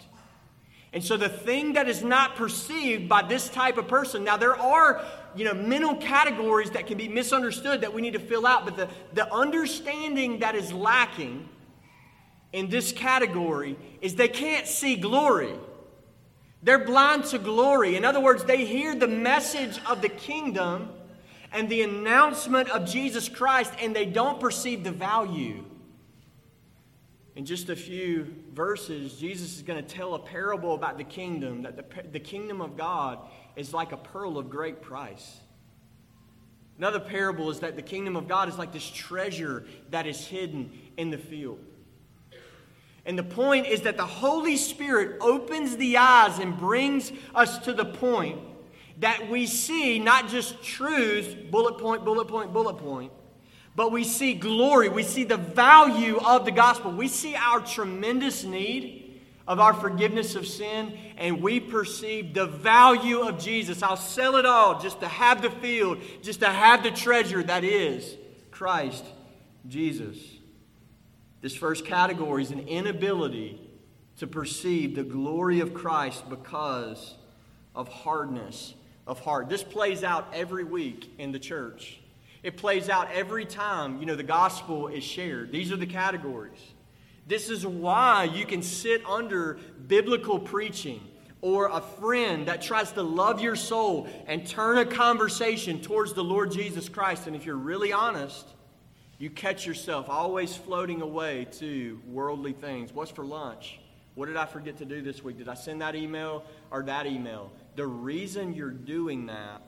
And 0.93 1.03
so 1.03 1.17
the 1.17 1.29
thing 1.29 1.73
that 1.73 1.89
is 1.89 2.03
not 2.03 2.35
perceived 2.35 3.09
by 3.09 3.23
this 3.23 3.49
type 3.49 3.77
of 3.77 3.87
person, 3.87 4.23
now 4.23 4.37
there 4.37 4.55
are, 4.55 5.03
you 5.35 5.43
know, 5.43 5.55
mental 5.55 5.95
categories 5.95 6.69
that 6.71 6.85
can 6.85 6.99
be 6.99 7.07
misunderstood 7.07 7.81
that 7.81 7.91
we 7.91 8.01
need 8.01 8.13
to 8.13 8.19
fill 8.19 8.45
out, 8.45 8.63
but 8.63 8.77
the, 8.77 8.87
the 9.13 9.33
understanding 9.33 10.39
that 10.39 10.53
is 10.53 10.71
lacking 10.71 11.49
in 12.51 12.69
this 12.69 12.91
category 12.91 13.75
is 14.01 14.13
they 14.13 14.27
can't 14.27 14.67
see 14.67 14.95
glory. 14.95 15.55
They're 16.61 16.85
blind 16.85 17.25
to 17.25 17.39
glory. 17.39 17.95
In 17.95 18.05
other 18.05 18.19
words, 18.19 18.43
they 18.43 18.63
hear 18.63 18.93
the 18.93 19.07
message 19.07 19.79
of 19.87 20.03
the 20.03 20.09
kingdom 20.09 20.89
and 21.51 21.69
the 21.69 21.81
announcement 21.81 22.69
of 22.69 22.87
Jesus 22.87 23.27
Christ 23.27 23.73
and 23.81 23.95
they 23.95 24.05
don't 24.05 24.39
perceive 24.39 24.83
the 24.83 24.91
value 24.91 25.65
in 27.35 27.45
just 27.45 27.69
a 27.69 27.75
few 27.75 28.33
verses, 28.53 29.15
Jesus 29.15 29.55
is 29.55 29.63
going 29.63 29.83
to 29.83 29.87
tell 29.87 30.13
a 30.13 30.19
parable 30.19 30.75
about 30.75 30.97
the 30.97 31.03
kingdom, 31.03 31.63
that 31.63 31.75
the, 31.75 32.03
the 32.11 32.19
kingdom 32.19 32.61
of 32.61 32.77
God 32.77 33.19
is 33.55 33.73
like 33.73 33.91
a 33.91 33.97
pearl 33.97 34.37
of 34.37 34.49
great 34.49 34.81
price. 34.81 35.39
Another 36.77 36.99
parable 36.99 37.49
is 37.49 37.59
that 37.61 37.75
the 37.75 37.81
kingdom 37.81 38.15
of 38.15 38.27
God 38.27 38.49
is 38.49 38.57
like 38.57 38.71
this 38.71 38.87
treasure 38.87 39.65
that 39.89 40.05
is 40.05 40.27
hidden 40.27 40.71
in 40.97 41.09
the 41.09 41.17
field. 41.17 41.59
And 43.05 43.17
the 43.17 43.23
point 43.23 43.67
is 43.67 43.81
that 43.81 43.97
the 43.97 44.05
Holy 44.05 44.55
Spirit 44.55 45.17
opens 45.19 45.75
the 45.77 45.97
eyes 45.97 46.39
and 46.39 46.57
brings 46.57 47.11
us 47.35 47.57
to 47.59 47.73
the 47.73 47.85
point 47.85 48.39
that 48.99 49.29
we 49.29 49.45
see 49.45 49.99
not 49.99 50.29
just 50.29 50.63
truths, 50.63 51.33
bullet 51.49 51.79
point, 51.79 52.05
bullet 52.05 52.27
point, 52.27 52.53
bullet 52.53 52.77
point, 52.77 53.11
but 53.75 53.91
we 53.91 54.03
see 54.03 54.33
glory. 54.33 54.89
We 54.89 55.03
see 55.03 55.23
the 55.23 55.37
value 55.37 56.17
of 56.17 56.45
the 56.45 56.51
gospel. 56.51 56.91
We 56.91 57.07
see 57.07 57.35
our 57.35 57.59
tremendous 57.59 58.43
need 58.43 59.21
of 59.47 59.59
our 59.59 59.73
forgiveness 59.73 60.35
of 60.35 60.47
sin, 60.47 60.97
and 61.17 61.41
we 61.41 61.59
perceive 61.59 62.33
the 62.33 62.45
value 62.45 63.21
of 63.21 63.39
Jesus. 63.39 63.83
I'll 63.83 63.97
sell 63.97 64.37
it 64.37 64.45
all 64.45 64.79
just 64.79 65.01
to 65.01 65.07
have 65.07 65.41
the 65.41 65.49
field, 65.49 65.99
just 66.21 66.39
to 66.39 66.49
have 66.49 66.83
the 66.83 66.91
treasure 66.91 67.43
that 67.43 67.63
is 67.63 68.15
Christ 68.51 69.03
Jesus. 69.67 70.17
This 71.41 71.55
first 71.55 71.85
category 71.85 72.43
is 72.43 72.51
an 72.51 72.67
inability 72.67 73.59
to 74.17 74.27
perceive 74.27 74.95
the 74.95 75.03
glory 75.03 75.59
of 75.59 75.73
Christ 75.73 76.29
because 76.29 77.15
of 77.75 77.89
hardness 77.89 78.75
of 79.05 79.19
heart. 79.19 79.49
This 79.49 79.63
plays 79.63 80.03
out 80.03 80.27
every 80.33 80.63
week 80.63 81.11
in 81.17 81.33
the 81.33 81.39
church. 81.39 81.99
It 82.43 82.57
plays 82.57 82.89
out 82.89 83.09
every 83.11 83.45
time, 83.45 83.99
you 83.99 84.05
know, 84.05 84.15
the 84.15 84.23
gospel 84.23 84.89
is 84.89 85.03
shared. 85.03 85.51
These 85.51 85.71
are 85.71 85.77
the 85.77 85.87
categories. 85.87 86.59
This 87.25 87.49
is 87.49 87.65
why 87.65 88.25
you 88.25 88.45
can 88.45 88.61
sit 88.61 89.05
under 89.05 89.57
biblical 89.87 90.37
preaching 90.37 91.01
or 91.39 91.67
a 91.67 91.79
friend 91.79 92.47
that 92.47 92.61
tries 92.61 92.91
to 92.93 93.01
love 93.01 93.41
your 93.41 93.55
soul 93.55 94.07
and 94.27 94.45
turn 94.45 94.77
a 94.77 94.85
conversation 94.85 95.81
towards 95.81 96.13
the 96.13 96.23
Lord 96.23 96.51
Jesus 96.51 96.89
Christ. 96.89 97.27
And 97.27 97.35
if 97.35 97.45
you're 97.45 97.55
really 97.55 97.93
honest, 97.93 98.45
you 99.17 99.29
catch 99.29 99.65
yourself 99.65 100.09
always 100.09 100.55
floating 100.55 101.01
away 101.01 101.47
to 101.59 102.01
worldly 102.07 102.53
things. 102.53 102.91
What's 102.93 103.11
for 103.11 103.25
lunch? 103.25 103.79
What 104.15 104.27
did 104.27 104.35
I 104.37 104.45
forget 104.45 104.77
to 104.77 104.85
do 104.85 105.01
this 105.01 105.23
week? 105.23 105.37
Did 105.37 105.47
I 105.47 105.53
send 105.53 105.81
that 105.81 105.95
email 105.95 106.43
or 106.71 106.83
that 106.83 107.07
email? 107.07 107.51
The 107.75 107.87
reason 107.87 108.53
you're 108.53 108.69
doing 108.69 109.27
that 109.27 109.61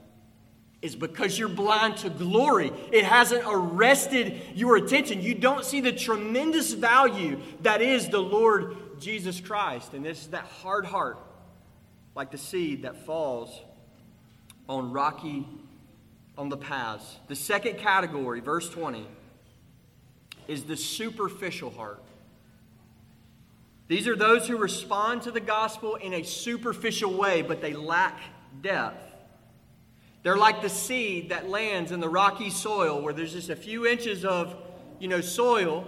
is 0.85 0.95
because 0.95 1.37
you're 1.37 1.49
blind 1.49 1.97
to 1.97 2.09
glory. 2.11 2.71
It 2.91 3.03
hasn't 3.05 3.43
arrested 3.47 4.39
your 4.53 4.77
attention. 4.77 5.21
You 5.21 5.33
don't 5.33 5.65
see 5.65 5.81
the 5.81 5.91
tremendous 5.91 6.73
value 6.73 7.39
that 7.63 7.81
is 7.81 8.07
the 8.09 8.19
Lord 8.19 8.77
Jesus 8.99 9.41
Christ. 9.41 9.95
And 9.95 10.05
this 10.05 10.21
is 10.21 10.27
that 10.27 10.45
hard 10.45 10.85
heart, 10.85 11.17
like 12.15 12.29
the 12.29 12.37
seed 12.37 12.83
that 12.83 13.03
falls 13.03 13.59
on 14.69 14.91
rocky 14.91 15.47
on 16.37 16.49
the 16.49 16.57
paths. 16.57 17.17
The 17.29 17.35
second 17.35 17.79
category, 17.79 18.39
verse 18.39 18.69
20, 18.69 19.07
is 20.47 20.65
the 20.65 20.77
superficial 20.77 21.71
heart. 21.71 22.03
These 23.87 24.07
are 24.07 24.15
those 24.15 24.47
who 24.47 24.57
respond 24.57 25.23
to 25.23 25.31
the 25.31 25.39
gospel 25.39 25.95
in 25.95 26.13
a 26.13 26.23
superficial 26.23 27.17
way, 27.17 27.41
but 27.41 27.61
they 27.61 27.73
lack 27.73 28.19
depth. 28.61 29.14
They're 30.25 30.35
like 30.35 30.63
the 30.63 30.69
seed 30.69 31.29
that 31.29 31.49
lands 31.49 31.91
in 31.91 31.99
the 31.99 32.09
rocky 32.09 32.49
soil 32.49 32.99
where 32.99 33.13
there's 33.13 33.33
just 33.33 33.51
a 33.51 33.55
few 33.55 33.85
inches 33.85 34.25
of, 34.25 34.55
you 34.97 35.07
know, 35.07 35.21
soil, 35.21 35.85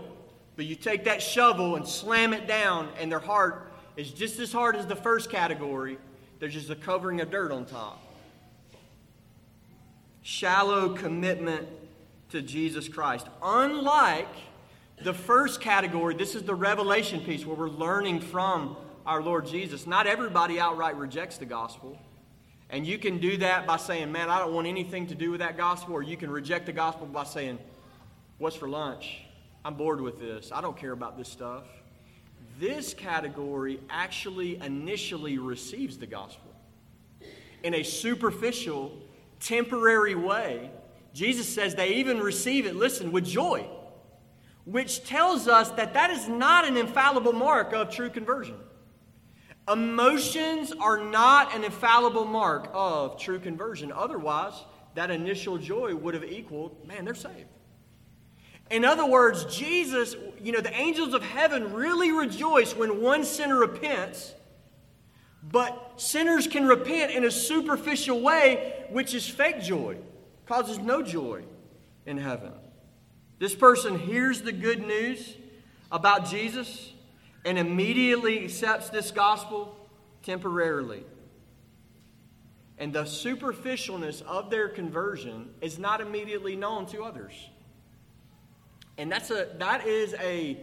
but 0.56 0.66
you 0.66 0.76
take 0.76 1.06
that 1.06 1.24
shovel 1.24 1.76
and 1.76 1.88
slam 1.88 2.36
it 2.36 2.48
down, 2.48 2.90
and 3.00 3.12
their 3.12 3.18
heart 3.18 3.72
is 3.96 4.12
just 4.12 4.38
as 4.38 4.52
hard 4.54 4.76
as 4.76 4.86
the 4.86 4.96
first 4.96 5.32
category. 5.32 5.98
There's 6.38 6.54
just 6.54 6.70
a 6.70 6.76
covering 6.76 7.20
of 7.20 7.32
dirt 7.32 7.52
on 7.52 7.66
top. 7.66 8.00
Shallow 10.22 10.90
commitment 10.90 11.68
to 12.30 12.44
Jesus 12.44 12.88
Christ. 12.88 13.26
Unlike 13.42 14.36
the 15.04 15.16
first 15.16 15.62
category, 15.62 16.14
this 16.14 16.36
is 16.36 16.44
the 16.44 16.54
revelation 16.54 17.22
piece 17.22 17.44
where 17.44 17.58
we're 17.58 17.70
learning 17.70 18.20
from 18.20 18.78
our 19.04 19.24
Lord 19.24 19.48
Jesus. 19.48 19.88
Not 19.88 20.06
everybody 20.06 20.60
outright 20.60 20.96
rejects 20.96 21.40
the 21.40 21.48
gospel. 21.48 21.98
And 22.70 22.86
you 22.86 22.98
can 22.98 23.18
do 23.20 23.38
that 23.38 23.66
by 23.66 23.78
saying, 23.78 24.12
Man, 24.12 24.30
I 24.30 24.40
don't 24.40 24.54
want 24.54 24.68
anything 24.68 25.08
to 25.08 25.16
do 25.16 25.32
with 25.32 25.40
that 25.40 25.58
gospel. 25.58 25.94
Or 25.94 26.04
you 26.04 26.18
can 26.18 26.30
reject 26.30 26.66
the 26.66 26.74
gospel 26.74 27.08
by 27.08 27.24
saying, 27.24 27.60
What's 28.38 28.56
for 28.56 28.68
lunch? 28.68 29.22
I'm 29.64 29.76
bored 29.76 30.02
with 30.02 30.20
this. 30.20 30.52
I 30.52 30.62
don't 30.62 30.78
care 30.78 30.92
about 30.92 31.18
this 31.18 31.30
stuff. 31.30 31.64
This 32.60 32.94
category 32.94 33.80
actually 33.90 34.58
initially 34.58 35.38
receives 35.38 35.98
the 35.98 36.08
gospel 36.08 36.52
in 37.64 37.74
a 37.74 37.84
superficial, 37.84 38.98
temporary 39.40 40.16
way. 40.16 40.72
Jesus 41.14 41.48
says 41.48 41.76
they 41.76 41.96
even 41.96 42.20
receive 42.20 42.66
it, 42.66 42.76
listen, 42.76 43.12
with 43.12 43.26
joy 43.26 43.68
which 44.68 45.06
tells 45.06 45.48
us 45.48 45.70
that 45.72 45.94
that 45.94 46.10
is 46.10 46.28
not 46.28 46.68
an 46.68 46.76
infallible 46.76 47.32
mark 47.32 47.72
of 47.72 47.90
true 47.90 48.10
conversion. 48.10 48.56
Emotions 49.72 50.72
are 50.80 50.98
not 50.98 51.54
an 51.54 51.64
infallible 51.64 52.26
mark 52.26 52.70
of 52.74 53.20
true 53.20 53.40
conversion. 53.40 53.92
Otherwise, 53.92 54.54
that 54.96 55.12
initial 55.12 55.58
joy 55.58 55.94
would 55.94 56.14
have 56.14 56.24
equaled, 56.24 56.88
man, 56.88 57.04
they're 57.04 57.14
saved. 57.14 57.50
In 58.70 58.86
other 58.86 59.06
words, 59.06 59.46
Jesus, 59.56 60.16
you 60.42 60.52
know, 60.52 60.62
the 60.62 60.74
angels 60.74 61.14
of 61.14 61.22
heaven 61.22 61.74
really 61.74 62.12
rejoice 62.12 62.76
when 62.76 63.02
one 63.02 63.24
sinner 63.24 63.58
repents, 63.58 64.34
but 65.44 65.94
sinners 65.98 66.48
can 66.48 66.66
repent 66.66 67.12
in 67.12 67.24
a 67.24 67.32
superficial 67.32 68.22
way, 68.22 68.86
which 68.90 69.14
is 69.14 69.28
fake 69.28 69.62
joy, 69.62 69.98
causes 70.46 70.80
no 70.80 71.02
joy 71.02 71.44
in 72.06 72.18
heaven. 72.18 72.52
This 73.40 73.54
person 73.54 74.00
hears 74.00 74.42
the 74.42 74.52
good 74.52 74.82
news 74.82 75.36
about 75.92 76.26
Jesus 76.26 76.94
and 77.48 77.58
immediately 77.58 78.44
accepts 78.44 78.90
this 78.90 79.10
gospel 79.10 79.74
temporarily. 80.22 81.02
And 82.78 82.92
the 82.92 83.04
superficialness 83.04 84.22
of 84.24 84.50
their 84.50 84.68
conversion 84.68 85.52
is 85.62 85.80
not 85.80 86.02
immediately 86.02 86.58
known 86.58 86.88
to 86.88 87.04
others. 87.04 87.32
And 88.98 89.10
that's 89.10 89.32
a, 89.32 89.48
that 89.60 89.88
is 89.88 90.14
a 90.16 90.58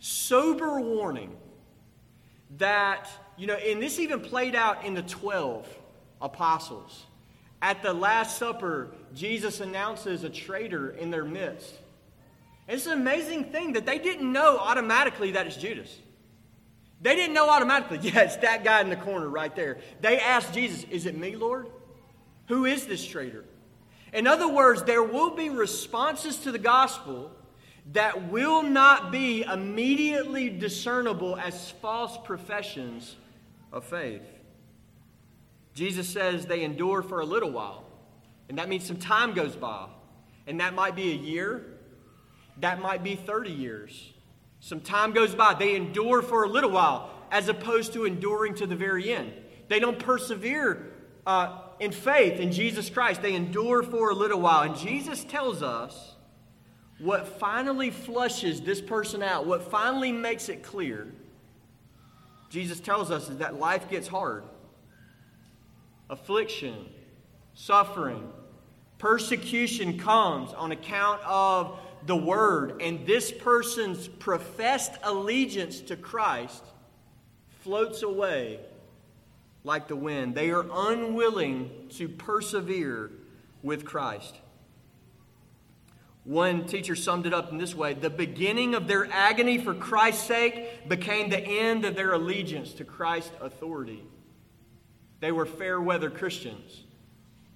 sober 0.00 0.82
warning 0.82 1.34
that, 2.58 3.08
you 3.38 3.46
know, 3.46 3.54
and 3.54 3.80
this 3.80 3.98
even 3.98 4.20
played 4.20 4.54
out 4.54 4.84
in 4.84 4.92
the 4.92 5.02
12 5.02 5.66
apostles. 6.20 7.06
At 7.62 7.82
the 7.82 7.94
Last 7.94 8.36
Supper, 8.36 8.88
Jesus 9.14 9.60
announces 9.60 10.24
a 10.24 10.30
traitor 10.30 10.90
in 10.90 11.10
their 11.10 11.24
midst. 11.24 11.74
It's 12.70 12.86
an 12.86 12.92
amazing 12.92 13.46
thing 13.46 13.72
that 13.72 13.84
they 13.84 13.98
didn't 13.98 14.32
know 14.32 14.56
automatically 14.56 15.32
that 15.32 15.46
it's 15.46 15.56
Judas. 15.56 15.94
They 17.00 17.16
didn't 17.16 17.34
know 17.34 17.50
automatically, 17.50 17.98
yeah, 18.02 18.20
it's 18.20 18.36
that 18.36 18.62
guy 18.62 18.80
in 18.80 18.90
the 18.90 18.96
corner 18.96 19.28
right 19.28 19.54
there. 19.54 19.78
They 20.00 20.20
asked 20.20 20.54
Jesus, 20.54 20.84
Is 20.84 21.06
it 21.06 21.16
me, 21.16 21.34
Lord? 21.34 21.68
Who 22.48 22.66
is 22.66 22.86
this 22.86 23.04
traitor? 23.04 23.44
In 24.12 24.26
other 24.26 24.48
words, 24.48 24.84
there 24.84 25.02
will 25.02 25.34
be 25.34 25.50
responses 25.50 26.36
to 26.38 26.52
the 26.52 26.58
gospel 26.58 27.32
that 27.92 28.30
will 28.30 28.62
not 28.62 29.10
be 29.10 29.42
immediately 29.42 30.48
discernible 30.48 31.36
as 31.36 31.70
false 31.82 32.16
professions 32.24 33.16
of 33.72 33.84
faith. 33.84 34.22
Jesus 35.74 36.08
says 36.08 36.46
they 36.46 36.62
endure 36.62 37.02
for 37.02 37.20
a 37.20 37.24
little 37.24 37.50
while. 37.50 37.84
And 38.48 38.58
that 38.58 38.68
means 38.68 38.84
some 38.84 38.96
time 38.96 39.32
goes 39.32 39.56
by. 39.56 39.86
And 40.46 40.60
that 40.60 40.74
might 40.74 40.96
be 40.96 41.12
a 41.12 41.16
year, 41.16 41.69
that 42.60 42.80
might 42.80 43.02
be 43.02 43.16
30 43.16 43.50
years. 43.50 44.12
Some 44.60 44.80
time 44.80 45.12
goes 45.12 45.34
by. 45.34 45.54
They 45.54 45.74
endure 45.74 46.22
for 46.22 46.44
a 46.44 46.48
little 46.48 46.70
while 46.70 47.10
as 47.30 47.48
opposed 47.48 47.92
to 47.94 48.04
enduring 48.04 48.54
to 48.56 48.66
the 48.66 48.76
very 48.76 49.12
end. 49.12 49.32
They 49.68 49.78
don't 49.78 49.98
persevere 49.98 50.92
uh, 51.26 51.58
in 51.78 51.92
faith 51.92 52.40
in 52.40 52.52
Jesus 52.52 52.90
Christ, 52.90 53.22
they 53.22 53.34
endure 53.34 53.82
for 53.82 54.10
a 54.10 54.14
little 54.14 54.40
while. 54.40 54.62
And 54.62 54.76
Jesus 54.76 55.24
tells 55.24 55.62
us 55.62 56.14
what 56.98 57.26
finally 57.38 57.90
flushes 57.90 58.60
this 58.60 58.80
person 58.80 59.22
out, 59.22 59.46
what 59.46 59.70
finally 59.70 60.12
makes 60.12 60.48
it 60.48 60.62
clear. 60.62 61.12
Jesus 62.50 62.80
tells 62.80 63.10
us 63.10 63.28
is 63.28 63.38
that 63.38 63.58
life 63.58 63.88
gets 63.88 64.08
hard 64.08 64.44
affliction, 66.10 66.86
suffering, 67.54 68.28
persecution 68.98 69.96
comes 69.96 70.52
on 70.52 70.72
account 70.72 71.22
of 71.24 71.78
the 72.06 72.16
word, 72.16 72.80
and 72.80 73.06
this 73.06 73.30
person's 73.30 74.08
professed 74.08 74.92
allegiance 75.02 75.80
to 75.82 75.96
Christ 75.96 76.62
floats 77.60 78.02
away 78.02 78.60
like 79.64 79.88
the 79.88 79.96
wind. 79.96 80.34
They 80.34 80.50
are 80.50 80.66
unwilling 80.72 81.70
to 81.90 82.08
persevere 82.08 83.10
with 83.62 83.84
Christ. 83.84 84.34
One 86.24 86.66
teacher 86.66 86.94
summed 86.94 87.26
it 87.26 87.34
up 87.34 87.50
in 87.50 87.58
this 87.58 87.74
way 87.74 87.94
The 87.94 88.10
beginning 88.10 88.74
of 88.74 88.86
their 88.86 89.10
agony 89.10 89.58
for 89.58 89.74
Christ's 89.74 90.26
sake 90.26 90.88
became 90.88 91.30
the 91.30 91.40
end 91.40 91.84
of 91.84 91.94
their 91.94 92.12
allegiance 92.12 92.72
to 92.74 92.84
Christ's 92.84 93.32
authority. 93.40 94.02
They 95.20 95.32
were 95.32 95.46
fair 95.46 95.80
weather 95.80 96.10
Christians. 96.10 96.84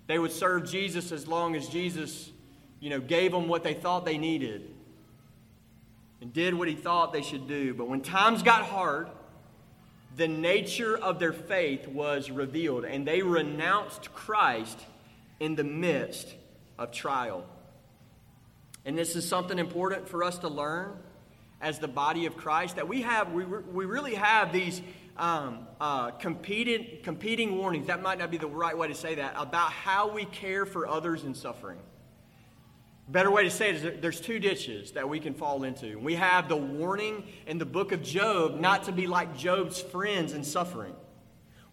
They 0.06 0.18
would 0.18 0.32
serve 0.32 0.70
Jesus 0.70 1.12
as 1.12 1.26
long 1.26 1.56
as 1.56 1.68
Jesus, 1.68 2.30
you 2.84 2.90
know, 2.90 3.00
gave 3.00 3.32
them 3.32 3.48
what 3.48 3.62
they 3.62 3.72
thought 3.72 4.04
they 4.04 4.18
needed 4.18 4.70
and 6.20 6.34
did 6.34 6.52
what 6.52 6.68
he 6.68 6.74
thought 6.74 7.14
they 7.14 7.22
should 7.22 7.48
do. 7.48 7.72
But 7.72 7.88
when 7.88 8.02
times 8.02 8.42
got 8.42 8.66
hard, 8.66 9.08
the 10.18 10.28
nature 10.28 10.94
of 10.94 11.18
their 11.18 11.32
faith 11.32 11.88
was 11.88 12.30
revealed, 12.30 12.84
and 12.84 13.08
they 13.08 13.22
renounced 13.22 14.12
Christ 14.12 14.78
in 15.40 15.54
the 15.54 15.64
midst 15.64 16.28
of 16.78 16.92
trial. 16.92 17.46
And 18.84 18.98
this 18.98 19.16
is 19.16 19.26
something 19.26 19.58
important 19.58 20.06
for 20.06 20.22
us 20.22 20.36
to 20.40 20.48
learn 20.48 20.92
as 21.62 21.78
the 21.78 21.88
body 21.88 22.26
of 22.26 22.36
Christ 22.36 22.76
that 22.76 22.86
we 22.86 23.00
have, 23.00 23.32
we, 23.32 23.46
we 23.46 23.86
really 23.86 24.16
have 24.16 24.52
these 24.52 24.82
um, 25.16 25.66
uh, 25.80 26.10
competing, 26.10 26.98
competing 27.02 27.56
warnings, 27.56 27.86
that 27.86 28.02
might 28.02 28.18
not 28.18 28.30
be 28.30 28.36
the 28.36 28.46
right 28.46 28.76
way 28.76 28.88
to 28.88 28.94
say 28.94 29.14
that, 29.14 29.36
about 29.38 29.72
how 29.72 30.12
we 30.12 30.26
care 30.26 30.66
for 30.66 30.86
others 30.86 31.24
in 31.24 31.34
suffering. 31.34 31.78
Better 33.06 33.30
way 33.30 33.44
to 33.44 33.50
say 33.50 33.70
it 33.70 33.76
is 33.76 34.00
there's 34.00 34.20
two 34.20 34.38
ditches 34.38 34.92
that 34.92 35.08
we 35.08 35.20
can 35.20 35.34
fall 35.34 35.64
into. 35.64 35.98
We 35.98 36.14
have 36.14 36.48
the 36.48 36.56
warning 36.56 37.24
in 37.46 37.58
the 37.58 37.66
book 37.66 37.92
of 37.92 38.02
Job 38.02 38.58
not 38.60 38.84
to 38.84 38.92
be 38.92 39.06
like 39.06 39.36
Job's 39.36 39.80
friends 39.80 40.32
in 40.32 40.42
suffering. 40.42 40.94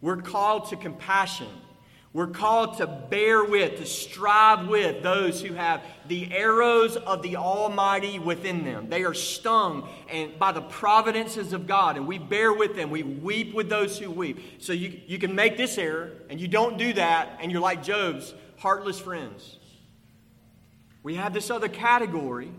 We're 0.02 0.22
called 0.22 0.70
to 0.70 0.76
compassion 0.76 1.48
we're 2.14 2.28
called 2.28 2.78
to 2.80 2.88
bear 2.88 3.46
with, 3.46 3.78
to 3.78 3.86
strive 3.86 4.68
with 4.68 5.02
those 5.02 5.42
who 5.42 5.54
have 5.54 5.82
the 6.10 6.30
arrows 6.34 6.98
of 6.98 7.22
the 7.22 7.38
Almighty 7.38 8.20
within 8.20 8.66
them. 8.66 8.90
They 8.90 9.04
are 9.04 9.14
stung 9.14 9.88
and 10.10 10.38
by 10.38 10.52
the 10.52 10.62
providences 10.62 11.54
of 11.54 11.68
God, 11.68 11.96
and 11.96 12.06
we 12.06 12.18
bear 12.18 12.52
with 12.52 12.76
them. 12.76 12.90
We 12.90 13.04
weep 13.04 13.54
with 13.54 13.70
those 13.70 13.98
who 13.98 14.12
weep. 14.12 14.62
So 14.62 14.74
you, 14.74 15.00
you 15.08 15.20
can 15.20 15.36
make 15.36 15.56
this 15.56 15.78
error, 15.78 16.12
and 16.30 16.38
you 16.38 16.50
don't 16.50 16.78
do 16.78 16.92
that, 16.94 17.38
and 17.40 17.50
you're 17.50 17.62
like 17.62 17.82
Job's 17.82 18.34
heartless 18.58 19.00
friends. 19.00 19.60
We 21.04 21.16
have 21.16 21.34
this 21.34 21.50
other 21.50 21.68
category 21.68 22.52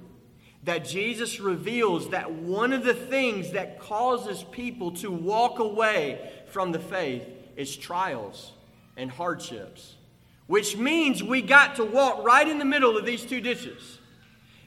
that 0.65 0.85
Jesus 0.85 1.41
reveals 1.41 2.11
that 2.11 2.33
one 2.33 2.73
of 2.73 2.85
the 2.85 2.95
things 2.95 3.53
that 3.53 3.81
causes 3.81 4.45
people 4.51 4.93
to 4.93 5.11
walk 5.11 5.59
away 5.59 6.33
from 6.49 6.73
the 6.73 6.79
faith 6.79 7.25
is 7.57 7.77
trials 7.77 8.53
and 8.97 9.11
hardships, 9.11 9.97
which 10.47 10.77
means 10.77 11.23
we 11.23 11.43
got 11.43 11.77
to 11.77 11.85
walk 11.85 12.25
right 12.25 12.47
in 12.47 12.59
the 12.59 12.65
middle 12.65 12.97
of 12.97 13.05
these 13.05 13.25
two 13.25 13.41
ditches. 13.41 13.99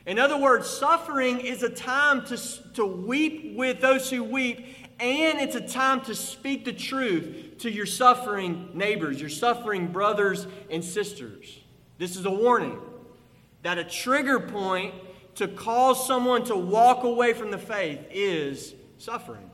In 0.06 0.20
other 0.20 0.38
words, 0.38 0.70
suffering 0.70 1.40
is 1.40 1.64
a 1.64 1.70
time 1.70 2.26
to, 2.26 2.38
to 2.74 2.86
weep 2.86 3.56
with 3.56 3.82
those 3.82 4.10
who 4.10 4.24
weep, 4.24 4.68
and 5.00 5.40
it's 5.40 5.56
a 5.56 5.68
time 5.68 6.02
to 6.02 6.14
speak 6.14 6.66
the 6.66 6.74
truth 6.74 7.56
to 7.60 7.72
your 7.72 7.86
suffering 7.86 8.70
neighbors, 8.74 9.20
your 9.20 9.30
suffering 9.30 9.88
brothers 9.88 10.46
and 10.70 10.84
sisters. 10.84 11.60
This 11.98 12.18
is 12.18 12.26
a 12.26 12.32
warning 12.32 12.80
that 13.66 13.80
a 13.80 13.84
trigger 13.84 14.40
point 14.40 14.94
to 15.34 15.48
cause 15.48 16.06
someone 16.06 16.44
to 16.44 16.56
walk 16.56 17.04
away 17.04 17.34
from 17.34 17.50
the 17.50 17.58
faith 17.58 18.00
is 18.12 18.76
suffering. 19.00 19.50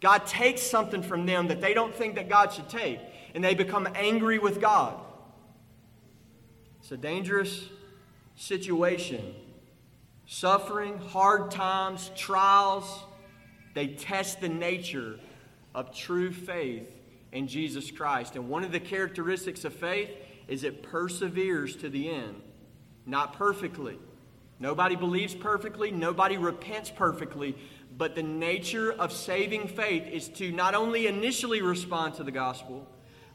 God 0.00 0.26
takes 0.26 0.62
something 0.62 1.00
from 1.00 1.26
them 1.26 1.46
that 1.46 1.60
they 1.60 1.72
don't 1.72 1.94
think 1.94 2.16
that 2.16 2.28
God 2.28 2.52
should 2.52 2.68
take, 2.68 2.98
and 3.36 3.44
they 3.44 3.54
become 3.54 3.86
angry 3.94 4.40
with 4.40 4.60
God. 4.60 4.98
It's 6.80 6.90
a 6.90 6.96
dangerous 6.96 7.68
situation. 8.34 9.36
Suffering, 10.26 10.98
hard 10.98 11.52
times, 11.52 12.10
trials, 12.16 13.04
they 13.74 13.86
test 13.86 14.40
the 14.40 14.48
nature 14.48 15.20
of 15.72 15.94
true 15.94 16.32
faith 16.32 16.88
in 17.30 17.46
Jesus 17.46 17.92
Christ. 17.92 18.34
And 18.34 18.48
one 18.48 18.64
of 18.64 18.72
the 18.72 18.80
characteristics 18.80 19.64
of 19.64 19.72
faith 19.72 20.10
is 20.48 20.64
it 20.64 20.82
perseveres 20.82 21.76
to 21.76 21.88
the 21.88 22.10
end. 22.10 22.42
Not 23.06 23.34
perfectly. 23.34 23.98
Nobody 24.58 24.96
believes 24.96 25.34
perfectly, 25.34 25.90
nobody 25.90 26.38
repents 26.38 26.90
perfectly, 26.90 27.56
but 27.96 28.14
the 28.14 28.22
nature 28.22 28.92
of 28.92 29.12
saving 29.12 29.68
faith 29.68 30.06
is 30.06 30.28
to 30.28 30.50
not 30.50 30.74
only 30.74 31.06
initially 31.06 31.62
respond 31.62 32.14
to 32.14 32.24
the 32.24 32.30
gospel, 32.30 32.86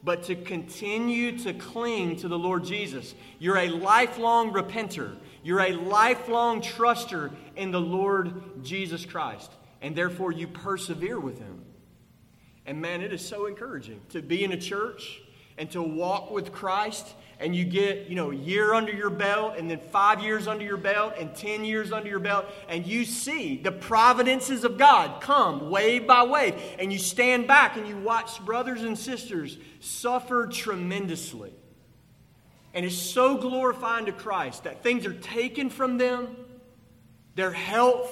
but 0.04 0.24
to 0.24 0.36
continue 0.36 1.38
to 1.40 1.54
cling 1.54 2.16
to 2.18 2.28
the 2.28 2.38
Lord 2.38 2.64
Jesus. 2.64 3.14
You're 3.40 3.58
a 3.58 3.70
lifelong 3.70 4.52
repenter. 4.52 5.16
You're 5.44 5.62
a 5.62 5.74
lifelong 5.74 6.62
truster 6.62 7.32
in 7.56 7.72
the 7.72 7.82
Lord 7.82 8.64
Jesus 8.64 9.06
Christ. 9.06 9.52
And 9.82 9.96
therefore, 9.96 10.32
you 10.32 10.48
persevere 10.48 11.20
with 11.20 11.40
Him. 11.40 11.66
And 12.66 12.82
man, 12.82 13.02
it 13.02 13.14
is 13.14 13.26
so 13.26 13.46
encouraging 13.46 14.02
to 14.10 14.22
be 14.22 14.44
in 14.44 14.52
a 14.52 14.58
church 14.58 15.22
and 15.58 15.70
to 15.72 15.82
walk 15.82 16.32
with 16.32 16.52
Christ 16.52 17.08
and 17.42 17.56
you 17.56 17.66
get, 17.66 18.08
you 18.08 18.16
know, 18.16 18.32
a 18.32 18.36
year 18.36 18.74
under 18.74 18.92
your 18.92 19.10
belt 19.10 19.56
and 19.58 19.70
then 19.70 19.80
five 19.80 20.22
years 20.22 20.48
under 20.48 20.64
your 20.64 20.78
belt 20.78 21.14
and 21.18 21.36
10 21.36 21.66
years 21.66 21.92
under 21.92 22.08
your 22.08 22.20
belt, 22.20 22.46
and 22.70 22.86
you 22.86 23.04
see 23.04 23.58
the 23.58 23.72
providences 23.72 24.64
of 24.64 24.78
God 24.78 25.22
come 25.22 25.70
wave 25.70 26.06
by 26.06 26.24
wave, 26.24 26.56
and 26.80 26.94
you 26.94 27.00
stand 27.00 27.48
back 27.48 27.78
and 27.78 27.88
you 27.88 27.98
watch 27.98 28.44
brothers 28.46 28.84
and 28.84 28.98
sisters 28.98 29.58
suffer 29.80 30.48
tremendously. 30.48 31.54
And 32.74 32.86
it's 32.86 32.96
so 32.96 33.38
glorifying 33.38 34.06
to 34.06 34.12
Christ 34.12 34.64
that 34.64 34.84
things 34.84 35.06
are 35.06 35.14
taken 35.14 35.70
from 35.70 35.98
them, 35.98 36.38
their 37.36 37.52
health, 37.52 38.10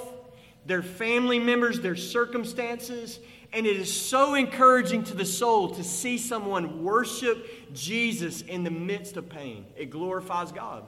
their 0.66 0.82
family 0.82 1.40
members, 1.40 1.80
their 1.80 1.96
circumstances, 1.96 3.20
and 3.52 3.66
it 3.66 3.78
is 3.78 3.92
so 3.92 4.36
encouraging 4.36 5.04
to 5.06 5.16
the 5.16 5.26
soul 5.26 5.70
to 5.72 5.84
see 5.84 6.18
someone 6.18 6.84
worship 6.84 7.74
Jesus 7.74 8.42
in 8.42 8.64
the 8.64 8.72
midst 8.72 9.18
of 9.18 9.28
pain. 9.28 9.66
It 9.76 9.90
glorifies 9.90 10.52
God. 10.52 10.86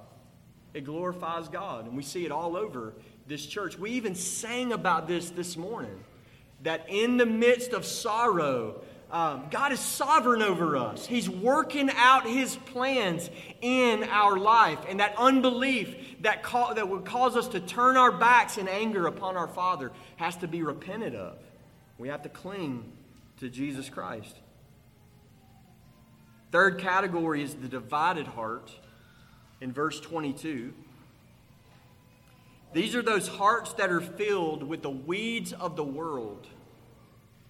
It 0.74 0.86
glorifies 0.86 1.48
God. 1.48 1.86
And 1.86 1.98
we 1.98 2.04
see 2.04 2.26
it 2.26 2.32
all 2.32 2.56
over 2.56 2.94
this 3.28 3.46
church. 3.46 3.78
We 3.78 3.92
even 3.92 4.16
sang 4.16 4.74
about 4.74 5.08
this 5.08 5.32
this 5.32 5.58
morning 5.58 6.04
that 6.64 6.86
in 6.88 7.18
the 7.18 7.26
midst 7.26 7.72
of 7.72 7.86
sorrow, 7.86 8.82
um, 9.12 9.48
God 9.52 9.74
is 9.74 9.80
sovereign 9.80 10.42
over 10.42 10.78
us. 10.78 11.06
He's 11.06 11.30
working 11.30 11.90
out 11.96 12.26
His 12.26 12.56
plans 12.56 13.30
in 13.62 14.04
our 14.06 14.38
life. 14.38 14.80
And 14.88 15.00
that 15.00 15.16
unbelief 15.18 16.22
that, 16.22 16.44
ca- 16.44 16.74
that 16.76 16.88
would 16.88 17.06
cause 17.06 17.36
us 17.36 17.48
to 17.50 17.60
turn 17.60 17.98
our 17.98 18.12
backs 18.12 18.58
in 18.58 18.68
anger 18.68 19.08
upon 19.08 19.36
our 19.36 19.48
Father 19.48 19.92
has 20.16 20.38
to 20.38 20.48
be 20.48 20.62
repented 20.62 21.16
of. 21.16 21.38
We 21.98 22.08
have 22.08 22.24
to 22.24 22.30
cling 22.30 22.92
to 23.38 23.50
Jesus 23.50 23.90
Christ. 23.90 24.36
Third 26.52 26.80
category 26.80 27.44
is 27.44 27.56
the 27.56 27.68
divided 27.68 28.28
heart 28.28 28.72
in 29.62 29.72
verse 29.72 30.00
22. 30.00 30.74
These 32.74 32.96
are 32.96 33.02
those 33.02 33.28
hearts 33.28 33.74
that 33.74 33.90
are 33.90 34.02
filled 34.02 34.64
with 34.64 34.82
the 34.82 34.90
weeds 34.90 35.54
of 35.54 35.76
the 35.76 35.84
world. 35.84 36.48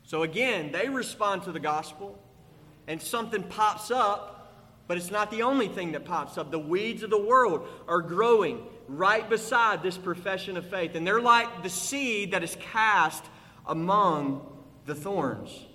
So 0.04 0.24
again, 0.24 0.72
they 0.72 0.90
respond 0.90 1.44
to 1.44 1.52
the 1.52 1.60
gospel, 1.60 2.20
and 2.88 3.02
something 3.02 3.44
pops 3.44 3.92
up, 3.92 4.54
but 4.88 4.98
it's 4.98 5.12
not 5.12 5.32
the 5.32 5.44
only 5.44 5.68
thing 5.68 5.94
that 5.94 6.06
pops 6.06 6.38
up. 6.38 6.52
The 6.52 6.60
weeds 6.60 7.04
of 7.04 7.10
the 7.10 7.22
world 7.22 7.68
are 7.88 8.02
growing 8.02 8.62
right 8.88 9.28
beside 9.30 9.84
this 9.84 9.98
profession 9.98 10.58
of 10.58 10.70
faith, 10.70 10.96
and 10.96 11.08
they're 11.08 11.22
like 11.22 11.64
the 11.64 11.70
seed 11.70 12.32
that 12.32 12.44
is 12.44 12.58
cast 12.60 13.24
among 13.66 14.46
the 14.86 14.96
thorns. 14.96 15.66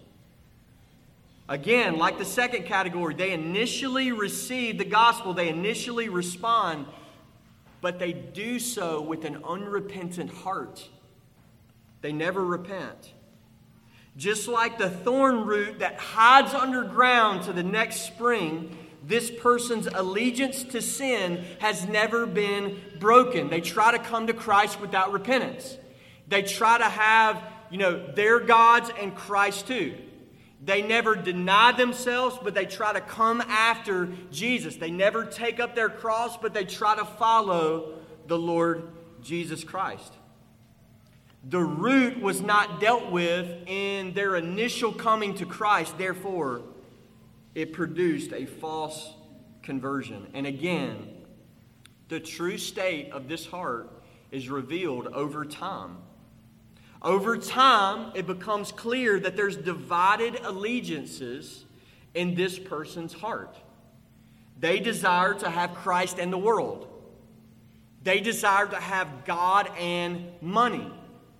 Again, 1.48 1.96
like 1.96 2.18
the 2.18 2.24
second 2.24 2.64
category, 2.64 3.14
they 3.14 3.32
initially 3.32 4.10
receive 4.10 4.78
the 4.78 4.84
gospel, 4.84 5.32
they 5.32 5.48
initially 5.48 6.08
respond, 6.08 6.86
but 7.80 7.98
they 7.98 8.12
do 8.12 8.58
so 8.58 9.00
with 9.00 9.24
an 9.24 9.44
unrepentant 9.44 10.30
heart. 10.30 10.88
They 12.00 12.12
never 12.12 12.44
repent. 12.44 13.12
Just 14.16 14.48
like 14.48 14.78
the 14.78 14.90
thorn 14.90 15.44
root 15.44 15.80
that 15.80 15.98
hides 15.98 16.52
underground 16.52 17.44
to 17.44 17.52
the 17.52 17.62
next 17.62 18.02
spring, 18.02 18.76
this 19.04 19.30
person's 19.30 19.86
allegiance 19.86 20.64
to 20.64 20.82
sin 20.82 21.44
has 21.60 21.86
never 21.86 22.26
been 22.26 22.80
broken. 22.98 23.50
They 23.50 23.60
try 23.60 23.92
to 23.92 23.98
come 23.98 24.26
to 24.26 24.32
Christ 24.32 24.80
without 24.80 25.12
repentance. 25.12 25.76
They 26.26 26.42
try 26.42 26.78
to 26.78 26.84
have 26.84 27.40
you 27.70 27.78
know, 27.78 28.12
their 28.12 28.40
gods 28.40 28.90
and 29.00 29.14
Christ 29.14 29.66
too. 29.66 29.94
They 30.64 30.82
never 30.82 31.14
deny 31.14 31.72
themselves, 31.72 32.38
but 32.42 32.54
they 32.54 32.66
try 32.66 32.92
to 32.92 33.00
come 33.00 33.40
after 33.42 34.08
Jesus. 34.30 34.76
They 34.76 34.90
never 34.90 35.24
take 35.24 35.60
up 35.60 35.74
their 35.74 35.88
cross, 35.88 36.36
but 36.36 36.54
they 36.54 36.64
try 36.64 36.96
to 36.96 37.04
follow 37.04 37.94
the 38.26 38.38
Lord 38.38 38.88
Jesus 39.22 39.62
Christ. 39.64 40.12
The 41.48 41.60
root 41.60 42.20
was 42.20 42.40
not 42.40 42.80
dealt 42.80 43.12
with 43.12 43.48
in 43.66 44.14
their 44.14 44.34
initial 44.36 44.92
coming 44.92 45.34
to 45.34 45.46
Christ, 45.46 45.96
therefore, 45.98 46.62
it 47.54 47.72
produced 47.72 48.32
a 48.32 48.46
false 48.46 49.14
conversion. 49.62 50.26
And 50.34 50.46
again, 50.46 51.08
the 52.08 52.20
true 52.20 52.58
state 52.58 53.12
of 53.12 53.28
this 53.28 53.46
heart 53.46 53.90
is 54.30 54.48
revealed 54.48 55.06
over 55.08 55.44
time. 55.44 55.98
Over 57.02 57.36
time, 57.36 58.12
it 58.14 58.26
becomes 58.26 58.72
clear 58.72 59.20
that 59.20 59.36
there's 59.36 59.56
divided 59.56 60.40
allegiances 60.42 61.64
in 62.14 62.34
this 62.34 62.58
person's 62.58 63.12
heart. 63.12 63.56
They 64.58 64.80
desire 64.80 65.34
to 65.34 65.50
have 65.50 65.74
Christ 65.74 66.18
and 66.18 66.32
the 66.32 66.38
world. 66.38 66.88
They 68.02 68.20
desire 68.20 68.66
to 68.66 68.76
have 68.76 69.24
God 69.24 69.70
and 69.78 70.30
money, 70.40 70.90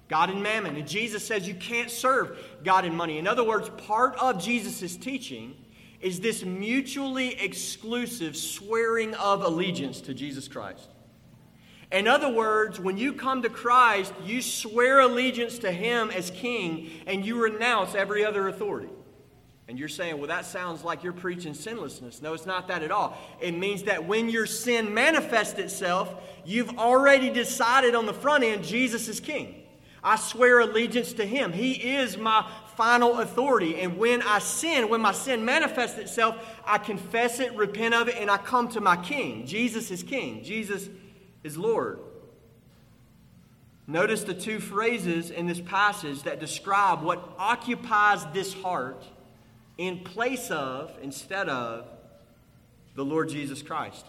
God 0.09 0.31
and 0.31 0.43
mammon. 0.43 0.77
And 0.77 0.87
Jesus 0.87 1.25
says 1.25 1.49
you 1.49 1.55
can't 1.55 1.91
serve 1.91 2.39
God 2.65 2.85
and 2.85 2.97
money. 2.97 3.19
In 3.19 3.27
other 3.27 3.45
words, 3.45 3.71
part 3.87 4.17
of 4.17 4.43
Jesus' 4.43 4.97
teaching 4.97 5.55
is 6.01 6.21
this 6.21 6.45
mutually 6.45 7.41
exclusive 7.41 8.37
swearing 8.37 9.15
of 9.15 9.43
allegiance 9.43 10.01
to 10.03 10.15
Jesus 10.15 10.49
Christ. 10.49 10.91
In 11.93 12.09
other 12.09 12.29
words, 12.29 12.81
when 12.81 12.97
you 12.97 13.13
come 13.13 13.43
to 13.43 13.49
Christ, 13.49 14.13
you 14.25 14.43
swear 14.43 15.01
allegiance 15.01 15.59
to 15.61 15.71
Him 15.71 16.11
as 16.11 16.31
King 16.31 16.91
and 17.07 17.25
you 17.25 17.41
renounce 17.43 17.95
every 17.95 18.25
other 18.25 18.49
authority. 18.49 18.89
And 19.69 19.79
you're 19.79 19.89
saying, 19.89 20.19
well, 20.19 20.29
that 20.29 20.47
sounds 20.47 20.85
like 20.85 21.03
you're 21.03 21.13
preaching 21.13 21.55
sinlessness. 21.55 22.23
No, 22.23 22.35
it's 22.35 22.47
not 22.47 22.69
that 22.69 22.83
at 22.83 22.93
all. 22.93 23.19
It 23.41 23.53
means 23.53 23.85
that 23.85 24.07
when 24.07 24.29
your 24.29 24.47
sin 24.47 24.95
manifests 24.95 25.59
itself, 25.59 26.15
you've 26.45 26.79
already 26.79 27.31
decided 27.31 27.95
on 27.95 28.07
the 28.07 28.15
front 28.15 28.45
end 28.45 28.65
Jesus 28.65 29.09
is 29.09 29.19
King. 29.19 29.63
I 30.05 30.17
swear 30.17 30.61
allegiance 30.61 31.13
to 31.15 31.27
Him. 31.27 31.53
He 31.53 31.97
is 31.97 32.17
my 32.17 32.49
final 32.77 33.19
authority. 33.19 33.81
And 33.81 33.99
when 33.99 34.23
I 34.23 34.39
sin, 34.39 34.89
when 34.89 35.01
my 35.01 35.13
sin 35.13 35.45
manifests 35.45 35.99
itself, 35.99 36.37
I 36.65 36.79
confess 36.79 37.41
it, 37.41 37.53
repent 37.57 37.95
of 37.95 38.09
it, 38.09 38.17
and 38.19 38.31
I 38.31 38.37
come 38.37 38.69
to 38.69 38.81
my 38.81 38.97
King. 38.97 39.47
Jesus 39.47 39.91
is 39.91 40.05
King. 40.05 40.45
Jesus 40.45 40.89
is 41.43 41.57
Lord. 41.57 42.01
Notice 43.87 44.25
the 44.25 44.35
two 44.35 44.59
phrases 44.59 45.31
in 45.31 45.47
this 45.47 45.61
passage 45.61 46.25
that 46.25 46.41
describe 46.41 47.03
what 47.03 47.35
occupies 47.39 48.25
this 48.33 48.53
heart 48.53 49.05
in 49.79 50.01
place 50.01 50.51
of, 50.51 50.93
instead 51.03 51.49
of, 51.49 51.87
the 52.95 53.05
Lord 53.05 53.29
Jesus 53.29 53.63
Christ. 53.63 54.07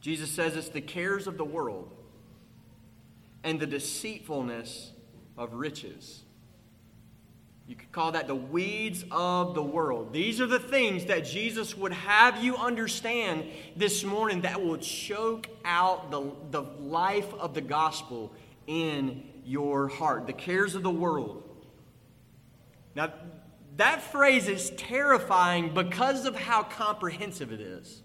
Jesus 0.00 0.30
says 0.30 0.56
it's 0.56 0.68
the 0.68 0.80
cares 0.80 1.26
of 1.26 1.36
the 1.36 1.44
world 1.44 1.90
and 3.44 3.60
the 3.60 3.66
deceitfulness 3.66 4.92
of 5.36 5.52
riches. 5.52 6.21
You 7.72 7.78
could 7.78 7.90
call 7.90 8.12
that 8.12 8.26
the 8.26 8.34
weeds 8.34 9.02
of 9.10 9.54
the 9.54 9.62
world. 9.62 10.12
These 10.12 10.42
are 10.42 10.46
the 10.46 10.58
things 10.58 11.06
that 11.06 11.24
Jesus 11.24 11.74
would 11.74 11.94
have 11.94 12.44
you 12.44 12.54
understand 12.54 13.46
this 13.76 14.04
morning 14.04 14.42
that 14.42 14.62
will 14.62 14.76
choke 14.76 15.46
out 15.64 16.10
the, 16.10 16.32
the 16.50 16.60
life 16.60 17.32
of 17.32 17.54
the 17.54 17.62
gospel 17.62 18.34
in 18.66 19.26
your 19.46 19.88
heart. 19.88 20.26
The 20.26 20.34
cares 20.34 20.74
of 20.74 20.82
the 20.82 20.90
world. 20.90 21.44
Now, 22.94 23.10
that 23.78 24.02
phrase 24.02 24.48
is 24.48 24.68
terrifying 24.76 25.72
because 25.72 26.26
of 26.26 26.36
how 26.36 26.64
comprehensive 26.64 27.52
it 27.52 27.60
is. 27.62 28.02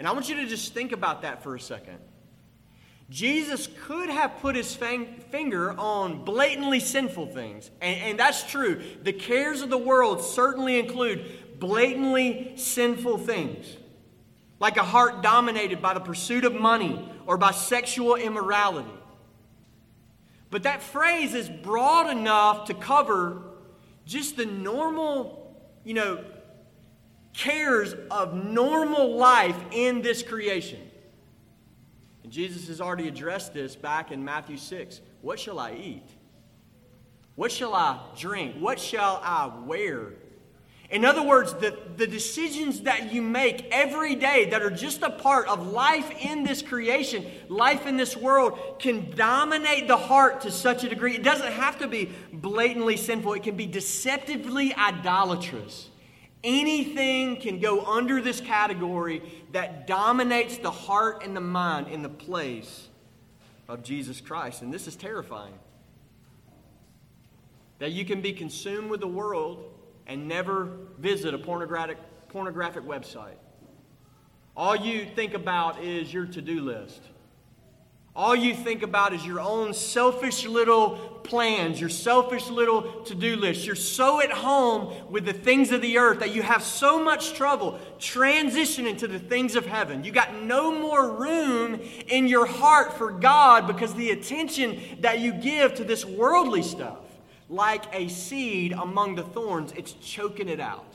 And 0.00 0.08
I 0.08 0.10
want 0.10 0.28
you 0.28 0.34
to 0.34 0.48
just 0.48 0.74
think 0.74 0.90
about 0.90 1.22
that 1.22 1.44
for 1.44 1.54
a 1.54 1.60
second. 1.60 2.00
Jesus 3.12 3.68
could 3.82 4.08
have 4.08 4.38
put 4.38 4.56
his 4.56 4.74
fang- 4.74 5.20
finger 5.30 5.72
on 5.78 6.24
blatantly 6.24 6.80
sinful 6.80 7.26
things. 7.26 7.70
And, 7.82 8.00
and 8.00 8.18
that's 8.18 8.50
true. 8.50 8.82
The 9.02 9.12
cares 9.12 9.60
of 9.60 9.68
the 9.68 9.76
world 9.76 10.22
certainly 10.22 10.78
include 10.78 11.60
blatantly 11.60 12.54
sinful 12.56 13.18
things, 13.18 13.76
like 14.58 14.78
a 14.78 14.82
heart 14.82 15.22
dominated 15.22 15.82
by 15.82 15.92
the 15.92 16.00
pursuit 16.00 16.46
of 16.46 16.54
money 16.54 17.06
or 17.26 17.36
by 17.36 17.50
sexual 17.50 18.14
immorality. 18.14 18.88
But 20.50 20.62
that 20.62 20.82
phrase 20.82 21.34
is 21.34 21.50
broad 21.50 22.08
enough 22.10 22.64
to 22.68 22.74
cover 22.74 23.42
just 24.06 24.38
the 24.38 24.46
normal, 24.46 25.54
you 25.84 25.92
know, 25.92 26.24
cares 27.34 27.94
of 28.10 28.32
normal 28.32 29.16
life 29.16 29.56
in 29.70 30.00
this 30.00 30.22
creation. 30.22 30.80
Jesus 32.32 32.68
has 32.68 32.80
already 32.80 33.08
addressed 33.08 33.52
this 33.52 33.76
back 33.76 34.10
in 34.10 34.24
Matthew 34.24 34.56
6. 34.56 35.02
What 35.20 35.38
shall 35.38 35.58
I 35.58 35.74
eat? 35.74 36.08
What 37.34 37.52
shall 37.52 37.74
I 37.74 38.00
drink? 38.16 38.56
What 38.58 38.80
shall 38.80 39.20
I 39.22 39.52
wear? 39.66 40.14
In 40.88 41.04
other 41.04 41.22
words, 41.22 41.52
the, 41.52 41.76
the 41.98 42.06
decisions 42.06 42.80
that 42.82 43.12
you 43.12 43.20
make 43.20 43.66
every 43.70 44.14
day 44.14 44.48
that 44.48 44.62
are 44.62 44.70
just 44.70 45.02
a 45.02 45.10
part 45.10 45.46
of 45.46 45.72
life 45.72 46.10
in 46.24 46.42
this 46.42 46.62
creation, 46.62 47.26
life 47.50 47.86
in 47.86 47.98
this 47.98 48.16
world, 48.16 48.76
can 48.78 49.10
dominate 49.10 49.86
the 49.86 49.98
heart 49.98 50.40
to 50.42 50.50
such 50.50 50.84
a 50.84 50.88
degree. 50.88 51.14
It 51.14 51.22
doesn't 51.22 51.52
have 51.52 51.80
to 51.80 51.86
be 51.86 52.12
blatantly 52.32 52.96
sinful, 52.96 53.34
it 53.34 53.42
can 53.42 53.58
be 53.58 53.66
deceptively 53.66 54.74
idolatrous. 54.74 55.90
Anything 56.44 57.36
can 57.36 57.60
go 57.60 57.84
under 57.84 58.20
this 58.20 58.40
category 58.40 59.22
that 59.52 59.86
dominates 59.86 60.58
the 60.58 60.70
heart 60.70 61.22
and 61.24 61.36
the 61.36 61.40
mind 61.40 61.88
in 61.88 62.02
the 62.02 62.08
place 62.08 62.88
of 63.68 63.82
Jesus 63.82 64.20
Christ. 64.20 64.62
And 64.62 64.72
this 64.72 64.86
is 64.86 64.96
terrifying. 64.96 65.54
That 67.78 67.92
you 67.92 68.04
can 68.04 68.20
be 68.20 68.32
consumed 68.32 68.90
with 68.90 69.00
the 69.00 69.08
world 69.08 69.72
and 70.06 70.26
never 70.26 70.78
visit 70.98 71.32
a 71.32 71.38
pornographic, 71.38 71.98
pornographic 72.28 72.84
website. 72.84 73.36
All 74.56 74.76
you 74.76 75.06
think 75.14 75.34
about 75.34 75.82
is 75.82 76.12
your 76.12 76.26
to 76.26 76.42
do 76.42 76.60
list. 76.60 77.00
All 78.14 78.36
you 78.36 78.54
think 78.54 78.82
about 78.82 79.14
is 79.14 79.24
your 79.24 79.40
own 79.40 79.72
selfish 79.72 80.44
little 80.44 80.96
plans, 81.24 81.80
your 81.80 81.88
selfish 81.88 82.50
little 82.50 83.04
to 83.04 83.14
do 83.14 83.36
list. 83.36 83.64
You're 83.64 83.74
so 83.74 84.20
at 84.20 84.30
home 84.30 85.10
with 85.10 85.24
the 85.24 85.32
things 85.32 85.72
of 85.72 85.80
the 85.80 85.96
earth 85.96 86.18
that 86.18 86.34
you 86.34 86.42
have 86.42 86.62
so 86.62 87.02
much 87.02 87.32
trouble 87.32 87.78
transitioning 87.98 88.98
to 88.98 89.08
the 89.08 89.18
things 89.18 89.56
of 89.56 89.64
heaven. 89.64 90.04
You 90.04 90.12
got 90.12 90.42
no 90.42 90.78
more 90.78 91.10
room 91.10 91.80
in 92.06 92.26
your 92.26 92.44
heart 92.44 92.98
for 92.98 93.10
God 93.10 93.66
because 93.66 93.94
the 93.94 94.10
attention 94.10 94.78
that 95.00 95.20
you 95.20 95.32
give 95.32 95.74
to 95.76 95.84
this 95.84 96.04
worldly 96.04 96.62
stuff, 96.62 96.98
like 97.48 97.84
a 97.94 98.08
seed 98.08 98.72
among 98.72 99.14
the 99.14 99.24
thorns, 99.24 99.72
it's 99.72 99.92
choking 99.92 100.50
it 100.50 100.60
out 100.60 100.91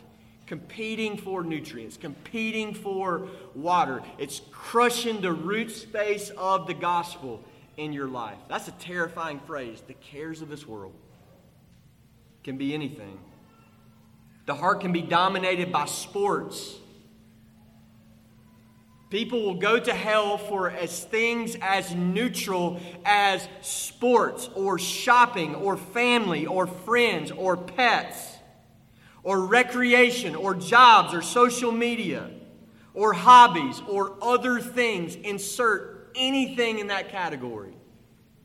competing 0.48 1.18
for 1.18 1.44
nutrients, 1.44 1.98
competing 1.98 2.74
for 2.74 3.28
water. 3.54 4.02
It's 4.18 4.42
crushing 4.52 5.22
the 5.22 5.34
root 5.34 5.70
space 5.70 6.32
of 6.38 6.66
the 6.66 6.74
gospel 6.74 7.44
in 7.76 7.94
your 7.94 8.08
life. 8.08 8.38
That's 8.48 8.70
a 8.70 8.74
terrifying 8.74 9.40
phrase. 9.42 9.84
The 9.86 9.94
cares 9.94 10.42
of 10.42 10.50
this 10.50 10.66
world 10.66 10.94
can 12.44 12.58
be 12.58 12.74
anything. 12.74 13.20
The 14.46 14.56
heart 14.56 14.80
can 14.80 14.94
be 14.94 15.02
dominated 15.02 15.72
by 15.72 15.86
sports. 15.86 16.76
People 19.10 19.44
will 19.44 19.56
go 19.56 19.78
to 19.80 19.94
hell 19.94 20.38
for 20.38 20.70
as 20.70 21.04
things 21.04 21.58
as 21.62 21.94
neutral 21.94 22.80
as 23.04 23.48
sports 23.62 24.50
or 24.56 24.80
shopping 24.80 25.56
or 25.56 25.76
family 25.76 26.46
or 26.46 26.68
friends 26.68 27.32
or 27.32 27.58
pets 27.58 28.37
or 29.28 29.42
recreation 29.42 30.36
or 30.38 30.56
jobs 30.56 31.14
or 31.14 31.22
social 31.22 31.70
media 31.70 32.30
or 32.94 33.12
hobbies 33.12 33.82
or 33.90 34.16
other 34.22 34.62
things. 34.62 35.16
Insert 35.16 36.14
anything 36.16 36.80
in 36.80 36.88
that 36.88 37.10
category 37.10 37.74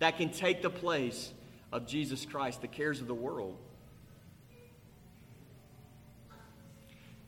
that 0.00 0.16
can 0.16 0.28
take 0.28 0.60
the 0.60 0.68
place 0.68 1.32
of 1.70 1.86
Jesus 1.86 2.26
Christ, 2.26 2.62
the 2.62 2.66
cares 2.66 3.00
of 3.00 3.06
the 3.06 3.14
world. 3.14 3.56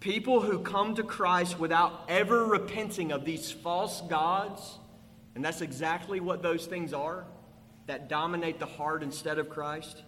People 0.00 0.40
who 0.40 0.58
come 0.58 0.96
to 0.96 1.04
Christ 1.04 1.56
without 1.56 2.06
ever 2.08 2.46
repenting 2.46 3.12
of 3.12 3.24
these 3.24 3.52
false 3.52 4.00
gods, 4.00 4.80
and 5.36 5.44
that's 5.44 5.60
exactly 5.60 6.18
what 6.18 6.42
those 6.42 6.66
things 6.66 6.92
are 6.92 7.24
that 7.86 8.08
dominate 8.08 8.58
the 8.58 8.66
heart 8.66 9.04
instead 9.04 9.38
of 9.38 9.48
Christ. 9.48 10.02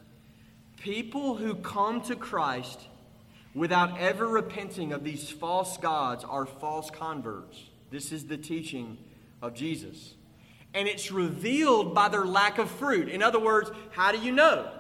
People 0.79 1.37
who 1.37 1.55
come 1.55 2.01
to 2.01 2.17
Christ 2.17 2.81
without 3.57 3.99
ever 3.99 4.29
repenting 4.29 4.93
of 4.93 5.03
these 5.03 5.31
false 5.31 5.79
gods 5.79 6.23
are 6.25 6.45
false 6.45 6.91
converts. 6.91 7.59
This 7.91 8.13
is 8.13 8.27
the 8.27 8.37
teaching 8.37 8.99
of 9.41 9.55
Jesus. 9.55 10.13
And 10.75 10.87
it's 10.87 11.11
revealed 11.11 11.95
by 11.95 12.11
their 12.11 12.27
lack 12.27 12.59
of 12.59 12.71
fruit. 12.71 13.09
In 13.09 13.23
other 13.23 13.41
words, 13.41 13.71
how 13.93 14.13
do 14.13 14.19
you 14.19 14.31
know? 14.31 14.71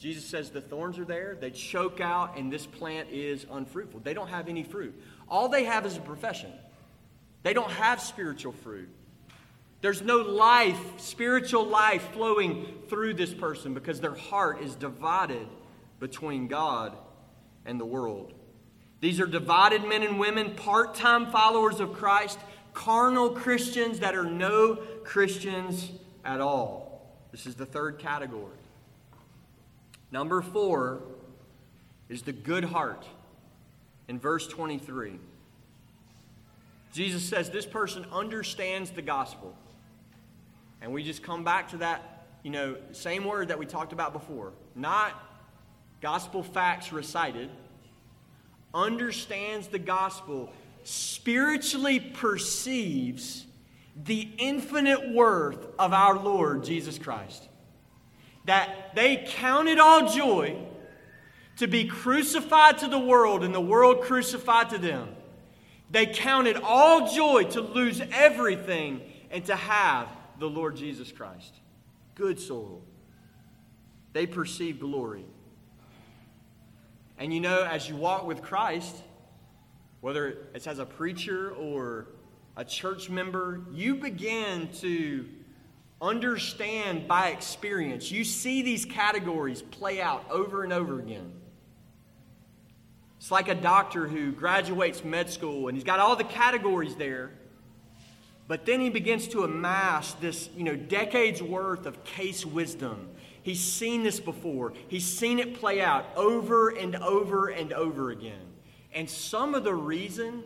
Jesus 0.00 0.24
says 0.24 0.50
the 0.50 0.60
thorns 0.60 0.98
are 0.98 1.04
there, 1.04 1.36
they 1.40 1.50
choke 1.50 2.00
out, 2.00 2.36
and 2.36 2.52
this 2.52 2.66
plant 2.66 3.10
is 3.10 3.46
unfruitful. 3.50 4.00
They 4.00 4.14
don't 4.14 4.28
have 4.28 4.48
any 4.48 4.64
fruit. 4.64 5.00
All 5.28 5.48
they 5.48 5.64
have 5.64 5.86
is 5.86 5.96
a 5.96 6.00
profession, 6.00 6.52
they 7.44 7.54
don't 7.54 7.70
have 7.70 8.00
spiritual 8.00 8.52
fruit. 8.52 8.88
There's 9.80 10.02
no 10.02 10.16
life, 10.16 10.80
spiritual 10.96 11.64
life 11.64 12.10
flowing 12.12 12.66
through 12.88 13.14
this 13.14 13.32
person 13.32 13.74
because 13.74 14.00
their 14.00 14.16
heart 14.16 14.60
is 14.62 14.74
divided 14.74 15.46
between 16.00 16.48
God 16.48 16.96
and 17.68 17.78
the 17.78 17.84
world. 17.84 18.32
These 19.00 19.20
are 19.20 19.26
divided 19.26 19.84
men 19.84 20.02
and 20.02 20.18
women, 20.18 20.54
part 20.56 20.96
time 20.96 21.30
followers 21.30 21.78
of 21.78 21.92
Christ, 21.92 22.38
carnal 22.72 23.30
Christians 23.30 24.00
that 24.00 24.16
are 24.16 24.24
no 24.24 24.76
Christians 25.04 25.92
at 26.24 26.40
all. 26.40 27.06
This 27.30 27.46
is 27.46 27.54
the 27.54 27.66
third 27.66 27.98
category. 27.98 28.56
Number 30.10 30.40
four 30.40 31.02
is 32.08 32.22
the 32.22 32.32
good 32.32 32.64
heart 32.64 33.06
in 34.08 34.18
verse 34.18 34.48
23. 34.48 35.18
Jesus 36.92 37.22
says 37.22 37.50
this 37.50 37.66
person 37.66 38.06
understands 38.10 38.90
the 38.90 39.02
gospel. 39.02 39.54
And 40.80 40.92
we 40.92 41.04
just 41.04 41.22
come 41.22 41.44
back 41.44 41.68
to 41.70 41.76
that, 41.78 42.26
you 42.42 42.50
know, 42.50 42.76
same 42.92 43.24
word 43.24 43.48
that 43.48 43.58
we 43.58 43.66
talked 43.66 43.92
about 43.92 44.14
before. 44.14 44.52
Not 44.74 45.12
gospel 46.00 46.42
facts 46.42 46.92
recited, 46.92 47.50
understands 48.72 49.68
the 49.68 49.78
gospel, 49.78 50.52
spiritually 50.84 52.00
perceives 52.00 53.46
the 54.04 54.28
infinite 54.38 55.12
worth 55.12 55.66
of 55.78 55.92
our 55.92 56.18
Lord 56.18 56.64
Jesus 56.64 56.98
Christ. 56.98 57.48
That 58.44 58.94
they 58.94 59.24
counted 59.26 59.78
all 59.78 60.08
joy 60.08 60.56
to 61.56 61.66
be 61.66 61.84
crucified 61.84 62.78
to 62.78 62.88
the 62.88 62.98
world 62.98 63.42
and 63.42 63.54
the 63.54 63.60
world 63.60 64.02
crucified 64.02 64.70
to 64.70 64.78
them. 64.78 65.08
They 65.90 66.06
counted 66.06 66.56
all 66.56 67.12
joy 67.12 67.44
to 67.50 67.60
lose 67.60 68.00
everything 68.12 69.02
and 69.30 69.44
to 69.46 69.56
have 69.56 70.08
the 70.38 70.48
Lord 70.48 70.76
Jesus 70.76 71.10
Christ. 71.10 71.54
Good 72.14 72.38
soul. 72.38 72.82
They 74.12 74.26
perceive 74.26 74.80
glory. 74.80 75.24
And 77.18 77.34
you 77.34 77.40
know, 77.40 77.64
as 77.64 77.88
you 77.88 77.96
walk 77.96 78.26
with 78.26 78.42
Christ, 78.42 78.94
whether 80.00 80.46
it's 80.54 80.66
as 80.66 80.78
a 80.78 80.86
preacher 80.86 81.50
or 81.50 82.06
a 82.56 82.64
church 82.64 83.10
member, 83.10 83.62
you 83.72 83.96
begin 83.96 84.68
to 84.80 85.28
understand 86.00 87.08
by 87.08 87.30
experience. 87.30 88.10
You 88.12 88.22
see 88.22 88.62
these 88.62 88.84
categories 88.84 89.62
play 89.62 90.00
out 90.00 90.30
over 90.30 90.62
and 90.62 90.72
over 90.72 91.00
again. 91.00 91.32
It's 93.18 93.32
like 93.32 93.48
a 93.48 93.54
doctor 93.54 94.06
who 94.06 94.30
graduates 94.30 95.02
med 95.02 95.28
school 95.28 95.66
and 95.66 95.76
he's 95.76 95.84
got 95.84 95.98
all 95.98 96.14
the 96.14 96.22
categories 96.22 96.94
there, 96.94 97.32
But 98.48 98.64
then 98.64 98.80
he 98.80 98.88
begins 98.88 99.28
to 99.28 99.44
amass 99.44 100.14
this, 100.14 100.48
you 100.56 100.64
know, 100.64 100.74
decades 100.74 101.42
worth 101.42 101.84
of 101.84 102.02
case 102.04 102.46
wisdom. 102.46 103.10
He's 103.48 103.64
seen 103.64 104.02
this 104.02 104.20
before. 104.20 104.74
He's 104.88 105.06
seen 105.06 105.38
it 105.38 105.54
play 105.54 105.80
out 105.80 106.04
over 106.16 106.68
and 106.68 106.94
over 106.96 107.48
and 107.48 107.72
over 107.72 108.10
again. 108.10 108.44
And 108.92 109.08
some 109.08 109.54
of 109.54 109.64
the 109.64 109.72
reason 109.72 110.42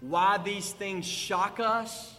why 0.00 0.38
these 0.38 0.72
things 0.72 1.06
shock 1.06 1.60
us 1.60 2.16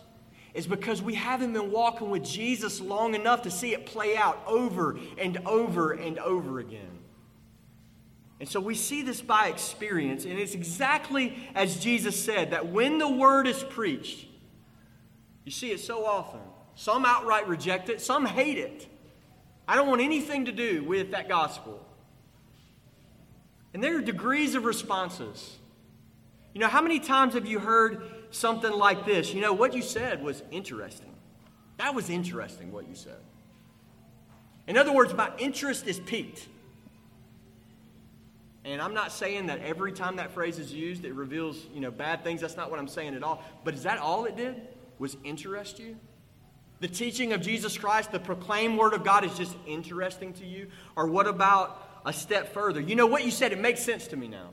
is 0.53 0.67
because 0.67 1.01
we 1.01 1.15
haven't 1.15 1.53
been 1.53 1.71
walking 1.71 2.11
with 2.11 2.23
Jesus 2.23 2.79
long 2.79 3.15
enough 3.15 3.41
to 3.41 3.49
see 3.49 3.73
it 3.73 3.87
play 3.87 4.15
out 4.15 4.39
over 4.45 4.99
and 5.17 5.37
over 5.47 5.93
and 5.93 6.19
over 6.19 6.59
again. 6.59 6.99
And 8.39 8.47
so 8.47 8.59
we 8.59 8.75
see 8.75 9.01
this 9.01 9.21
by 9.21 9.47
experience, 9.47 10.25
and 10.25 10.37
it's 10.37 10.53
exactly 10.53 11.39
as 11.55 11.79
Jesus 11.79 12.23
said 12.23 12.51
that 12.51 12.67
when 12.67 12.99
the 12.99 13.09
word 13.09 13.47
is 13.47 13.63
preached, 13.63 14.27
you 15.43 15.51
see 15.51 15.71
it 15.71 15.79
so 15.79 16.05
often. 16.05 16.41
Some 16.75 17.03
outright 17.03 17.47
reject 17.47 17.89
it, 17.89 17.99
some 17.99 18.27
hate 18.27 18.59
it. 18.59 18.85
I 19.69 19.75
don't 19.75 19.87
want 19.87 20.01
anything 20.01 20.45
to 20.45 20.51
do 20.51 20.83
with 20.83 21.11
that 21.11 21.29
gospel. 21.29 21.79
And 23.71 23.83
there 23.83 23.99
are 23.99 24.01
degrees 24.01 24.55
of 24.55 24.65
responses. 24.65 25.57
You 26.55 26.61
know, 26.61 26.67
how 26.67 26.81
many 26.81 26.99
times 26.99 27.35
have 27.35 27.45
you 27.45 27.59
heard 27.59 28.01
something 28.31 28.71
like 28.71 29.05
this? 29.05 29.31
You 29.31 29.41
know, 29.41 29.53
what 29.53 29.75
you 29.75 29.83
said 29.83 30.23
was 30.23 30.41
interesting. 30.49 31.13
That 31.77 31.93
was 31.93 32.09
interesting, 32.09 32.71
what 32.71 32.89
you 32.89 32.95
said. 32.95 33.19
In 34.65 34.75
other 34.75 34.91
words, 34.91 35.13
my 35.13 35.29
interest 35.37 35.85
is 35.85 35.99
piqued. 35.99 36.47
And 38.65 38.81
I'm 38.81 38.95
not 38.95 39.11
saying 39.11 39.45
that 39.45 39.59
every 39.59 39.91
time 39.91 40.15
that 40.15 40.31
phrase 40.31 40.57
is 40.57 40.73
used, 40.73 41.05
it 41.05 41.13
reveals, 41.13 41.63
you 41.75 41.79
know, 41.79 41.91
bad 41.91 42.23
things. 42.23 42.41
That's 42.41 42.57
not 42.57 42.71
what 42.71 42.79
I'm 42.79 42.87
saying 42.87 43.13
at 43.13 43.21
all. 43.21 43.43
But 43.63 43.75
is 43.75 43.83
that 43.83 43.99
all 43.99 44.25
it 44.25 44.35
did? 44.35 44.59
Was 44.97 45.15
interest 45.23 45.77
you? 45.77 45.95
The 46.79 46.87
teaching 46.87 47.33
of 47.33 47.41
Jesus 47.41 47.77
Christ, 47.77 48.11
the 48.11 48.19
proclaimed 48.19 48.77
word 48.77 48.93
of 48.93 49.03
God 49.03 49.25
is 49.25 49.35
just 49.37 49.55
interesting 49.67 50.33
to 50.33 50.45
you? 50.45 50.67
Or 50.95 51.07
what 51.07 51.27
about 51.27 52.01
a 52.05 52.13
step 52.13 52.53
further? 52.53 52.79
You 52.79 52.95
know 52.95 53.07
what 53.07 53.25
you 53.25 53.31
said, 53.31 53.51
it 53.51 53.59
makes 53.59 53.81
sense 53.81 54.07
to 54.07 54.15
me 54.15 54.27
now. 54.27 54.49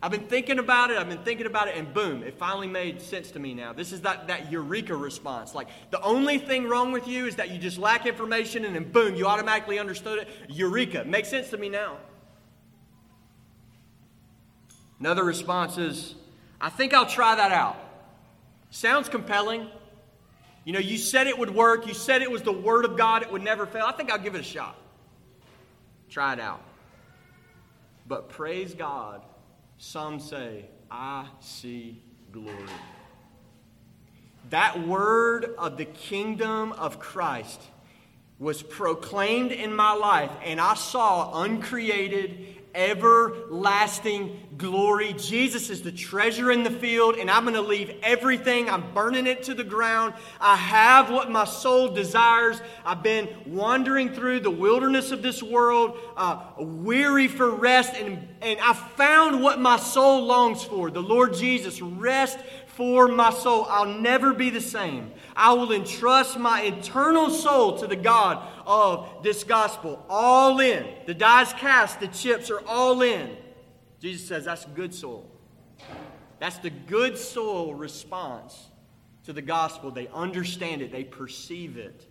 I've 0.00 0.12
been 0.12 0.26
thinking 0.26 0.60
about 0.60 0.90
it, 0.90 0.96
I've 0.96 1.08
been 1.08 1.24
thinking 1.24 1.46
about 1.46 1.66
it, 1.66 1.76
and 1.76 1.92
boom, 1.92 2.22
it 2.22 2.38
finally 2.38 2.68
made 2.68 3.02
sense 3.02 3.32
to 3.32 3.40
me 3.40 3.52
now. 3.52 3.72
This 3.72 3.92
is 3.92 4.02
that, 4.02 4.28
that 4.28 4.50
eureka 4.50 4.94
response. 4.94 5.56
Like, 5.56 5.68
the 5.90 6.00
only 6.02 6.38
thing 6.38 6.68
wrong 6.68 6.92
with 6.92 7.08
you 7.08 7.26
is 7.26 7.36
that 7.36 7.50
you 7.50 7.58
just 7.58 7.78
lack 7.78 8.06
information, 8.06 8.64
and 8.64 8.76
then 8.76 8.90
boom, 8.90 9.16
you 9.16 9.26
automatically 9.26 9.78
understood 9.78 10.20
it. 10.20 10.28
Eureka. 10.48 11.04
Makes 11.04 11.30
sense 11.30 11.50
to 11.50 11.56
me 11.56 11.68
now. 11.68 11.96
Another 15.00 15.24
response 15.24 15.78
is, 15.78 16.14
I 16.60 16.70
think 16.70 16.94
I'll 16.94 17.06
try 17.06 17.34
that 17.34 17.50
out. 17.50 17.76
Sounds 18.70 19.08
compelling. 19.08 19.68
You 20.68 20.74
know, 20.74 20.80
you 20.80 20.98
said 20.98 21.26
it 21.28 21.38
would 21.38 21.54
work. 21.54 21.86
You 21.86 21.94
said 21.94 22.20
it 22.20 22.30
was 22.30 22.42
the 22.42 22.52
Word 22.52 22.84
of 22.84 22.94
God, 22.94 23.22
it 23.22 23.32
would 23.32 23.40
never 23.40 23.64
fail. 23.64 23.86
I 23.86 23.92
think 23.92 24.12
I'll 24.12 24.18
give 24.18 24.34
it 24.34 24.42
a 24.42 24.44
shot. 24.44 24.76
Try 26.10 26.34
it 26.34 26.40
out. 26.40 26.60
But 28.06 28.28
praise 28.28 28.74
God 28.74 29.22
some 29.78 30.20
say, 30.20 30.66
I 30.90 31.24
see 31.40 32.02
glory. 32.32 32.52
That 34.50 34.86
word 34.86 35.54
of 35.56 35.78
the 35.78 35.86
kingdom 35.86 36.72
of 36.72 36.98
Christ 36.98 37.62
was 38.38 38.62
proclaimed 38.62 39.52
in 39.52 39.74
my 39.74 39.94
life, 39.94 40.32
and 40.44 40.60
I 40.60 40.74
saw 40.74 41.44
uncreated, 41.44 42.57
everlasting 42.78 44.40
glory. 44.56 45.12
Jesus 45.14 45.68
is 45.68 45.82
the 45.82 45.90
treasure 45.90 46.52
in 46.52 46.62
the 46.62 46.70
field, 46.70 47.16
and 47.16 47.28
I'm 47.28 47.42
going 47.42 47.54
to 47.54 47.60
leave 47.60 47.92
everything. 48.02 48.70
I'm 48.70 48.94
burning 48.94 49.26
it 49.26 49.42
to 49.44 49.54
the 49.54 49.64
ground. 49.64 50.14
I 50.40 50.54
have 50.54 51.10
what 51.10 51.28
my 51.30 51.44
soul 51.44 51.88
desires. 51.88 52.60
I've 52.84 53.02
been 53.02 53.28
wandering 53.46 54.12
through 54.12 54.40
the 54.40 54.50
wilderness 54.50 55.10
of 55.10 55.22
this 55.22 55.42
world, 55.42 55.98
uh, 56.16 56.40
weary 56.58 57.26
for 57.26 57.50
rest, 57.50 57.94
and, 57.94 58.28
and 58.40 58.58
I 58.62 58.74
found 58.74 59.42
what 59.42 59.60
my 59.60 59.76
soul 59.76 60.24
longs 60.24 60.62
for 60.62 60.90
the 60.90 61.02
Lord 61.02 61.34
Jesus. 61.34 61.82
Rest 61.82 62.38
for 62.68 63.08
my 63.08 63.30
soul. 63.30 63.66
I'll 63.68 63.98
never 63.98 64.32
be 64.32 64.50
the 64.50 64.60
same. 64.60 65.10
I 65.38 65.52
will 65.52 65.70
entrust 65.70 66.36
my 66.36 66.62
eternal 66.62 67.30
soul 67.30 67.78
to 67.78 67.86
the 67.86 67.94
God 67.94 68.44
of 68.66 69.22
this 69.22 69.44
gospel. 69.44 70.04
All 70.08 70.58
in. 70.58 70.84
The 71.06 71.14
die's 71.14 71.52
cast, 71.52 72.00
the 72.00 72.08
chips 72.08 72.50
are 72.50 72.60
all 72.66 73.02
in. 73.02 73.36
Jesus 74.00 74.26
says 74.26 74.46
that's 74.46 74.64
good 74.64 74.92
soul. 74.92 75.30
That's 76.40 76.58
the 76.58 76.70
good 76.70 77.16
soul 77.16 77.72
response 77.72 78.68
to 79.26 79.32
the 79.32 79.40
gospel. 79.40 79.92
They 79.92 80.08
understand 80.08 80.82
it, 80.82 80.90
they 80.90 81.04
perceive 81.04 81.76
it, 81.76 82.04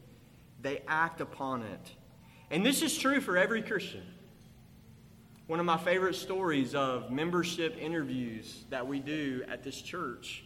they 0.61 0.81
act 0.87 1.19
upon 1.19 1.63
it. 1.63 1.91
And 2.49 2.65
this 2.65 2.81
is 2.81 2.97
true 2.97 3.19
for 3.19 3.35
every 3.35 3.61
Christian. 3.61 4.03
One 5.47 5.59
of 5.59 5.65
my 5.65 5.77
favorite 5.77 6.15
stories 6.15 6.75
of 6.75 7.11
membership 7.11 7.75
interviews 7.77 8.63
that 8.69 8.87
we 8.87 8.99
do 9.01 9.43
at 9.49 9.63
this 9.63 9.81
church 9.81 10.45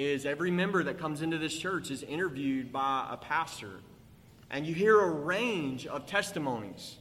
is 0.00 0.24
every 0.24 0.50
member 0.50 0.82
that 0.82 0.98
comes 0.98 1.20
into 1.20 1.36
this 1.36 1.54
church 1.54 1.90
is 1.90 2.02
interviewed 2.02 2.72
by 2.72 3.06
a 3.10 3.18
pastor. 3.18 3.80
And 4.50 4.66
you 4.66 4.74
hear 4.74 4.98
a 4.98 5.10
range 5.10 5.86
of 5.86 6.06
testimonies 6.06 6.96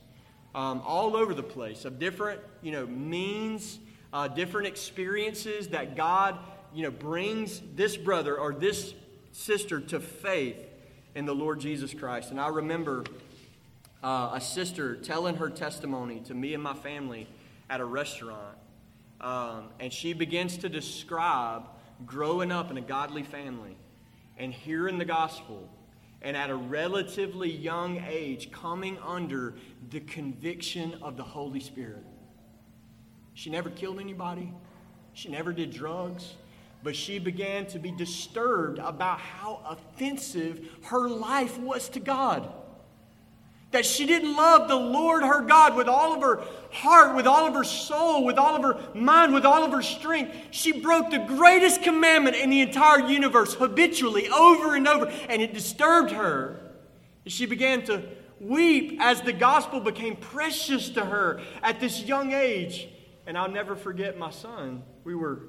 um, 0.53 0.81
all 0.85 1.15
over 1.15 1.33
the 1.33 1.41
place 1.41 1.85
of 1.85 1.97
different, 1.97 2.41
you 2.61 2.73
know, 2.73 2.85
means, 2.85 3.79
uh, 4.11 4.27
different 4.27 4.67
experiences 4.67 5.69
that 5.69 5.95
God, 5.95 6.37
you 6.73 6.83
know, 6.83 6.91
brings 6.91 7.61
this 7.73 7.95
brother 7.95 8.37
or 8.37 8.53
this 8.53 8.93
sister 9.31 9.79
to 9.79 10.01
faith 10.01 10.57
in 11.15 11.25
the 11.25 11.33
Lord 11.33 11.61
Jesus 11.61 11.93
Christ. 11.93 12.31
And 12.31 12.39
I 12.39 12.49
remember 12.49 13.05
uh, 14.03 14.31
a 14.33 14.41
sister 14.41 14.97
telling 14.97 15.37
her 15.37 15.49
testimony 15.49 16.19
to 16.25 16.33
me 16.33 16.53
and 16.53 16.61
my 16.61 16.73
family 16.73 17.27
at 17.69 17.79
a 17.79 17.85
restaurant. 17.85 18.57
Um, 19.21 19.69
and 19.79 19.93
she 19.93 20.11
begins 20.11 20.57
to 20.57 20.67
describe 20.69 21.63
growing 22.05 22.51
up 22.51 22.71
in 22.71 22.77
a 22.77 22.81
godly 22.81 23.23
family 23.23 23.75
and 24.37 24.53
hearing 24.53 24.97
the 24.97 25.05
gospel 25.05 25.69
and 26.21 26.35
at 26.35 26.49
a 26.49 26.55
relatively 26.55 27.49
young 27.49 28.03
age 28.07 28.51
coming 28.51 28.97
under 29.05 29.53
the 29.89 29.99
conviction 30.01 30.95
of 31.01 31.17
the 31.17 31.23
Holy 31.23 31.59
Spirit. 31.59 32.05
She 33.33 33.49
never 33.49 33.69
killed 33.69 33.99
anybody, 33.99 34.51
she 35.13 35.29
never 35.29 35.53
did 35.53 35.71
drugs, 35.71 36.35
but 36.83 36.95
she 36.95 37.19
began 37.19 37.65
to 37.67 37.79
be 37.79 37.91
disturbed 37.91 38.79
about 38.79 39.19
how 39.19 39.61
offensive 39.65 40.69
her 40.83 41.09
life 41.09 41.57
was 41.59 41.89
to 41.89 41.99
God. 41.99 42.51
That 43.71 43.85
she 43.85 44.07
didn't 44.07 44.35
love 44.35 44.67
the 44.67 44.75
Lord 44.75 45.23
her 45.23 45.41
God 45.41 45.75
with 45.75 45.87
all 45.87 46.13
of 46.15 46.21
her 46.21 46.43
heart, 46.71 47.15
with 47.15 47.27
all 47.27 47.45
of 47.45 47.53
her 47.53 47.63
soul, 47.63 48.25
with 48.25 48.37
all 48.37 48.55
of 48.55 48.63
her 48.63 48.99
mind, 48.99 49.33
with 49.33 49.45
all 49.45 49.63
of 49.63 49.71
her 49.71 49.83
strength. 49.83 50.35
She 50.51 50.81
broke 50.81 51.11
the 51.11 51.19
greatest 51.19 51.83
commandment 51.83 52.35
in 52.35 52.49
the 52.49 52.61
entire 52.61 53.07
universe 53.07 53.53
habitually, 53.53 54.27
over 54.29 54.75
and 54.75 54.87
over, 54.87 55.05
and 55.29 55.41
it 55.41 55.53
disturbed 55.53 56.11
her. 56.11 56.59
She 57.27 57.45
began 57.45 57.83
to 57.85 58.03
weep 58.39 58.97
as 58.99 59.21
the 59.21 59.33
gospel 59.33 59.79
became 59.79 60.15
precious 60.15 60.89
to 60.91 61.05
her 61.05 61.41
at 61.61 61.79
this 61.79 62.03
young 62.03 62.33
age. 62.33 62.87
And 63.27 63.37
I'll 63.37 63.51
never 63.51 63.75
forget 63.75 64.17
my 64.17 64.31
son. 64.31 64.81
We 65.03 65.13
were 65.13 65.41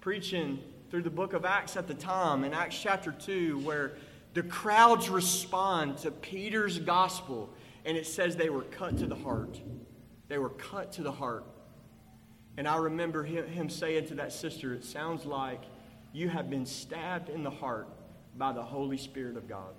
preaching 0.00 0.60
through 0.90 1.02
the 1.02 1.10
book 1.10 1.34
of 1.34 1.44
Acts 1.44 1.76
at 1.76 1.86
the 1.86 1.94
time, 1.94 2.44
in 2.44 2.54
Acts 2.54 2.80
chapter 2.80 3.12
2, 3.12 3.58
where 3.58 3.92
the 4.34 4.42
crowds 4.42 5.08
respond 5.08 5.98
to 5.98 6.10
Peter's 6.10 6.78
gospel, 6.78 7.50
and 7.84 7.96
it 7.96 8.06
says 8.06 8.36
they 8.36 8.50
were 8.50 8.62
cut 8.62 8.98
to 8.98 9.06
the 9.06 9.16
heart. 9.16 9.60
They 10.28 10.38
were 10.38 10.50
cut 10.50 10.92
to 10.92 11.02
the 11.02 11.12
heart. 11.12 11.44
And 12.56 12.68
I 12.68 12.76
remember 12.76 13.24
him, 13.24 13.46
him 13.46 13.68
saying 13.68 14.06
to 14.08 14.14
that 14.16 14.32
sister, 14.32 14.74
It 14.74 14.84
sounds 14.84 15.24
like 15.24 15.62
you 16.12 16.28
have 16.28 16.50
been 16.50 16.66
stabbed 16.66 17.28
in 17.28 17.42
the 17.42 17.50
heart 17.50 17.88
by 18.36 18.52
the 18.52 18.62
Holy 18.62 18.96
Spirit 18.96 19.36
of 19.36 19.48
God. 19.48 19.74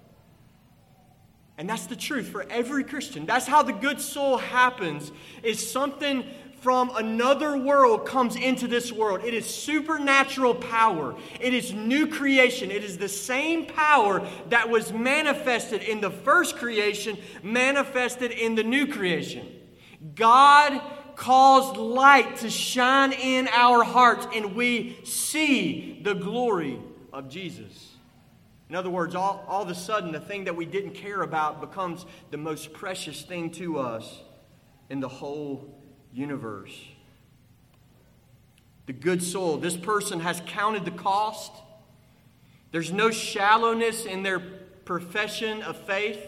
And 1.57 1.69
that's 1.69 1.85
the 1.85 1.95
truth 1.95 2.27
for 2.27 2.45
every 2.49 2.83
Christian. 2.83 3.25
That's 3.25 3.45
how 3.45 3.61
the 3.61 3.73
good 3.73 4.01
soul 4.01 4.37
happens. 4.37 5.11
Is 5.43 5.71
something 5.71 6.25
from 6.61 6.95
another 6.95 7.57
world 7.57 8.05
comes 8.05 8.35
into 8.35 8.67
this 8.67 8.91
world. 8.91 9.23
It 9.23 9.33
is 9.33 9.47
supernatural 9.47 10.53
power. 10.53 11.15
It 11.39 11.55
is 11.55 11.73
new 11.73 12.05
creation. 12.05 12.69
It 12.69 12.83
is 12.83 12.99
the 12.99 13.09
same 13.09 13.65
power 13.65 14.25
that 14.49 14.69
was 14.69 14.93
manifested 14.93 15.81
in 15.81 16.01
the 16.01 16.11
first 16.11 16.57
creation, 16.57 17.17
manifested 17.41 18.29
in 18.29 18.53
the 18.53 18.63
new 18.63 18.85
creation. 18.85 19.47
God 20.13 20.79
caused 21.15 21.77
light 21.77 22.37
to 22.37 22.49
shine 22.51 23.11
in 23.13 23.47
our 23.47 23.83
hearts, 23.83 24.27
and 24.31 24.55
we 24.55 24.99
see 25.03 25.99
the 26.03 26.13
glory 26.13 26.79
of 27.11 27.27
Jesus. 27.27 27.89
In 28.69 28.75
other 28.75 28.91
words, 28.91 29.15
all, 29.15 29.43
all 29.47 29.63
of 29.63 29.69
a 29.69 29.75
sudden, 29.75 30.11
the 30.11 30.19
thing 30.19 30.43
that 30.43 30.55
we 30.55 30.67
didn't 30.67 30.93
care 30.93 31.23
about 31.23 31.59
becomes 31.59 32.05
the 32.29 32.37
most 32.37 32.71
precious 32.71 33.23
thing 33.23 33.49
to 33.53 33.79
us 33.79 34.21
in 34.91 34.99
the 34.99 35.09
whole 35.09 35.81
universe. 36.13 36.77
The 38.85 38.93
good 38.93 39.23
soul, 39.23 39.57
this 39.57 39.77
person 39.77 40.19
has 40.21 40.41
counted 40.45 40.85
the 40.85 40.91
cost. 40.91 41.51
There's 42.71 42.91
no 42.91 43.11
shallowness 43.11 44.05
in 44.05 44.23
their 44.23 44.39
profession 44.39 45.61
of 45.61 45.77
faith. 45.77 46.19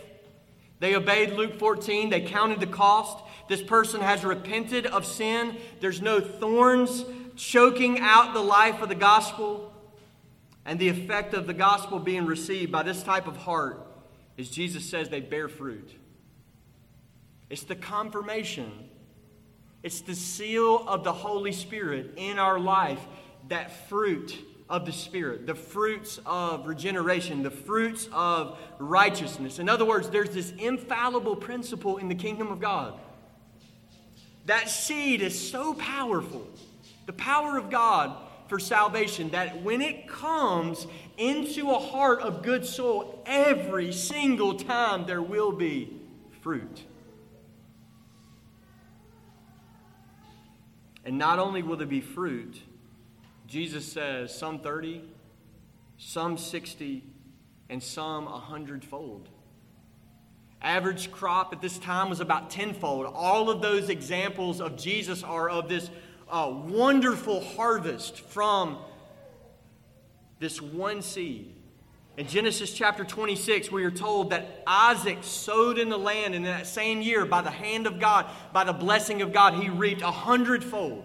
They 0.79 0.95
obeyed 0.95 1.33
Luke 1.33 1.59
14, 1.59 2.09
they 2.09 2.21
counted 2.21 2.59
the 2.59 2.67
cost. 2.67 3.23
This 3.47 3.61
person 3.61 4.01
has 4.01 4.23
repented 4.23 4.85
of 4.85 5.05
sin. 5.05 5.57
There's 5.79 6.01
no 6.01 6.19
thorns 6.19 7.05
choking 7.35 7.99
out 7.99 8.33
the 8.33 8.41
life 8.41 8.81
of 8.81 8.89
the 8.89 8.95
gospel. 8.95 9.73
And 10.65 10.79
the 10.79 10.89
effect 10.89 11.33
of 11.33 11.47
the 11.47 11.53
gospel 11.53 11.99
being 11.99 12.25
received 12.25 12.71
by 12.71 12.83
this 12.83 13.03
type 13.03 13.27
of 13.27 13.37
heart 13.37 13.85
is 14.37 14.49
Jesus 14.49 14.89
says 14.89 15.09
they 15.09 15.19
bear 15.19 15.47
fruit. 15.49 15.91
It's 17.49 17.63
the 17.63 17.75
confirmation, 17.75 18.89
it's 19.83 20.01
the 20.01 20.15
seal 20.15 20.87
of 20.87 21.03
the 21.03 21.11
Holy 21.11 21.51
Spirit 21.51 22.13
in 22.15 22.39
our 22.39 22.57
life, 22.57 23.05
that 23.49 23.87
fruit 23.89 24.39
of 24.69 24.85
the 24.85 24.93
Spirit, 24.93 25.45
the 25.45 25.53
fruits 25.53 26.19
of 26.25 26.65
regeneration, 26.65 27.43
the 27.43 27.51
fruits 27.51 28.07
of 28.13 28.57
righteousness. 28.79 29.59
In 29.59 29.67
other 29.67 29.83
words, 29.83 30.09
there's 30.09 30.29
this 30.29 30.51
infallible 30.57 31.35
principle 31.35 31.97
in 31.97 32.07
the 32.07 32.15
kingdom 32.15 32.47
of 32.47 32.61
God. 32.61 32.97
That 34.45 34.69
seed 34.69 35.21
is 35.21 35.37
so 35.37 35.73
powerful, 35.73 36.47
the 37.05 37.13
power 37.13 37.57
of 37.57 37.69
God 37.69 38.15
for 38.47 38.59
salvation, 38.59 39.29
that 39.31 39.63
when 39.63 39.81
it 39.81 40.07
comes 40.07 40.87
into 41.17 41.71
a 41.71 41.79
heart 41.79 42.21
of 42.21 42.41
good 42.41 42.65
soil, 42.65 43.21
every 43.25 43.91
single 43.91 44.55
time 44.55 45.05
there 45.05 45.21
will 45.21 45.51
be 45.51 46.01
fruit. 46.41 46.83
And 51.05 51.17
not 51.17 51.39
only 51.39 51.61
will 51.61 51.77
there 51.77 51.87
be 51.87 52.01
fruit, 52.01 52.61
Jesus 53.47 53.85
says 53.85 54.35
some 54.35 54.59
30, 54.59 55.03
some 55.97 56.37
60, 56.37 57.03
and 57.69 57.81
some 57.81 58.27
a 58.27 58.39
hundredfold. 58.39 59.29
Average 60.61 61.11
crop 61.11 61.51
at 61.51 61.61
this 61.61 61.77
time 61.77 62.09
was 62.09 62.21
about 62.21 62.49
tenfold. 62.49 63.05
All 63.13 63.49
of 63.49 63.61
those 63.61 63.89
examples 63.89 64.61
of 64.61 64.77
Jesus 64.77 65.21
are 65.23 65.49
of 65.49 65.67
this 65.67 65.89
uh, 66.29 66.49
wonderful 66.51 67.41
harvest 67.41 68.21
from 68.21 68.77
this 70.39 70.61
one 70.61 71.01
seed. 71.01 71.53
In 72.15 72.27
Genesis 72.27 72.71
chapter 72.71 73.03
26, 73.03 73.71
we 73.71 73.83
are 73.85 73.91
told 73.91 74.29
that 74.29 74.63
Isaac 74.67 75.19
sowed 75.21 75.79
in 75.79 75.89
the 75.89 75.97
land, 75.97 76.35
and 76.35 76.45
in 76.45 76.51
that 76.51 76.67
same 76.67 77.01
year, 77.01 77.25
by 77.25 77.41
the 77.41 77.49
hand 77.49 77.87
of 77.87 77.99
God, 77.99 78.27
by 78.51 78.63
the 78.63 78.73
blessing 78.73 79.23
of 79.23 79.33
God, 79.33 79.55
he 79.55 79.69
reaped 79.69 80.03
a 80.03 80.11
hundredfold. 80.11 81.03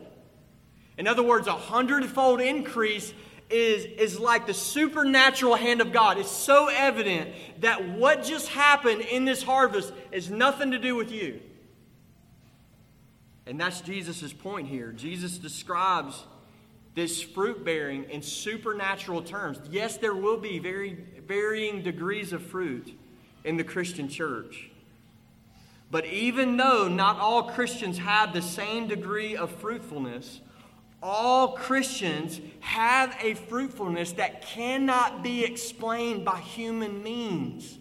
In 0.99 1.07
other 1.07 1.23
words, 1.23 1.47
a 1.47 1.53
hundredfold 1.53 2.43
increase 2.43 3.15
is, 3.49 3.87
is 3.87 4.21
like 4.21 4.47
the 4.47 4.53
supernatural 4.53 5.55
hand 5.55 5.81
of 5.81 5.93
God. 5.93 6.19
It's 6.19 6.31
so 6.31 6.69
evident 6.69 7.31
that 7.61 7.89
what 7.89 8.23
just 8.23 8.49
happened 8.49 9.01
in 9.01 9.25
this 9.25 9.43
harvest 9.43 9.95
is 10.13 10.29
nothing 10.29 10.73
to 10.73 10.79
do 10.79 10.95
with 10.95 11.11
you. 11.11 11.41
And 13.47 13.59
that's 13.59 13.81
Jesus' 13.81 14.35
point 14.35 14.69
here. 14.69 14.93
Jesus 14.93 15.39
describes 15.39 16.23
this 16.99 17.23
fruit 17.23 17.65
bearing 17.65 18.03
in 18.11 18.21
supernatural 18.21 19.23
terms. 19.23 19.61
Yes, 19.71 19.99
there 19.99 20.17
will 20.17 20.37
be 20.37 20.59
very 20.59 20.99
varying 21.29 21.81
degrees 21.81 22.33
of 22.33 22.43
fruit 22.43 22.93
in 23.45 23.57
the 23.57 23.63
Christian 23.63 24.09
church. 24.09 24.69
But 25.93 26.07
even 26.07 26.57
though 26.57 26.89
not 26.89 27.21
all 27.21 27.45
Christians 27.45 27.99
have 27.99 28.33
the 28.33 28.43
same 28.43 28.89
degree 28.89 29.37
of 29.37 29.49
fruitfulness, 29.61 30.41
all 31.01 31.53
Christians 31.53 32.41
have 32.59 33.17
a 33.23 33.35
fruitfulness 33.35 34.11
that 34.15 34.43
cannot 34.43 35.23
be 35.23 35.45
explained 35.45 36.25
by 36.25 36.41
human 36.41 37.05
means. 37.05 37.79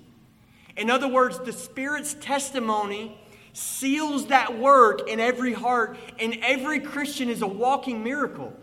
In 0.76 0.92
other 0.92 1.08
words, 1.08 1.40
the 1.40 1.54
Spirit's 1.54 2.14
testimony 2.14 3.18
seals 3.54 4.28
that 4.28 4.60
work 4.60 5.10
in 5.10 5.20
every 5.20 5.54
heart, 5.54 5.98
and 6.20 6.38
every 6.44 6.80
Christian 6.80 7.30
is 7.32 7.42
a 7.42 7.48
walking 7.48 8.04
miracle. 8.04 8.54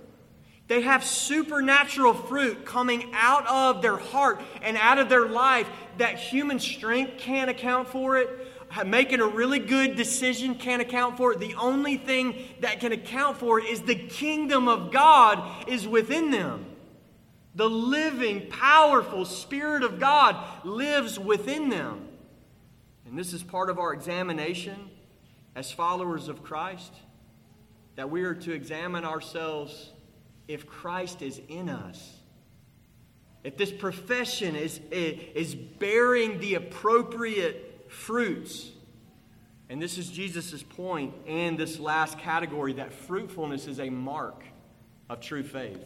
They 0.66 0.80
have 0.80 1.04
supernatural 1.04 2.14
fruit 2.14 2.64
coming 2.64 3.10
out 3.12 3.46
of 3.46 3.82
their 3.82 3.98
heart 3.98 4.40
and 4.62 4.76
out 4.78 4.98
of 4.98 5.08
their 5.08 5.28
life 5.28 5.68
that 5.98 6.18
human 6.18 6.58
strength 6.58 7.18
can't 7.18 7.50
account 7.50 7.88
for 7.88 8.16
it, 8.16 8.28
making 8.86 9.20
a 9.20 9.26
really 9.26 9.58
good 9.58 9.94
decision 9.94 10.54
can't 10.54 10.80
account 10.80 11.18
for 11.18 11.32
it. 11.32 11.38
The 11.38 11.54
only 11.56 11.98
thing 11.98 12.36
that 12.60 12.80
can 12.80 12.92
account 12.92 13.36
for 13.36 13.60
it 13.60 13.66
is 13.66 13.82
the 13.82 13.94
kingdom 13.94 14.66
of 14.66 14.90
God 14.90 15.68
is 15.68 15.86
within 15.86 16.30
them. 16.30 16.64
The 17.54 17.68
living, 17.68 18.48
powerful 18.48 19.26
Spirit 19.26 19.84
of 19.84 20.00
God 20.00 20.36
lives 20.64 21.18
within 21.18 21.68
them. 21.68 22.08
And 23.06 23.18
this 23.18 23.32
is 23.32 23.42
part 23.42 23.68
of 23.68 23.78
our 23.78 23.92
examination 23.92 24.90
as 25.54 25.70
followers 25.70 26.28
of 26.28 26.42
Christ 26.42 26.92
that 27.96 28.10
we 28.10 28.24
are 28.24 28.34
to 28.34 28.52
examine 28.52 29.04
ourselves 29.04 29.90
if 30.48 30.66
Christ 30.66 31.22
is 31.22 31.40
in 31.48 31.68
us. 31.68 32.18
If 33.42 33.56
this 33.56 33.70
profession 33.70 34.56
is, 34.56 34.80
is 34.90 35.54
bearing 35.54 36.40
the 36.40 36.54
appropriate 36.54 37.86
fruits. 37.88 38.70
And 39.68 39.80
this 39.80 39.98
is 39.98 40.10
Jesus' 40.10 40.62
point 40.62 41.14
in 41.26 41.56
this 41.56 41.78
last 41.78 42.18
category 42.18 42.74
that 42.74 42.92
fruitfulness 42.92 43.66
is 43.66 43.80
a 43.80 43.90
mark 43.90 44.44
of 45.08 45.20
true 45.20 45.42
faith. 45.42 45.84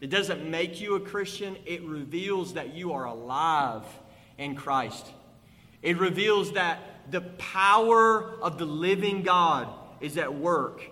It 0.00 0.10
doesn't 0.10 0.48
make 0.48 0.80
you 0.80 0.96
a 0.96 1.00
Christian, 1.00 1.56
it 1.64 1.82
reveals 1.82 2.54
that 2.54 2.74
you 2.74 2.92
are 2.92 3.04
alive 3.04 3.84
in 4.36 4.54
Christ. 4.54 5.06
It 5.82 5.98
reveals 5.98 6.52
that 6.52 6.80
the 7.10 7.20
power 7.20 8.38
of 8.42 8.58
the 8.58 8.66
living 8.66 9.22
God 9.22 9.68
is 10.00 10.18
at 10.18 10.34
work 10.34 10.82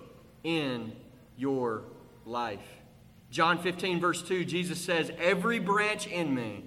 in 0.42 0.92
your 1.36 1.84
life. 2.24 2.60
John 3.30 3.58
15, 3.58 4.00
verse 4.00 4.22
2, 4.22 4.44
Jesus 4.44 4.80
says, 4.80 5.10
Every 5.18 5.58
branch 5.58 6.06
in 6.06 6.34
me 6.34 6.64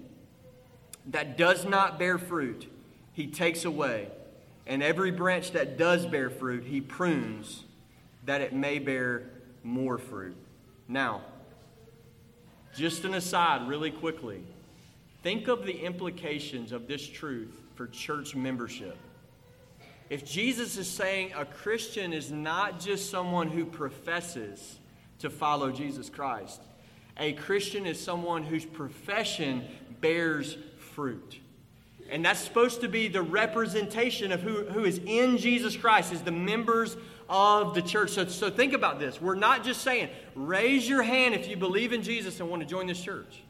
that 1.07 1.37
does 1.37 1.65
not 1.65 1.97
bear 1.97 2.17
fruit, 2.17 2.71
he 3.13 3.27
takes 3.27 3.65
away. 3.65 4.09
And 4.65 4.83
every 4.83 5.11
branch 5.11 5.51
that 5.51 5.77
does 5.77 6.05
bear 6.05 6.29
fruit, 6.29 6.65
he 6.65 6.81
prunes 6.81 7.63
that 8.25 8.41
it 8.41 8.53
may 8.53 8.79
bear 8.79 9.29
more 9.63 9.97
fruit. 9.97 10.35
Now, 10.89 11.21
just 12.75 13.05
an 13.05 13.13
aside, 13.13 13.67
really 13.67 13.91
quickly. 13.91 14.43
Think 15.23 15.47
of 15.47 15.65
the 15.65 15.83
implications 15.83 16.71
of 16.71 16.87
this 16.87 17.07
truth 17.07 17.61
for 17.75 17.87
church 17.87 18.35
membership. 18.35 18.97
If 20.09 20.25
Jesus 20.25 20.77
is 20.77 20.89
saying 20.89 21.33
a 21.35 21.45
Christian 21.45 22.13
is 22.13 22.31
not 22.31 22.79
just 22.79 23.09
someone 23.09 23.49
who 23.49 23.65
professes 23.65 24.79
to 25.19 25.29
follow 25.29 25.71
Jesus 25.71 26.09
Christ, 26.09 26.61
a 27.17 27.33
Christian 27.33 27.85
is 27.85 27.99
someone 27.99 28.43
whose 28.43 28.65
profession 28.65 29.63
bears 30.01 30.57
fruit. 30.77 31.39
And 32.09 32.23
that's 32.23 32.39
supposed 32.39 32.81
to 32.81 32.87
be 32.87 33.07
the 33.07 33.21
representation 33.21 34.31
of 34.31 34.41
who, 34.41 34.65
who 34.65 34.85
is 34.85 34.99
in 35.05 35.37
Jesus 35.37 35.75
Christ, 35.75 36.13
is 36.13 36.21
the 36.21 36.31
members 36.31 36.95
of 37.29 37.73
the 37.73 37.81
church. 37.81 38.11
So, 38.11 38.25
so 38.27 38.49
think 38.49 38.73
about 38.73 38.99
this. 38.99 39.21
We're 39.21 39.35
not 39.35 39.63
just 39.63 39.81
saying, 39.81 40.09
raise 40.35 40.87
your 40.87 41.03
hand 41.03 41.33
if 41.33 41.47
you 41.47 41.57
believe 41.57 41.91
in 41.91 42.01
Jesus 42.01 42.39
and 42.39 42.49
want 42.49 42.61
to 42.61 42.67
join 42.67 42.87
this 42.87 43.01
church. 43.01 43.43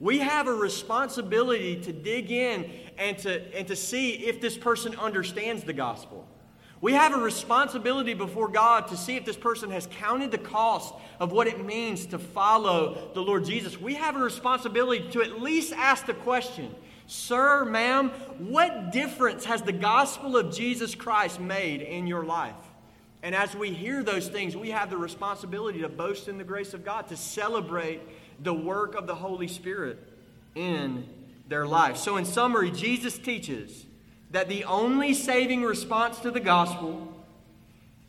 We 0.00 0.18
have 0.18 0.48
a 0.48 0.52
responsibility 0.52 1.80
to 1.82 1.92
dig 1.92 2.30
in 2.30 2.70
and 2.98 3.16
to, 3.18 3.56
and 3.56 3.68
to 3.68 3.76
see 3.76 4.10
if 4.10 4.40
this 4.40 4.58
person 4.58 4.96
understands 4.96 5.62
the 5.62 5.72
gospel. 5.72 6.26
We 6.84 6.92
have 6.92 7.14
a 7.14 7.18
responsibility 7.18 8.12
before 8.12 8.46
God 8.46 8.88
to 8.88 8.96
see 8.98 9.16
if 9.16 9.24
this 9.24 9.38
person 9.38 9.70
has 9.70 9.88
counted 9.90 10.30
the 10.30 10.36
cost 10.36 10.92
of 11.18 11.32
what 11.32 11.46
it 11.46 11.64
means 11.64 12.04
to 12.08 12.18
follow 12.18 13.10
the 13.14 13.22
Lord 13.22 13.46
Jesus. 13.46 13.80
We 13.80 13.94
have 13.94 14.16
a 14.16 14.18
responsibility 14.18 15.08
to 15.12 15.22
at 15.22 15.40
least 15.40 15.72
ask 15.72 16.04
the 16.04 16.12
question 16.12 16.74
Sir, 17.06 17.64
ma'am, 17.64 18.10
what 18.36 18.92
difference 18.92 19.46
has 19.46 19.62
the 19.62 19.72
gospel 19.72 20.36
of 20.36 20.54
Jesus 20.54 20.94
Christ 20.94 21.40
made 21.40 21.80
in 21.80 22.06
your 22.06 22.22
life? 22.22 22.52
And 23.22 23.34
as 23.34 23.56
we 23.56 23.70
hear 23.70 24.02
those 24.02 24.28
things, 24.28 24.54
we 24.54 24.68
have 24.68 24.90
the 24.90 24.98
responsibility 24.98 25.80
to 25.80 25.88
boast 25.88 26.28
in 26.28 26.36
the 26.36 26.44
grace 26.44 26.74
of 26.74 26.84
God, 26.84 27.08
to 27.08 27.16
celebrate 27.16 28.02
the 28.42 28.52
work 28.52 28.94
of 28.94 29.06
the 29.06 29.14
Holy 29.14 29.48
Spirit 29.48 29.96
in 30.54 31.08
their 31.48 31.66
life. 31.66 31.96
So, 31.96 32.18
in 32.18 32.26
summary, 32.26 32.70
Jesus 32.70 33.16
teaches 33.16 33.83
that 34.34 34.48
the 34.48 34.64
only 34.64 35.14
saving 35.14 35.62
response 35.62 36.18
to 36.18 36.28
the 36.28 36.40
gospel 36.40 37.06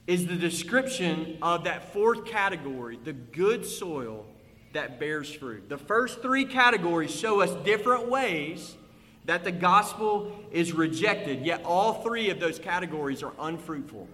is 0.07 0.25
the 0.25 0.35
description 0.35 1.37
of 1.39 1.65
that 1.65 1.93
fourth 1.93 2.25
category, 2.25 2.97
the 3.03 3.13
good 3.13 3.63
soil 3.63 4.25
that 4.73 4.99
bears 4.99 5.31
fruit. 5.31 5.69
The 5.69 5.77
first 5.77 6.23
three 6.23 6.45
categories 6.45 7.13
show 7.13 7.41
us 7.41 7.51
different 7.63 8.09
ways 8.09 8.75
that 9.25 9.43
the 9.43 9.51
gospel 9.51 10.35
is 10.51 10.73
rejected, 10.73 11.45
yet 11.45 11.61
all 11.63 12.01
three 12.01 12.31
of 12.31 12.39
those 12.39 12.57
categories 12.57 13.21
are 13.21 13.33
unfruitful. 13.37 14.07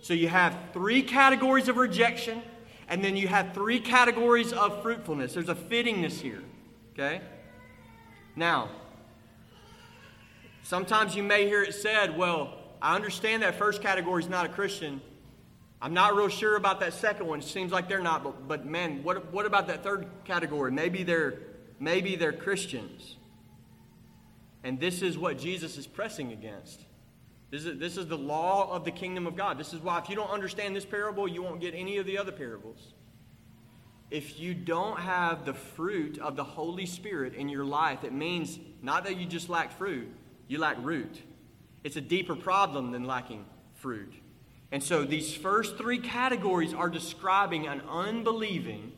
So 0.00 0.14
you 0.14 0.28
have 0.28 0.56
three 0.72 1.02
categories 1.02 1.66
of 1.66 1.76
rejection, 1.76 2.40
and 2.86 3.02
then 3.02 3.16
you 3.16 3.26
have 3.26 3.52
three 3.52 3.80
categories 3.80 4.52
of 4.52 4.80
fruitfulness. 4.80 5.34
There's 5.34 5.48
a 5.48 5.56
fittingness 5.56 6.20
here, 6.20 6.44
okay? 6.92 7.20
Now, 8.36 8.68
sometimes 10.62 11.14
you 11.14 11.22
may 11.22 11.46
hear 11.46 11.62
it 11.62 11.74
said, 11.74 12.16
well, 12.16 12.54
I 12.80 12.96
understand 12.96 13.42
that 13.42 13.54
first 13.56 13.82
category 13.82 14.22
is 14.22 14.28
not 14.28 14.46
a 14.46 14.48
Christian. 14.48 15.00
I'm 15.80 15.94
not 15.94 16.14
real 16.14 16.28
sure 16.28 16.56
about 16.56 16.80
that 16.80 16.94
second 16.94 17.26
one. 17.26 17.40
It 17.40 17.44
seems 17.44 17.72
like 17.72 17.88
they're 17.88 18.00
not, 18.00 18.22
but, 18.22 18.46
but 18.46 18.66
man, 18.66 19.02
what, 19.02 19.32
what 19.32 19.46
about 19.46 19.66
that 19.66 19.82
third 19.82 20.06
category? 20.24 20.70
Maybe 20.70 21.02
they're, 21.02 21.38
maybe 21.80 22.16
they're 22.16 22.32
Christians. 22.32 23.16
And 24.64 24.78
this 24.78 25.02
is 25.02 25.18
what 25.18 25.38
Jesus 25.38 25.76
is 25.76 25.86
pressing 25.86 26.32
against. 26.32 26.80
This 27.50 27.66
is, 27.66 27.78
this 27.78 27.96
is 27.96 28.06
the 28.06 28.16
law 28.16 28.72
of 28.72 28.84
the 28.84 28.90
kingdom 28.90 29.26
of 29.26 29.36
God. 29.36 29.58
This 29.58 29.74
is 29.74 29.80
why, 29.80 29.98
if 29.98 30.08
you 30.08 30.16
don't 30.16 30.30
understand 30.30 30.74
this 30.74 30.84
parable, 30.84 31.28
you 31.28 31.42
won't 31.42 31.60
get 31.60 31.74
any 31.74 31.98
of 31.98 32.06
the 32.06 32.16
other 32.16 32.32
parables. 32.32 32.94
If 34.10 34.38
you 34.38 34.54
don't 34.54 35.00
have 35.00 35.44
the 35.44 35.54
fruit 35.54 36.18
of 36.18 36.36
the 36.36 36.44
Holy 36.44 36.86
Spirit 36.86 37.34
in 37.34 37.48
your 37.48 37.64
life, 37.64 38.04
it 38.04 38.12
means 38.12 38.58
not 38.82 39.04
that 39.04 39.16
you 39.16 39.26
just 39.26 39.48
lack 39.48 39.72
fruit, 39.72 40.08
you 40.52 40.58
lack 40.58 40.76
root. 40.80 41.22
It's 41.82 41.96
a 41.96 42.00
deeper 42.00 42.36
problem 42.36 42.92
than 42.92 43.04
lacking 43.04 43.44
fruit. 43.74 44.12
And 44.70 44.82
so 44.82 45.04
these 45.04 45.34
first 45.34 45.76
three 45.76 45.98
categories 45.98 46.72
are 46.72 46.88
describing 46.88 47.66
an 47.66 47.82
unbelieving 47.88 48.92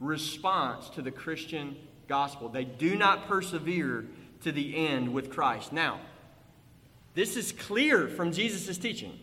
response 0.00 0.88
to 0.90 1.02
the 1.02 1.10
Christian 1.10 1.76
gospel. 2.08 2.48
They 2.48 2.64
do 2.64 2.96
not 2.96 3.28
persevere 3.28 4.06
to 4.42 4.52
the 4.52 4.74
end 4.88 5.12
with 5.12 5.30
Christ. 5.30 5.72
Now, 5.72 6.00
this 7.14 7.36
is 7.36 7.52
clear 7.52 8.08
from 8.08 8.32
Jesus' 8.32 8.78
teaching, 8.78 9.18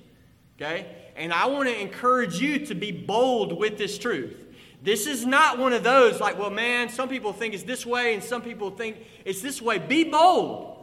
okay? 0.58 0.86
And 1.16 1.34
I 1.34 1.48
want 1.48 1.68
to 1.68 1.82
encourage 1.82 2.40
you 2.40 2.66
to 2.68 2.76
be 2.76 2.92
bold 2.92 3.58
with 3.58 3.78
this 3.78 3.98
truth. 3.98 4.38
This 4.82 5.08
is 5.08 5.26
not 5.26 5.58
one 5.58 5.74
of 5.74 5.84
those 5.84 6.22
like, 6.22 6.40
well, 6.40 6.50
man, 6.50 6.88
some 6.88 7.10
people 7.10 7.34
think 7.34 7.54
it's 7.54 7.64
this 7.64 7.86
way 7.86 8.14
and 8.14 8.24
some 8.24 8.42
people 8.42 8.70
think 8.72 8.98
it's 9.26 9.42
this 9.42 9.62
way. 9.62 9.80
Be 9.80 10.06
bold. 10.06 10.79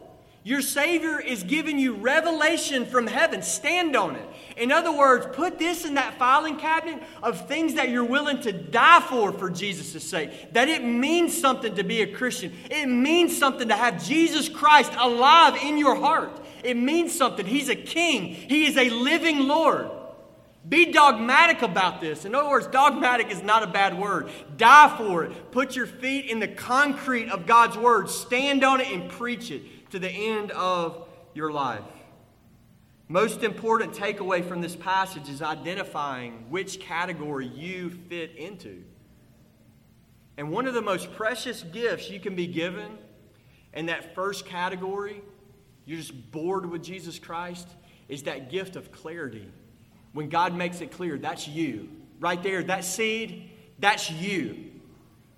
Your 0.46 0.62
Savior 0.62 1.18
is 1.18 1.42
giving 1.42 1.76
you 1.76 1.94
revelation 1.94 2.86
from 2.86 3.08
heaven. 3.08 3.42
Stand 3.42 3.96
on 3.96 4.14
it. 4.14 4.28
In 4.56 4.70
other 4.70 4.92
words, 4.92 5.26
put 5.32 5.58
this 5.58 5.84
in 5.84 5.94
that 5.94 6.20
filing 6.20 6.56
cabinet 6.56 7.02
of 7.20 7.48
things 7.48 7.74
that 7.74 7.88
you're 7.88 8.04
willing 8.04 8.40
to 8.42 8.52
die 8.52 9.00
for 9.00 9.32
for 9.32 9.50
Jesus' 9.50 10.04
sake. 10.04 10.52
That 10.52 10.68
it 10.68 10.84
means 10.84 11.36
something 11.36 11.74
to 11.74 11.82
be 11.82 12.02
a 12.02 12.06
Christian. 12.06 12.52
It 12.70 12.86
means 12.86 13.36
something 13.36 13.66
to 13.66 13.74
have 13.74 14.04
Jesus 14.04 14.48
Christ 14.48 14.92
alive 14.96 15.60
in 15.64 15.78
your 15.78 15.96
heart. 15.96 16.40
It 16.62 16.76
means 16.76 17.12
something. 17.12 17.44
He's 17.44 17.68
a 17.68 17.74
king, 17.74 18.28
He 18.28 18.66
is 18.66 18.76
a 18.76 18.88
living 18.88 19.48
Lord. 19.48 19.90
Be 20.68 20.92
dogmatic 20.92 21.62
about 21.62 22.00
this. 22.00 22.24
In 22.24 22.36
other 22.36 22.48
words, 22.48 22.68
dogmatic 22.68 23.32
is 23.32 23.42
not 23.42 23.64
a 23.64 23.68
bad 23.68 23.98
word. 23.98 24.30
Die 24.56 24.96
for 24.96 25.24
it. 25.24 25.50
Put 25.50 25.74
your 25.74 25.86
feet 25.86 26.26
in 26.26 26.38
the 26.38 26.48
concrete 26.48 27.30
of 27.30 27.46
God's 27.46 27.76
word. 27.76 28.08
Stand 28.08 28.62
on 28.62 28.80
it 28.80 28.88
and 28.92 29.08
preach 29.10 29.50
it 29.50 29.62
to 29.90 29.98
the 29.98 30.10
end 30.10 30.50
of 30.52 31.06
your 31.34 31.52
life. 31.52 31.82
Most 33.08 33.44
important 33.44 33.92
takeaway 33.92 34.46
from 34.46 34.60
this 34.60 34.74
passage 34.74 35.28
is 35.28 35.40
identifying 35.40 36.50
which 36.50 36.80
category 36.80 37.46
you 37.46 37.90
fit 37.90 38.34
into. 38.34 38.82
And 40.36 40.50
one 40.50 40.66
of 40.66 40.74
the 40.74 40.82
most 40.82 41.14
precious 41.14 41.62
gifts 41.62 42.10
you 42.10 42.18
can 42.18 42.34
be 42.34 42.46
given 42.46 42.98
in 43.72 43.86
that 43.86 44.14
first 44.14 44.44
category, 44.44 45.22
you're 45.84 45.98
just 45.98 46.32
bored 46.32 46.66
with 46.66 46.82
Jesus 46.82 47.18
Christ, 47.18 47.68
is 48.08 48.24
that 48.24 48.50
gift 48.50 48.74
of 48.74 48.90
clarity. 48.90 49.48
When 50.12 50.28
God 50.28 50.54
makes 50.54 50.80
it 50.80 50.90
clear, 50.90 51.16
that's 51.16 51.46
you. 51.46 51.88
Right 52.18 52.42
there, 52.42 52.62
that 52.64 52.84
seed, 52.84 53.50
that's 53.78 54.10
you. 54.10 54.38
You 54.38 54.72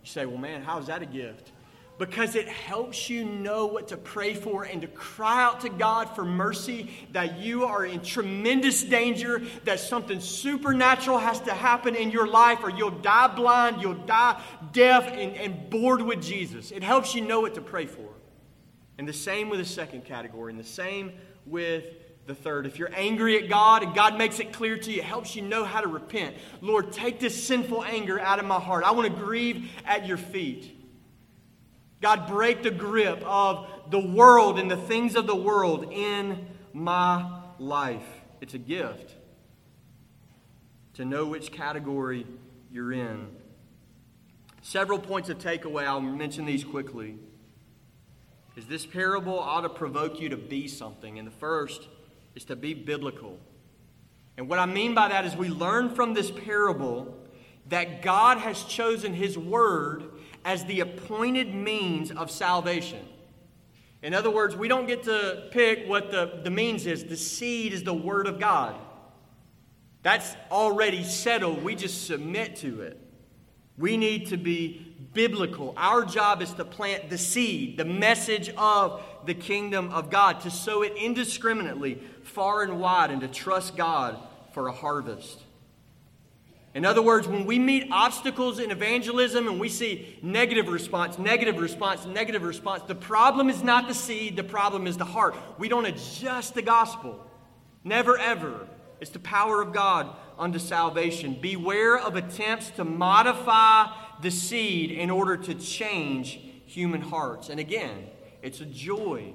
say, 0.05 0.25
well, 0.25 0.39
man, 0.39 0.63
how 0.63 0.79
is 0.79 0.87
that 0.87 1.03
a 1.03 1.07
gift? 1.07 1.53
Because 1.99 2.37
it 2.37 2.49
helps 2.49 3.11
you 3.11 3.25
know 3.25 3.67
what 3.67 3.89
to 3.89 3.97
pray 3.97 4.33
for 4.33 4.65
and 4.65 4.83
to 4.83 4.89
cry 4.89 5.43
out 5.43 5.61
to 5.63 5.69
God 5.69 6.15
for 6.15 6.25
mercy 6.25 6.91
that 7.13 7.39
you 7.39 7.65
are 7.65 7.85
in 7.85 8.01
tremendous 8.01 8.83
danger, 8.83 9.43
that 9.65 9.81
something 9.81 10.21
supernatural 10.21 11.19
has 11.19 11.41
to 11.41 11.53
happen 11.53 11.97
in 11.97 12.11
your 12.11 12.29
life, 12.29 12.61
or 12.63 12.71
you'll 12.71 12.91
die 12.91 13.27
blind, 13.35 13.83
you'll 13.83 13.95
die 13.95 14.41
deaf, 14.73 15.09
and, 15.09 15.35
and 15.37 15.69
bored 15.71 16.01
with 16.01 16.23
Jesus. 16.23 16.71
It 16.71 16.85
helps 16.85 17.15
you 17.15 17.21
know 17.21 17.41
what 17.41 17.55
to 17.55 17.61
pray 17.61 17.87
for. 17.87 18.09
And 18.97 19.07
the 19.07 19.13
same 19.13 19.49
with 19.49 19.59
the 19.59 19.67
second 19.67 20.05
category, 20.05 20.53
and 20.53 20.61
the 20.61 20.65
same 20.65 21.13
with 21.47 21.85
the 22.27 22.35
third. 22.35 22.67
If 22.67 22.79
you're 22.79 22.95
angry 22.95 23.43
at 23.43 23.49
God 23.49 23.83
and 23.83 23.95
God 23.95 24.17
makes 24.17 24.39
it 24.39 24.53
clear 24.53 24.77
to 24.77 24.93
you, 24.93 25.01
it 25.01 25.05
helps 25.05 25.35
you 25.35 25.43
know 25.43 25.65
how 25.65 25.81
to 25.81 25.89
repent. 25.89 26.37
Lord, 26.61 26.93
take 26.93 27.19
this 27.19 27.43
sinful 27.43 27.83
anger 27.85 28.21
out 28.21 28.39
of 28.39 28.45
my 28.45 28.61
heart. 28.61 28.85
I 28.85 28.93
want 28.93 29.13
to 29.13 29.21
grieve 29.21 29.71
at 29.85 30.07
your 30.07 30.19
feet. 30.19 30.78
God, 32.01 32.29
break 32.29 32.63
the 32.63 32.71
grip 32.71 33.23
of 33.25 33.67
the 33.91 33.99
world 33.99 34.59
and 34.59 34.71
the 34.71 34.77
things 34.77 35.17
of 35.17 35.27
the 35.27 35.37
world 35.37 35.93
in 35.93 36.47
my 36.73 37.41
life. 37.59 38.07
It's 38.41 38.55
a 38.55 38.59
gift 38.59 39.15
to 40.95 41.05
know 41.05 41.27
which 41.27 41.53
category 41.53 42.27
you're 42.71 42.93
in. 42.93 43.29
Several 44.63 44.99
points 44.99 45.29
of 45.29 45.39
takeaway. 45.39 45.85
I'll 45.85 46.01
mention 46.01 46.45
these 46.45 46.65
quickly. 46.65 47.17
Is 48.57 48.67
this 48.67 48.85
parable 48.85 49.39
ought 49.39 49.61
to 49.61 49.69
provoke 49.69 50.21
you 50.21 50.29
to 50.31 50.37
be 50.37 50.67
something. 50.69 51.19
And 51.19 51.27
the 51.27 51.33
first 51.33 51.87
is 52.35 52.45
to 52.45 52.57
be 52.57 52.75
biblical. 52.75 53.39
And 54.37 54.49
what 54.49 54.59
I 54.59 54.67
mean 54.67 54.95
by 54.95 55.09
that 55.09 55.25
is 55.25 55.37
we 55.37 55.49
learn 55.49 55.95
from 55.95 56.15
this 56.15 56.31
parable 56.31 57.17
that 57.69 58.03
God 58.03 58.39
has 58.39 58.63
chosen 58.65 59.15
His 59.15 59.39
Word 59.39 60.05
as 60.49 60.65
the 60.65 60.81
appointed 60.81 61.55
means 61.55 62.11
of 62.11 62.31
salvation. 62.31 63.07
In 64.03 64.15
other 64.15 64.31
words, 64.31 64.57
we 64.57 64.67
don't 64.67 64.87
get 64.87 65.03
to 65.03 65.47
pick 65.51 65.87
what 65.87 66.11
the, 66.11 66.41
the 66.43 66.51
means 66.51 66.87
is. 66.87 67.05
The 67.05 67.19
seed 67.19 67.75
is 67.75 67.85
the 67.85 67.93
Word 67.93 68.27
of 68.27 68.41
God. 68.41 68.75
That's 70.03 70.35
already 70.51 71.05
settled. 71.05 71.63
We 71.63 71.75
just 71.75 72.07
submit 72.07 72.57
to 72.57 72.81
it. 72.81 72.99
We 73.77 73.99
need 73.99 74.29
to 74.29 74.39
be 74.39 74.97
biblical. 75.13 75.75
Our 75.77 76.07
job 76.07 76.41
is 76.41 76.55
to 76.55 76.65
plant 76.65 77.11
the 77.11 77.19
seed, 77.19 77.77
the 77.77 77.85
message 77.85 78.49
of 78.57 79.03
the 79.27 79.35
kingdom 79.35 79.91
of 79.91 80.09
God, 80.09 80.41
to 80.41 80.51
sow 80.51 80.81
it 80.81 80.95
indiscriminately, 80.97 82.01
far 82.23 82.63
and 82.63 82.81
wide, 82.81 83.11
and 83.11 83.21
to 83.21 83.29
trust 83.29 83.77
God 83.77 84.19
for 84.55 84.69
a 84.69 84.73
harvest. 84.73 85.43
In 86.79 86.85
other 86.85 87.03
words, 87.03 87.27
when 87.27 87.45
we 87.45 87.59
meet 87.59 87.89
obstacles 87.91 88.61
in 88.61 88.71
evangelism 88.71 89.49
and 89.49 89.59
we 89.59 89.69
see 89.69 90.17
negative 90.23 90.69
response, 90.69 91.19
negative 91.19 91.59
response, 91.59 92.07
negative 92.07 92.45
response, 92.45 92.85
the 92.85 92.95
problem 92.95 93.51
is 93.51 93.65
not 93.65 93.89
the 93.89 93.95
seed, 93.95 94.37
the 94.37 94.45
problem 94.45 94.87
is 94.87 94.97
the 94.97 95.05
heart. 95.05 95.35
We 95.59 95.69
don't 95.69 95.87
adjust 95.87 96.55
the 96.55 96.63
gospel. 96.63 97.27
Never, 97.83 98.17
ever. 98.17 98.69
It's 99.01 99.11
the 99.11 99.19
power 99.19 99.61
of 99.61 99.73
God 99.73 100.15
unto 100.39 100.61
salvation. 100.61 101.37
Beware 101.41 101.99
of 101.99 102.15
attempts 102.15 102.71
to 102.71 102.85
modify 102.85 103.87
the 104.23 104.31
seed 104.31 104.93
in 104.93 105.11
order 105.11 105.37
to 105.37 105.55
change 105.57 106.39
human 106.67 107.01
hearts. 107.01 107.49
And 107.49 107.59
again, 107.59 108.07
it's 108.41 108.61
a 108.61 108.67
joy 108.67 109.35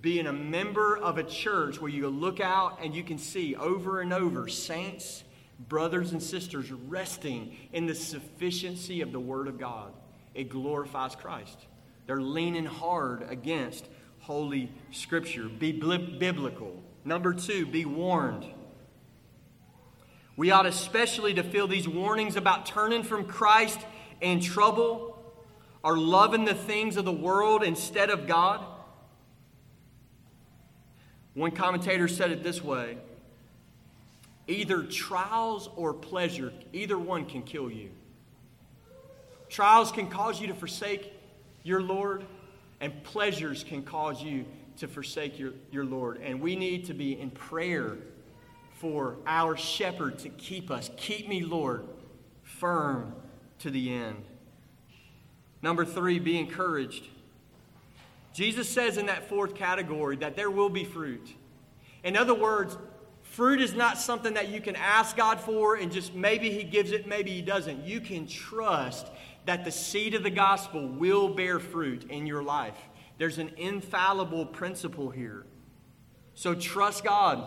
being 0.00 0.28
a 0.28 0.32
member 0.32 0.96
of 0.96 1.18
a 1.18 1.24
church 1.24 1.80
where 1.80 1.90
you 1.90 2.06
look 2.06 2.38
out 2.38 2.78
and 2.80 2.94
you 2.94 3.02
can 3.02 3.18
see 3.18 3.56
over 3.56 4.02
and 4.02 4.12
over 4.12 4.46
saints 4.46 5.24
brothers 5.68 6.12
and 6.12 6.22
sisters 6.22 6.70
resting 6.72 7.56
in 7.72 7.86
the 7.86 7.94
sufficiency 7.94 9.00
of 9.00 9.12
the 9.12 9.20
Word 9.20 9.48
of 9.48 9.58
God. 9.58 9.92
It 10.34 10.48
glorifies 10.48 11.14
Christ. 11.14 11.58
They're 12.06 12.20
leaning 12.20 12.64
hard 12.64 13.26
against 13.28 13.86
Holy 14.20 14.72
Scripture. 14.90 15.48
Be 15.48 15.72
biblical. 15.72 16.82
Number 17.04 17.32
two, 17.32 17.66
be 17.66 17.84
warned. 17.84 18.46
We 20.36 20.50
ought 20.50 20.66
especially 20.66 21.34
to 21.34 21.42
feel 21.42 21.66
these 21.66 21.88
warnings 21.88 22.36
about 22.36 22.66
turning 22.66 23.02
from 23.02 23.24
Christ 23.24 23.78
and 24.22 24.42
trouble 24.42 25.16
or 25.82 25.98
loving 25.98 26.44
the 26.44 26.54
things 26.54 26.96
of 26.96 27.04
the 27.04 27.12
world 27.12 27.62
instead 27.62 28.10
of 28.10 28.26
God. 28.26 28.64
One 31.34 31.50
commentator 31.50 32.08
said 32.08 32.30
it 32.30 32.42
this 32.42 32.62
way 32.62 32.98
Either 34.50 34.82
trials 34.82 35.70
or 35.76 35.94
pleasure, 35.94 36.52
either 36.72 36.98
one 36.98 37.24
can 37.24 37.40
kill 37.40 37.70
you. 37.70 37.88
Trials 39.48 39.92
can 39.92 40.08
cause 40.08 40.40
you 40.40 40.48
to 40.48 40.54
forsake 40.54 41.12
your 41.62 41.80
Lord, 41.80 42.24
and 42.80 43.04
pleasures 43.04 43.62
can 43.62 43.84
cause 43.84 44.20
you 44.20 44.44
to 44.78 44.88
forsake 44.88 45.38
your, 45.38 45.52
your 45.70 45.84
Lord. 45.84 46.20
And 46.20 46.40
we 46.40 46.56
need 46.56 46.86
to 46.86 46.94
be 46.94 47.18
in 47.18 47.30
prayer 47.30 47.96
for 48.74 49.18
our 49.24 49.56
shepherd 49.56 50.18
to 50.20 50.28
keep 50.30 50.68
us. 50.68 50.90
Keep 50.96 51.28
me, 51.28 51.42
Lord, 51.42 51.84
firm 52.42 53.14
to 53.60 53.70
the 53.70 53.94
end. 53.94 54.24
Number 55.62 55.84
three, 55.84 56.18
be 56.18 56.40
encouraged. 56.40 57.06
Jesus 58.32 58.68
says 58.68 58.96
in 58.96 59.06
that 59.06 59.28
fourth 59.28 59.54
category 59.54 60.16
that 60.16 60.34
there 60.34 60.50
will 60.50 60.70
be 60.70 60.82
fruit. 60.82 61.36
In 62.02 62.16
other 62.16 62.34
words, 62.34 62.76
Fruit 63.40 63.62
is 63.62 63.72
not 63.72 63.96
something 63.96 64.34
that 64.34 64.50
you 64.50 64.60
can 64.60 64.76
ask 64.76 65.16
God 65.16 65.40
for 65.40 65.76
and 65.76 65.90
just 65.90 66.14
maybe 66.14 66.50
He 66.50 66.62
gives 66.62 66.92
it, 66.92 67.06
maybe 67.06 67.30
He 67.30 67.40
doesn't. 67.40 67.86
You 67.86 67.98
can 67.98 68.26
trust 68.26 69.06
that 69.46 69.64
the 69.64 69.70
seed 69.70 70.12
of 70.12 70.22
the 70.22 70.28
gospel 70.28 70.86
will 70.86 71.30
bear 71.30 71.58
fruit 71.58 72.04
in 72.10 72.26
your 72.26 72.42
life, 72.42 72.76
There's 73.16 73.38
an 73.38 73.52
infallible 73.56 74.44
principle 74.44 75.08
here. 75.08 75.46
So 76.34 76.54
trust 76.54 77.02
God 77.02 77.42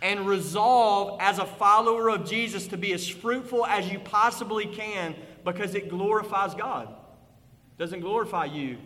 and 0.00 0.26
resolve 0.26 1.20
as 1.20 1.38
a 1.38 1.44
follower 1.44 2.08
of 2.08 2.26
Jesus 2.26 2.66
to 2.68 2.78
be 2.78 2.94
as 2.94 3.06
fruitful 3.06 3.66
as 3.66 3.92
you 3.92 3.98
possibly 3.98 4.64
can 4.64 5.14
because 5.44 5.74
it 5.74 5.90
glorifies 5.90 6.54
God. 6.54 6.88
It 6.88 7.78
Doesn't 7.78 8.00
glorify 8.00 8.46
you. 8.46 8.78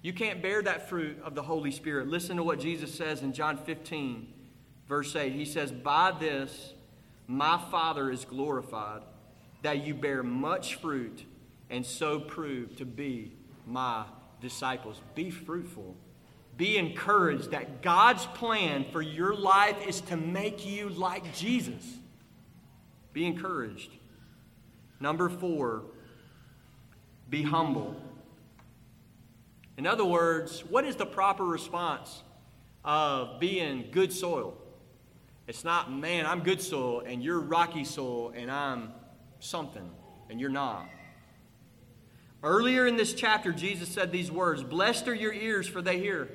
You 0.00 0.14
can't 0.14 0.40
bear 0.40 0.62
that 0.62 0.88
fruit 0.88 1.18
of 1.22 1.34
the 1.34 1.42
Holy 1.42 1.72
Spirit. 1.72 2.08
Listen 2.08 2.38
to 2.38 2.42
what 2.42 2.58
Jesus 2.58 2.94
says 2.94 3.20
in 3.20 3.34
John 3.34 3.58
15, 3.58 4.32
verse 4.88 5.14
8. 5.14 5.32
He 5.32 5.44
says, 5.44 5.70
By 5.70 6.12
this 6.18 6.72
my 7.26 7.60
Father 7.70 8.10
is 8.10 8.24
glorified, 8.24 9.02
that 9.62 9.84
you 9.84 9.94
bear 9.94 10.22
much 10.22 10.76
fruit 10.76 11.24
and 11.70 11.84
so 11.84 12.18
prove 12.18 12.76
to 12.76 12.84
be 12.84 13.32
my 13.66 14.04
disciples. 14.40 15.00
Be 15.14 15.30
fruitful. 15.30 15.94
Be 16.56 16.76
encouraged 16.76 17.52
that 17.52 17.82
God's 17.82 18.26
plan 18.26 18.86
for 18.90 19.02
your 19.02 19.34
life 19.34 19.76
is 19.86 20.00
to 20.02 20.16
make 20.16 20.66
you 20.66 20.88
like 20.88 21.34
Jesus. 21.34 21.84
Be 23.12 23.26
encouraged. 23.26 23.90
Number 25.00 25.28
four, 25.28 25.82
be 27.30 27.42
humble. 27.42 27.94
In 29.76 29.86
other 29.86 30.04
words, 30.04 30.64
what 30.68 30.84
is 30.84 30.96
the 30.96 31.06
proper 31.06 31.44
response 31.44 32.22
of 32.84 33.38
being 33.38 33.90
good 33.92 34.12
soil? 34.12 34.56
It's 35.48 35.64
not, 35.64 35.90
man, 35.90 36.26
I'm 36.26 36.40
good 36.40 36.60
soil 36.60 37.00
and 37.00 37.22
you're 37.22 37.40
rocky 37.40 37.82
soil 37.82 38.34
and 38.36 38.50
I'm 38.50 38.92
something 39.40 39.90
and 40.28 40.38
you're 40.38 40.50
not. 40.50 40.86
Earlier 42.42 42.86
in 42.86 42.96
this 42.96 43.14
chapter, 43.14 43.50
Jesus 43.50 43.88
said 43.88 44.12
these 44.12 44.30
words 44.30 44.62
Blessed 44.62 45.08
are 45.08 45.14
your 45.14 45.32
ears, 45.32 45.66
for 45.66 45.80
they 45.80 45.98
hear. 45.98 46.28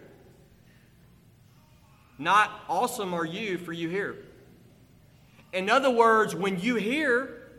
Not 2.18 2.50
awesome 2.68 3.14
are 3.14 3.26
you, 3.26 3.60
for 3.60 3.72
you 3.72 3.88
hear. 3.88 4.16
In 5.54 5.70
other 5.70 5.92
words, 5.92 6.36
when 6.36 6.60
you 6.60 6.76
hear, 6.76 7.52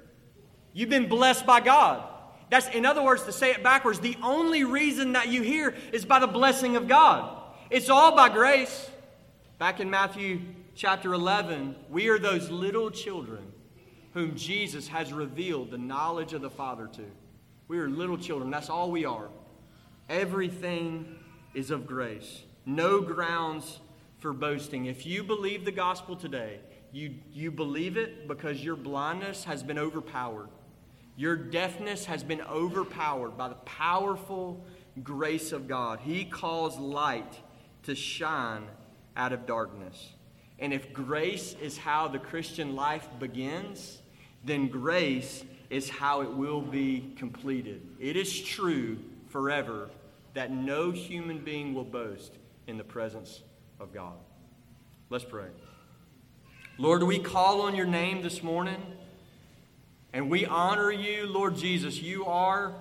you've 0.72 0.90
been 0.90 1.08
blessed 1.08 1.46
by 1.46 1.60
God. 1.60 2.02
That's, 2.50 2.68
in 2.68 2.84
other 2.84 3.02
words, 3.02 3.22
to 3.24 3.32
say 3.32 3.52
it 3.52 3.62
backwards, 3.62 4.00
the 4.00 4.16
only 4.22 4.64
reason 4.64 5.12
that 5.12 5.28
you 5.28 5.42
hear 5.42 5.74
is 5.92 6.04
by 6.04 6.18
the 6.18 6.26
blessing 6.26 6.76
of 6.76 6.88
God. 6.88 7.40
It's 7.70 7.88
all 7.88 8.14
by 8.16 8.28
grace. 8.28 8.90
Back 9.58 9.78
in 9.78 9.88
Matthew 9.88 10.40
chapter 10.74 11.12
11, 11.12 11.76
we 11.88 12.08
are 12.08 12.18
those 12.18 12.50
little 12.50 12.90
children 12.90 13.52
whom 14.12 14.34
Jesus 14.34 14.88
has 14.88 15.12
revealed 15.12 15.70
the 15.70 15.78
knowledge 15.78 16.32
of 16.32 16.42
the 16.42 16.50
Father 16.50 16.88
to. 16.94 17.04
We 17.68 17.78
are 17.78 17.88
little 17.88 18.18
children. 18.18 18.50
That's 18.50 18.70
all 18.70 18.90
we 18.90 19.04
are. 19.04 19.28
Everything 20.08 21.18
is 21.54 21.70
of 21.70 21.86
grace. 21.86 22.42
No 22.66 23.00
grounds 23.00 23.78
for 24.18 24.32
boasting. 24.32 24.86
If 24.86 25.06
you 25.06 25.22
believe 25.22 25.64
the 25.64 25.72
gospel 25.72 26.16
today, 26.16 26.60
you, 26.92 27.14
you 27.32 27.50
believe 27.50 27.96
it 27.96 28.28
because 28.28 28.62
your 28.62 28.76
blindness 28.76 29.44
has 29.44 29.62
been 29.62 29.78
overpowered. 29.78 30.48
Your 31.16 31.36
deafness 31.36 32.04
has 32.06 32.22
been 32.22 32.40
overpowered 32.42 33.36
by 33.36 33.48
the 33.48 33.54
powerful 33.54 34.64
grace 35.02 35.52
of 35.52 35.68
God. 35.68 36.00
He 36.00 36.24
calls 36.24 36.78
light 36.78 37.40
to 37.84 37.94
shine 37.94 38.64
out 39.16 39.32
of 39.32 39.46
darkness. 39.46 40.13
And 40.58 40.72
if 40.72 40.92
grace 40.92 41.56
is 41.60 41.76
how 41.76 42.08
the 42.08 42.18
Christian 42.18 42.76
life 42.76 43.08
begins, 43.18 44.00
then 44.44 44.68
grace 44.68 45.44
is 45.70 45.88
how 45.88 46.20
it 46.20 46.30
will 46.30 46.60
be 46.60 47.12
completed. 47.16 47.82
It 47.98 48.16
is 48.16 48.40
true 48.40 48.98
forever 49.28 49.90
that 50.34 50.50
no 50.50 50.90
human 50.90 51.38
being 51.38 51.74
will 51.74 51.84
boast 51.84 52.34
in 52.66 52.78
the 52.78 52.84
presence 52.84 53.42
of 53.80 53.92
God. 53.92 54.14
Let's 55.10 55.24
pray. 55.24 55.48
Lord, 56.78 57.02
we 57.02 57.18
call 57.18 57.62
on 57.62 57.74
your 57.74 57.86
name 57.86 58.22
this 58.22 58.42
morning 58.42 58.82
and 60.12 60.30
we 60.30 60.46
honor 60.46 60.90
you, 60.92 61.26
Lord 61.26 61.56
Jesus. 61.56 62.00
You 62.00 62.26
are 62.26 62.74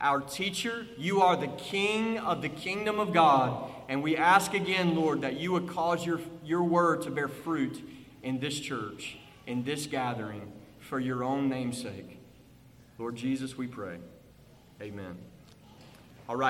our 0.00 0.20
teacher, 0.20 0.86
you 0.96 1.22
are 1.22 1.36
the 1.36 1.48
king 1.48 2.18
of 2.18 2.40
the 2.40 2.48
kingdom 2.48 3.00
of 3.00 3.12
God. 3.12 3.70
And 3.88 4.02
we 4.02 4.16
ask 4.16 4.54
again, 4.54 4.94
Lord, 4.94 5.22
that 5.22 5.40
you 5.40 5.52
would 5.52 5.66
cause 5.68 6.06
your, 6.06 6.20
your 6.48 6.64
word 6.64 7.02
to 7.02 7.10
bear 7.10 7.28
fruit 7.28 7.86
in 8.22 8.40
this 8.40 8.58
church, 8.58 9.18
in 9.46 9.64
this 9.64 9.86
gathering, 9.86 10.52
for 10.78 10.98
your 10.98 11.22
own 11.22 11.48
name's 11.48 11.80
sake. 11.80 12.18
Lord 12.96 13.16
Jesus, 13.16 13.56
we 13.56 13.66
pray. 13.66 13.98
Amen. 14.80 15.18